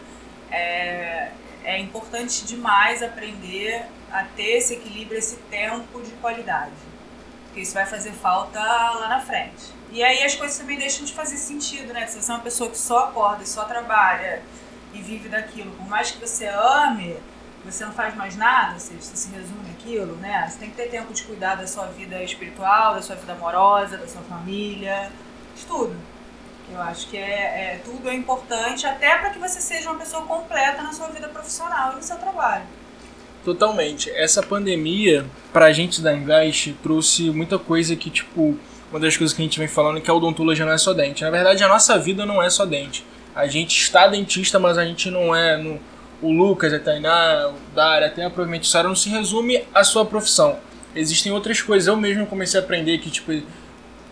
É, 0.51 1.31
é 1.65 1.79
importante 1.79 2.45
demais 2.45 3.03
aprender 3.03 3.87
a 4.13 4.25
ter 4.25 4.59
esse 4.59 4.75
equilíbrio, 4.75 5.19
esse 5.19 5.37
tempo 5.51 6.03
de 6.03 6.11
qualidade. 6.13 6.73
Porque 7.51 7.63
isso 7.63 7.75
vai 7.75 7.85
fazer 7.85 8.13
falta 8.13 8.61
lá 8.61 9.09
na 9.09 9.21
frente. 9.21 9.75
E 9.91 10.05
aí 10.05 10.23
as 10.23 10.37
coisas 10.37 10.57
também 10.57 10.79
deixam 10.79 11.05
de 11.05 11.13
fazer 11.13 11.37
sentido, 11.37 11.93
né? 11.93 12.07
Se 12.07 12.23
você 12.23 12.31
é 12.31 12.35
uma 12.35 12.43
pessoa 12.45 12.71
que 12.71 12.79
só 12.79 13.07
acorda 13.07 13.43
e 13.43 13.47
só 13.47 13.65
trabalha 13.65 14.41
e 14.95 15.03
vive 15.03 15.29
daquilo, 15.29 15.73
por 15.73 15.89
mais 15.89 16.13
que 16.13 16.19
você 16.25 16.47
ame, 16.47 17.17
você 17.65 17.85
não 17.85 17.93
faz 17.93 18.15
mais 18.15 18.37
nada, 18.37 18.75
ou 18.75 18.81
seja, 18.81 19.01
você 19.01 19.17
se 19.17 19.31
resume 19.31 19.69
aquilo, 19.73 20.15
né? 20.17 20.49
Você 20.49 20.59
tem 20.59 20.71
que 20.71 20.77
ter 20.77 20.89
tempo 20.91 21.13
de 21.13 21.25
cuidar 21.25 21.57
da 21.57 21.67
sua 21.67 21.87
vida 21.87 22.23
espiritual, 22.23 22.95
da 22.95 23.03
sua 23.03 23.17
vida 23.17 23.33
amorosa, 23.33 23.99
da 23.99 24.07
sua 24.07 24.23
família, 24.23 25.11
de 25.57 25.67
tudo. 25.67 25.97
Eu 26.73 26.81
acho 26.81 27.09
que 27.09 27.17
é, 27.17 27.75
é 27.75 27.81
tudo 27.85 28.09
é 28.09 28.15
importante 28.15 28.87
até 28.87 29.19
para 29.19 29.31
que 29.31 29.41
você 29.41 29.61
seja 29.61 29.91
uma 29.91 29.99
pessoa 29.99 30.25
completa 30.25 30.83
na 30.83 30.93
sua 30.93 31.09
vida 31.09 31.29
profissional 31.29 31.95
e 31.95 31.97
no 31.97 32.03
seu 32.03 32.17
trabalho. 32.17 32.65
Totalmente. 33.45 34.11
Essa 34.11 34.43
pandemia, 34.43 35.25
pra 35.53 35.73
gente 35.73 36.01
da 36.01 36.13
Invest, 36.13 36.75
trouxe 36.83 37.31
muita 37.31 37.59
coisa 37.59 37.97
que, 37.97 38.11
tipo, 38.11 38.57
uma 38.91 39.01
das 39.01 39.17
coisas 39.17 39.35
que 39.35 39.41
a 39.41 39.45
gente 39.45 39.59
vem 39.59 39.69
falando 39.69 39.99
é 39.99 40.01
que 40.01 40.11
a 40.11 40.15
odontologia 40.15 40.65
não 40.67 40.73
é 40.73 40.79
só 40.79 40.93
dente. 40.93 41.23
Na 41.23 41.31
verdade, 41.31 41.63
a 41.65 41.69
nossa 41.69 41.99
vida 41.99 42.27
não 42.27 42.43
é 42.43 42.51
só 42.51 42.65
dente. 42.67 43.05
A 43.35 43.47
gente 43.47 43.81
está 43.81 44.07
dentista, 44.09 44.59
mas 44.59 44.77
a 44.77 44.85
gente 44.85 45.11
não 45.11 45.35
é. 45.35 45.57
No, 45.57 45.81
o 46.21 46.31
Lucas, 46.31 46.73
a 46.75 46.79
Tainá, 46.79 47.49
o 47.49 47.75
Dário, 47.75 48.07
até 48.07 48.23
provavelmente 48.29 48.69
a 48.69 48.71
Sara, 48.71 48.89
não 48.89 48.97
se 48.97 49.09
resume 49.09 49.65
à 49.73 49.83
sua 49.85 50.05
profissão. 50.05 50.59
Existem 50.95 51.33
outras 51.33 51.63
coisas. 51.63 51.87
Eu 51.87 51.97
mesmo 51.97 52.27
comecei 52.27 52.61
a 52.61 52.63
aprender 52.63 52.99
que, 52.99 53.11
tipo, 53.11 53.33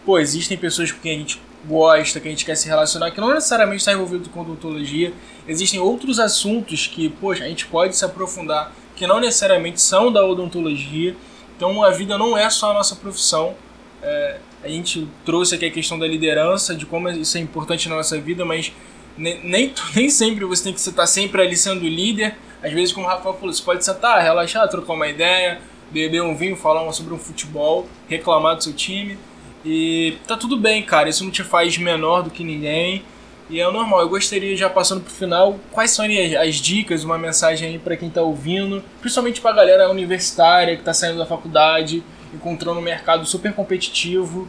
pô, 0.07 0.19
existem 0.19 0.57
pessoas 0.57 0.91
com 0.91 1.01
quem 1.01 1.17
a 1.17 1.19
gente 1.19 1.41
gosta, 1.67 2.21
que 2.21 2.29
a 2.29 2.31
gente 2.31 2.45
quer 2.45 2.55
se 2.55 2.69
relacionar, 2.69 3.11
que 3.11 3.21
não 3.21 3.35
necessariamente 3.35 3.81
está 3.81 3.93
envolvido 3.93 4.31
com 4.31 4.41
odontologia. 4.41 5.13
Existem 5.47 5.81
outros 5.81 6.19
assuntos 6.19 6.87
que, 6.87 7.09
poxa, 7.09 7.45
a 7.45 7.49
gente 7.49 7.67
pode 7.67 7.97
se 7.97 8.05
aprofundar, 8.05 8.73
que 8.99 9.07
não 9.07 9.21
necessariamente 9.21 9.81
são 9.81 10.13
da 10.13 10.25
odontologia. 10.27 11.17
Então 11.57 11.83
a 11.83 11.91
vida 11.91 12.19
não 12.19 12.37
é 12.37 12.51
só 12.51 12.73
a 12.73 12.75
nossa 12.75 12.97
profissão. 12.97 13.55
É, 14.03 14.39
a 14.63 14.69
gente 14.69 15.09
trouxe 15.25 15.55
aqui 15.55 15.67
a 15.67 15.71
questão 15.71 15.99
da 15.99 16.07
liderança, 16.07 16.75
de 16.75 16.85
como 16.85 17.09
isso 17.09 17.39
é 17.39 17.41
importante 17.41 17.89
na 17.89 17.97
nossa 17.97 18.19
vida, 18.21 18.45
mas 18.45 18.73
nem, 19.17 19.41
nem, 19.45 19.75
nem 19.95 20.11
sempre 20.11 20.45
você 20.45 20.65
tem 20.65 20.73
que 20.73 20.81
estar 20.81 21.07
sempre 21.07 21.43
ali 21.43 21.57
sendo 21.57 21.87
líder. 21.87 22.37
Às 22.63 22.73
vezes, 22.73 22.93
como 22.93 23.07
o 23.07 23.09
Rafael 23.09 23.35
falou, 23.35 23.53
você 23.53 23.63
pode 23.63 23.85
sentar, 23.85 24.21
relaxar, 24.21 24.69
trocar 24.69 24.95
uma 24.95 25.07
ideia, 25.07 25.61
beber 25.91 26.23
um 26.23 26.37
vinho, 26.37 26.57
falar 26.57 26.91
sobre 26.93 27.15
um 27.15 27.19
futebol, 27.19 27.87
reclamar 28.09 28.57
do 28.57 28.65
seu 28.65 28.73
time. 28.73 29.17
E 29.65 30.17
tá 30.27 30.37
tudo 30.37 30.57
bem, 30.57 30.83
cara. 30.83 31.09
Isso 31.09 31.23
não 31.23 31.31
te 31.31 31.45
faz 31.45 31.79
menor 31.79 32.23
do 32.23 32.31
que 32.31 32.43
ninguém. 32.43 33.05
E 33.51 33.61
é 33.61 33.71
normal. 33.71 34.01
Eu 34.01 34.09
gostaria, 34.09 34.57
já 34.57 34.69
passando 34.69 35.03
pro 35.03 35.13
final, 35.13 35.59
quais 35.73 35.91
são 35.91 36.05
as, 36.05 36.35
as 36.35 36.57
dicas, 36.57 37.05
uma 37.05 37.17
mensagem 37.17 37.69
aí 37.69 37.79
para 37.79 37.97
quem 37.97 38.11
tá 38.11 38.21
ouvindo, 38.23 38.85
principalmente 39.01 39.41
pra 39.41 39.53
galera 39.53 39.91
universitária 39.91 40.77
que 40.77 40.83
tá 40.83 40.93
saindo 40.93 41.19
da 41.19 41.27
faculdade, 41.27 42.03
encontrando 42.33 42.79
um 42.79 42.83
mercado 42.83 43.25
super 43.25 43.55
competitivo. 43.55 44.49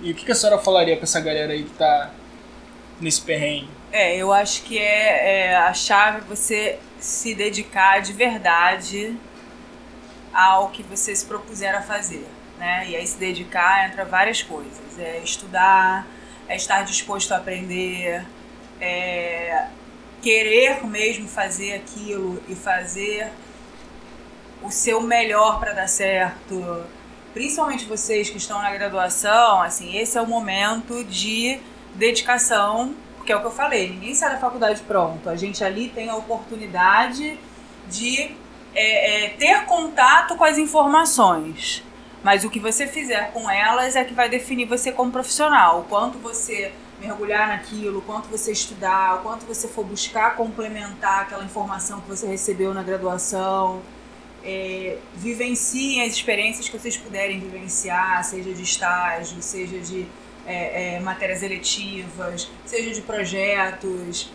E 0.00 0.10
o 0.10 0.14
que, 0.14 0.24
que 0.24 0.32
a 0.32 0.34
senhora 0.34 0.58
falaria 0.58 0.96
pra 0.96 1.04
essa 1.04 1.20
galera 1.20 1.52
aí 1.52 1.62
que 1.62 1.70
tá 1.70 2.10
nesse 3.00 3.22
perrengue? 3.22 3.68
É, 3.90 4.16
eu 4.16 4.32
acho 4.32 4.62
que 4.62 4.78
é, 4.78 5.52
é 5.52 5.56
a 5.56 5.72
chave 5.72 6.20
você 6.28 6.78
se 6.98 7.34
dedicar 7.34 8.00
de 8.00 8.12
verdade 8.12 9.16
ao 10.32 10.68
que 10.70 10.82
você 10.82 11.14
se 11.14 11.24
propuser 11.24 11.74
a 11.74 11.80
fazer. 11.80 12.26
Né? 12.58 12.86
E 12.88 12.96
aí 12.96 13.06
se 13.06 13.16
dedicar 13.16 13.88
entra 13.88 14.04
várias 14.04 14.42
coisas. 14.42 14.98
É 14.98 15.18
estudar, 15.18 16.06
é 16.48 16.56
estar 16.56 16.82
disposto 16.82 17.32
a 17.32 17.36
aprender, 17.36 18.26
é 18.80 19.66
querer 20.22 20.86
mesmo 20.86 21.28
fazer 21.28 21.74
aquilo 21.74 22.42
e 22.48 22.54
fazer 22.54 23.30
o 24.62 24.70
seu 24.70 25.00
melhor 25.02 25.60
para 25.60 25.74
dar 25.74 25.86
certo. 25.86 26.84
Principalmente 27.34 27.84
vocês 27.84 28.30
que 28.30 28.38
estão 28.38 28.58
na 28.62 28.72
graduação, 28.72 29.60
assim, 29.60 29.96
esse 29.96 30.16
é 30.16 30.22
o 30.22 30.26
momento 30.26 31.04
de 31.04 31.60
dedicação, 31.94 32.94
porque 33.16 33.32
é 33.32 33.36
o 33.36 33.40
que 33.40 33.46
eu 33.46 33.50
falei, 33.50 33.90
ninguém 33.90 34.14
sai 34.14 34.30
da 34.30 34.38
faculdade 34.38 34.80
pronto. 34.82 35.28
A 35.28 35.36
gente 35.36 35.62
ali 35.62 35.88
tem 35.90 36.08
a 36.08 36.16
oportunidade 36.16 37.38
de 37.88 38.34
é, 38.74 39.26
é, 39.26 39.28
ter 39.30 39.64
contato 39.66 40.36
com 40.36 40.44
as 40.44 40.56
informações. 40.56 41.82
Mas 42.24 42.42
o 42.42 42.48
que 42.48 42.58
você 42.58 42.86
fizer 42.86 43.30
com 43.32 43.50
elas 43.50 43.94
é 43.94 44.02
que 44.02 44.14
vai 44.14 44.30
definir 44.30 44.64
você 44.64 44.90
como 44.90 45.12
profissional. 45.12 45.80
O 45.80 45.84
quanto 45.84 46.18
você 46.18 46.72
mergulhar 46.98 47.48
naquilo, 47.48 47.98
o 47.98 48.02
quanto 48.02 48.28
você 48.28 48.50
estudar, 48.50 49.16
o 49.16 49.22
quanto 49.22 49.44
você 49.44 49.68
for 49.68 49.84
buscar 49.84 50.34
complementar 50.34 51.22
aquela 51.22 51.44
informação 51.44 52.00
que 52.00 52.08
você 52.08 52.26
recebeu 52.26 52.72
na 52.72 52.82
graduação. 52.82 53.82
É, 54.42 54.96
vivenciem 55.14 56.02
as 56.02 56.14
experiências 56.14 56.66
que 56.66 56.78
vocês 56.78 56.96
puderem 56.96 57.38
vivenciar, 57.40 58.24
seja 58.24 58.52
de 58.54 58.62
estágio, 58.62 59.42
seja 59.42 59.78
de 59.78 60.06
é, 60.46 60.96
é, 60.96 61.00
matérias 61.00 61.42
eletivas, 61.42 62.50
seja 62.64 62.90
de 62.90 63.02
projetos. 63.02 64.32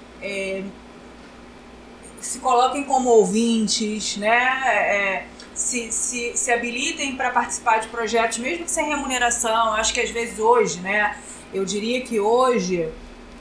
É, 2.20 2.22
se 2.22 2.40
coloquem 2.40 2.84
como 2.84 3.10
ouvintes, 3.10 4.18
né? 4.18 4.38
É, 4.66 5.26
se, 5.54 5.92
se, 5.92 6.32
se 6.36 6.52
habilitem 6.52 7.16
para 7.16 7.32
participar 7.32 7.80
de 7.80 7.88
projetos, 7.88 8.38
mesmo 8.38 8.66
que 8.66 8.72
sem 8.72 8.88
remuneração. 8.88 9.74
Acho 9.74 9.94
que 9.94 10.02
às 10.02 10.10
vezes 10.10 10.40
hoje, 10.40 10.80
né? 10.80 11.18
Eu 11.54 11.66
diria 11.66 12.02
que 12.02 12.20
hoje 12.20 12.90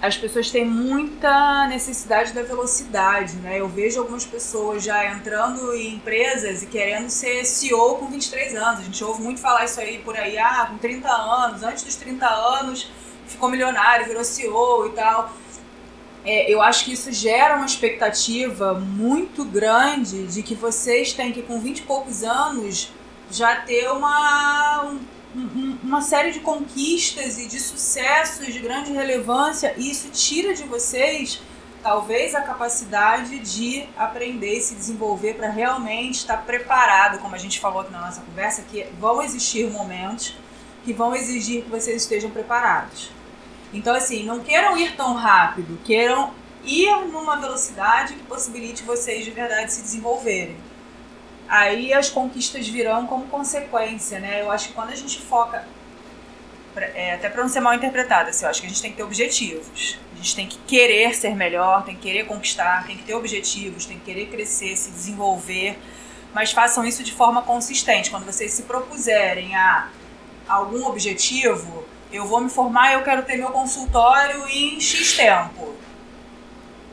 as 0.01 0.17
pessoas 0.17 0.49
têm 0.51 0.65
muita 0.65 1.67
necessidade 1.67 2.33
da 2.33 2.43
velocidade, 2.43 3.35
né? 3.37 3.61
Eu 3.61 3.69
vejo 3.69 4.01
algumas 4.01 4.25
pessoas 4.25 4.83
já 4.83 5.13
entrando 5.13 5.75
em 5.75 5.97
empresas 5.97 6.63
e 6.63 6.67
querendo 6.67 7.11
ser 7.11 7.45
CEO 7.45 7.97
com 7.97 8.07
23 8.07 8.55
anos. 8.55 8.81
A 8.81 8.85
gente 8.85 9.03
ouve 9.05 9.23
muito 9.23 9.41
falar 9.41 9.65
isso 9.65 9.81
aí 9.81 9.99
por 9.99 10.17
aí, 10.17 10.39
ah, 10.39 10.69
com 10.71 10.79
30 10.79 11.09
anos, 11.09 11.63
antes 11.63 11.85
dos 11.85 11.97
30 11.97 12.27
anos 12.27 12.91
ficou 13.27 13.51
milionário, 13.51 14.07
virou 14.07 14.25
CEO 14.25 14.87
e 14.87 14.91
tal 14.93 15.33
é, 16.25 16.53
eu 16.53 16.61
acho 16.61 16.85
que 16.85 16.93
isso 16.93 17.13
gera 17.13 17.57
uma 17.57 17.67
expectativa 17.67 18.75
muito 18.75 19.45
grande 19.45 20.27
de 20.27 20.43
que 20.43 20.55
vocês 20.55 21.13
têm 21.13 21.33
que, 21.33 21.43
com 21.43 21.61
20 21.61 21.79
e 21.79 21.83
poucos 21.83 22.23
anos, 22.23 22.93
já 23.31 23.57
ter 23.57 23.91
uma, 23.91 24.85
um, 25.35 25.79
uma 25.83 26.03
série 26.03 26.33
de 26.33 26.41
conquistas 26.41 27.39
e 27.39 27.47
de 27.47 27.61
sucessos 27.61 28.47
de 28.47 28.59
grande 28.59 28.93
relevância, 28.93 29.75
e 29.77 29.91
isso 29.91 30.09
tira 30.11 30.55
de 30.55 30.65
vocês 30.65 31.41
talvez 31.83 32.35
a 32.35 32.41
capacidade 32.41 33.39
de 33.39 33.87
aprender 33.97 34.59
e 34.59 34.61
se 34.61 34.75
desenvolver 34.75 35.35
para 35.35 35.49
realmente 35.49 36.17
estar 36.17 36.39
preparado, 36.39 37.19
como 37.21 37.35
a 37.35 37.39
gente 37.39 37.61
falou 37.61 37.81
aqui 37.81 37.93
na 37.93 38.01
nossa 38.01 38.21
conversa, 38.21 38.63
que 38.63 38.85
vão 38.99 39.23
existir 39.23 39.71
momentos 39.71 40.35
que 40.85 40.93
vão 40.93 41.15
exigir 41.15 41.65
que 41.65 41.71
vocês 41.71 42.03
estejam 42.03 42.31
preparados. 42.31 43.11
Então, 43.73 43.95
assim, 43.95 44.25
não 44.25 44.41
queiram 44.41 44.77
ir 44.77 44.97
tão 44.97 45.15
rápido, 45.15 45.79
queiram 45.85 46.33
ir 46.65 47.07
numa 47.07 47.37
velocidade 47.37 48.15
que 48.15 48.23
possibilite 48.25 48.83
vocês 48.83 49.25
de 49.25 49.31
verdade 49.31 49.73
se 49.73 49.83
desenvolverem. 49.83 50.57
Aí 51.49 51.93
as 51.93 52.11
conquistas 52.11 52.69
virão 52.69 53.07
como 53.07 53.27
consequência, 53.27 54.21
né? 54.21 54.43
Eu 54.43 54.51
acho 54.51 54.69
que 54.69 54.75
quando 54.75 54.91
a 54.91 54.95
gente 54.95 55.21
foca, 55.21 55.67
é, 56.77 57.15
até 57.15 57.29
para 57.31 57.43
não 57.43 57.49
ser 57.49 57.61
mal 57.61 57.75
interpretada, 57.75 58.31
assim, 58.31 58.45
eu 58.45 58.51
acho 58.51 58.61
que 58.61 58.67
a 58.67 58.71
gente 58.71 58.83
tem 58.83 58.91
que 58.91 58.99
ter 58.99 59.03
objetivos. 59.03 59.99
A 60.13 60.17
gente 60.17 60.37
tem 60.37 60.47
que 60.47 60.59
querer 60.59 61.15
ser 61.15 61.35
melhor, 61.35 61.85
tem 61.85 61.95
que 61.95 62.03
querer 62.03 62.27
conquistar, 62.27 62.87
tem 62.87 62.97
que 62.97 63.05
ter 63.05 63.15
objetivos, 63.15 63.87
tem 63.87 63.99
que 63.99 64.05
querer 64.05 64.27
crescer, 64.27 64.77
se 64.77 64.91
desenvolver, 64.91 65.79
mas 66.35 66.53
façam 66.53 66.85
isso 66.85 67.03
de 67.03 67.13
forma 67.13 67.41
consistente. 67.41 68.11
Quando 68.11 68.27
vocês 68.27 68.53
se 68.53 68.65
propuserem 68.65 69.57
a 69.57 69.89
algum 70.47 70.87
objetivo, 70.87 71.85
eu 72.11 72.27
vou 72.27 72.41
me 72.41 72.49
formar 72.49 72.95
eu 72.95 73.03
quero 73.03 73.23
ter 73.23 73.37
meu 73.37 73.51
consultório 73.51 74.47
em 74.49 74.81
X 74.81 75.17
tempo. 75.17 75.75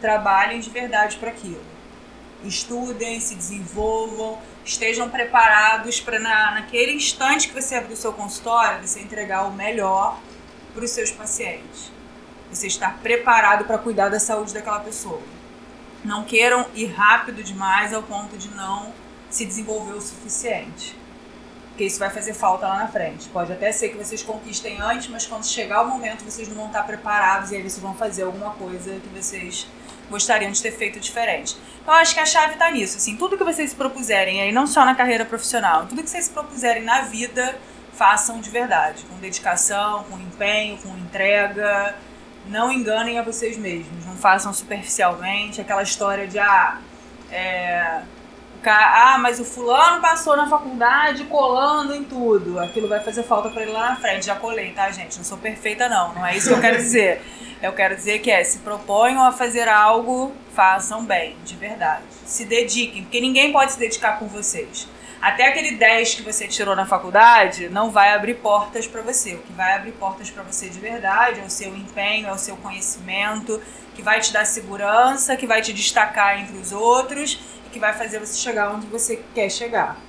Trabalhem 0.01 0.59
de 0.59 0.69
verdade 0.69 1.17
para 1.17 1.29
aquilo. 1.29 1.63
Estudem, 2.43 3.19
se 3.19 3.33
desenvolvam, 3.33 4.37
estejam 4.63 5.09
preparados 5.09 5.99
para 5.99 6.19
na, 6.19 6.51
naquele 6.51 6.91
instante 6.91 7.47
que 7.47 7.59
você 7.59 7.75
abrir 7.75 7.93
o 7.93 7.97
seu 7.97 8.13
consultório, 8.13 8.85
você 8.85 8.99
entregar 8.99 9.47
o 9.47 9.53
melhor 9.53 10.19
para 10.73 10.83
os 10.83 10.91
seus 10.91 11.11
pacientes. 11.11 11.91
Você 12.51 12.67
estar 12.67 12.97
preparado 12.97 13.65
para 13.65 13.77
cuidar 13.77 14.09
da 14.09 14.19
saúde 14.19 14.53
daquela 14.53 14.81
pessoa. 14.81 15.21
Não 16.03 16.23
queiram 16.23 16.67
ir 16.75 16.87
rápido 16.87 17.41
demais 17.41 17.93
ao 17.93 18.03
ponto 18.03 18.37
de 18.37 18.49
não 18.49 18.93
se 19.29 19.45
desenvolver 19.45 19.93
o 19.93 20.01
suficiente 20.01 21.04
porque 21.75 21.83
isso 21.83 21.99
vai 21.99 22.09
fazer 22.09 22.33
falta 22.33 22.65
lá 22.65 22.79
na 22.79 22.87
frente. 22.87 23.27
Pode 23.27 23.51
até 23.51 23.69
ser 23.69 23.89
que 23.89 23.97
vocês 23.97 24.23
conquistem 24.23 24.79
antes, 24.81 25.09
mas 25.09 25.27
quando 25.27 25.45
chegar 25.45 25.81
o 25.81 25.89
momento 25.89 26.23
vocês 26.23 26.47
não 26.47 26.55
vão 26.55 26.67
estar 26.67 26.83
preparados 26.83 27.51
e 27.51 27.57
aí 27.57 27.61
vocês 27.61 27.79
vão 27.79 27.93
fazer 27.93 28.23
alguma 28.23 28.51
coisa 28.51 28.97
que 28.97 29.09
vocês 29.09 29.67
gostariam 30.09 30.49
de 30.51 30.61
ter 30.61 30.71
feito 30.71 31.01
diferente. 31.01 31.57
Então 31.81 31.93
acho 31.95 32.13
que 32.13 32.21
a 32.21 32.25
chave 32.25 32.53
está 32.53 32.71
nisso, 32.71 32.95
assim, 32.95 33.17
tudo 33.17 33.37
que 33.37 33.43
vocês 33.43 33.71
se 33.71 33.75
propuserem, 33.75 34.41
aí 34.41 34.53
não 34.53 34.65
só 34.65 34.85
na 34.85 34.95
carreira 34.95 35.25
profissional, 35.25 35.85
tudo 35.85 36.01
que 36.01 36.09
vocês 36.09 36.25
se 36.25 36.31
propuserem 36.31 36.81
na 36.81 37.01
vida, 37.01 37.59
façam 37.91 38.39
de 38.39 38.49
verdade, 38.49 39.03
com 39.03 39.17
dedicação, 39.17 40.05
com 40.05 40.17
empenho, 40.17 40.77
com 40.77 40.89
entrega. 40.97 41.93
Não 42.47 42.71
enganem 42.71 43.19
a 43.19 43.21
vocês 43.21 43.57
mesmos, 43.57 44.05
não 44.05 44.15
façam 44.15 44.53
superficialmente 44.53 45.59
aquela 45.59 45.83
história 45.83 46.25
de 46.25 46.39
ah, 46.39 46.79
é, 47.29 48.01
ah, 48.73 49.17
mas 49.17 49.39
o 49.39 49.45
fulano 49.45 50.01
passou 50.01 50.35
na 50.35 50.47
faculdade 50.47 51.23
colando 51.25 51.93
em 51.93 52.03
tudo. 52.03 52.59
Aquilo 52.59 52.87
vai 52.87 52.99
fazer 52.99 53.23
falta 53.23 53.49
para 53.49 53.63
ele 53.63 53.71
lá 53.71 53.91
na 53.91 53.95
frente. 53.95 54.25
Já 54.25 54.35
colei, 54.35 54.71
tá, 54.71 54.89
gente? 54.91 55.17
Não 55.17 55.23
sou 55.23 55.37
perfeita, 55.37 55.89
não. 55.89 56.13
Não 56.13 56.25
é 56.25 56.35
isso 56.35 56.49
que 56.49 56.53
eu 56.55 56.61
quero 56.61 56.77
dizer. 56.77 57.21
Eu 57.61 57.73
quero 57.73 57.95
dizer 57.95 58.19
que 58.19 58.29
é, 58.29 58.43
se 58.43 58.59
proponham 58.59 59.23
a 59.23 59.31
fazer 59.31 59.67
algo, 59.67 60.31
façam 60.53 61.03
bem, 61.03 61.35
de 61.43 61.55
verdade. 61.55 62.03
Se 62.25 62.45
dediquem, 62.45 63.03
porque 63.03 63.19
ninguém 63.21 63.51
pode 63.51 63.71
se 63.71 63.79
dedicar 63.79 64.19
com 64.19 64.27
vocês. 64.27 64.87
Até 65.21 65.47
aquele 65.47 65.71
10 65.71 66.15
que 66.15 66.21
você 66.21 66.47
tirou 66.47 66.75
na 66.75 66.85
faculdade 66.85 67.69
não 67.69 67.89
vai 67.89 68.13
abrir 68.13 68.35
portas 68.35 68.85
para 68.85 69.01
você. 69.01 69.33
O 69.33 69.39
que 69.39 69.53
vai 69.53 69.73
abrir 69.73 69.93
portas 69.93 70.29
para 70.29 70.43
você 70.43 70.69
de 70.69 70.79
verdade 70.79 71.39
é 71.39 71.43
o 71.43 71.49
seu 71.49 71.75
empenho, 71.75 72.27
é 72.27 72.31
o 72.31 72.37
seu 72.37 72.55
conhecimento, 72.57 73.59
que 73.95 74.03
vai 74.03 74.19
te 74.19 74.31
dar 74.31 74.45
segurança, 74.45 75.35
que 75.35 75.47
vai 75.47 75.61
te 75.61 75.73
destacar 75.73 76.39
entre 76.39 76.57
os 76.57 76.71
outros 76.71 77.39
que 77.75 77.79
vai 77.79 77.91
fazer 77.91 78.19
você 78.19 78.37
chegar 78.37 78.73
onde 78.73 78.87
você 78.87 79.19
quer 79.33 79.51
chegar. 79.51 79.99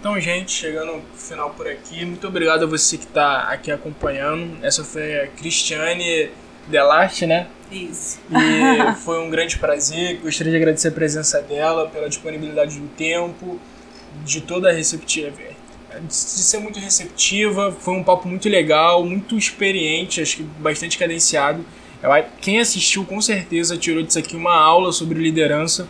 Então, 0.00 0.18
gente, 0.18 0.50
chegando 0.50 0.96
no 0.96 1.02
final 1.14 1.50
por 1.50 1.68
aqui, 1.68 2.02
muito 2.06 2.26
obrigado 2.26 2.62
a 2.62 2.66
você 2.66 2.96
que 2.96 3.04
está 3.04 3.42
aqui 3.42 3.70
acompanhando. 3.70 4.56
Essa 4.64 4.82
foi 4.82 5.20
a 5.20 5.26
Cristiane 5.26 6.30
Delarte, 6.66 7.26
né? 7.26 7.46
Isso. 7.70 8.18
E 8.30 8.92
foi 9.04 9.20
um 9.20 9.28
grande 9.28 9.58
prazer. 9.58 10.18
Gostaria 10.20 10.50
de 10.50 10.56
agradecer 10.56 10.88
a 10.88 10.92
presença 10.92 11.42
dela, 11.42 11.86
pela 11.88 12.08
disponibilidade 12.08 12.80
do 12.80 12.88
tempo, 12.88 13.60
de 14.24 14.40
toda 14.40 14.70
a 14.70 14.72
receptiva, 14.72 15.36
de 16.00 16.14
ser 16.14 16.60
muito 16.60 16.80
receptiva. 16.80 17.70
Foi 17.70 17.92
um 17.92 18.02
papo 18.02 18.26
muito 18.26 18.48
legal, 18.48 19.04
muito 19.04 19.36
experiente, 19.36 20.22
acho 20.22 20.38
que 20.38 20.42
bastante 20.42 20.96
cadenciado. 20.96 21.62
Quem 22.40 22.60
assistiu 22.60 23.04
com 23.04 23.20
certeza 23.20 23.76
tirou 23.76 24.02
disso 24.02 24.18
aqui 24.18 24.34
uma 24.34 24.56
aula 24.56 24.90
sobre 24.90 25.18
liderança 25.18 25.86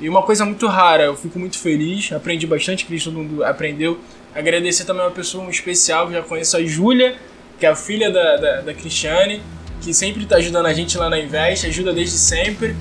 e 0.00 0.08
uma 0.08 0.22
coisa 0.22 0.44
muito 0.44 0.66
rara, 0.66 1.04
eu 1.04 1.16
fico 1.16 1.38
muito 1.38 1.58
feliz, 1.58 2.12
aprendi 2.12 2.46
bastante, 2.46 2.86
que 2.86 2.98
todo 3.02 3.14
mundo 3.14 3.44
aprendeu. 3.44 3.98
Agradecer 4.34 4.84
também 4.84 5.02
uma 5.02 5.10
pessoa 5.10 5.48
especial, 5.50 6.06
que 6.06 6.14
já 6.14 6.22
conheço 6.22 6.56
a 6.56 6.64
Júlia, 6.64 7.16
que 7.58 7.66
é 7.66 7.68
a 7.68 7.76
filha 7.76 8.10
da, 8.10 8.36
da, 8.36 8.60
da 8.62 8.74
Cristiane. 8.74 9.42
que 9.80 9.92
sempre 9.94 10.24
tá 10.24 10.36
ajudando 10.36 10.66
a 10.66 10.72
gente 10.72 10.96
lá 10.96 11.08
na 11.08 11.18
Invest, 11.18 11.66
ajuda 11.66 11.92
desde 11.92 12.18
sempre. 12.18 12.76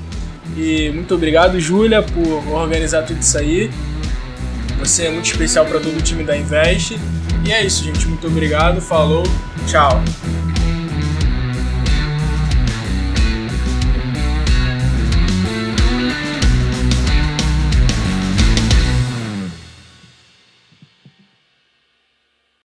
E 0.58 0.90
muito 0.90 1.14
obrigado, 1.16 1.60
Júlia, 1.60 2.02
por 2.02 2.54
organizar 2.54 3.04
tudo 3.04 3.20
isso 3.20 3.38
aí. 3.38 3.70
Você 4.80 5.06
é 5.06 5.12
muito 5.12 5.26
especial 5.26 5.66
para 5.66 5.80
todo 5.80 5.98
o 5.98 6.02
time 6.02 6.24
da 6.24 6.38
Invest. 6.38 6.98
E 7.46 7.52
é 7.52 7.66
isso, 7.66 7.84
gente. 7.84 8.08
Muito 8.08 8.28
obrigado. 8.28 8.82
Falou. 8.82 9.24
Tchau. 9.68 10.02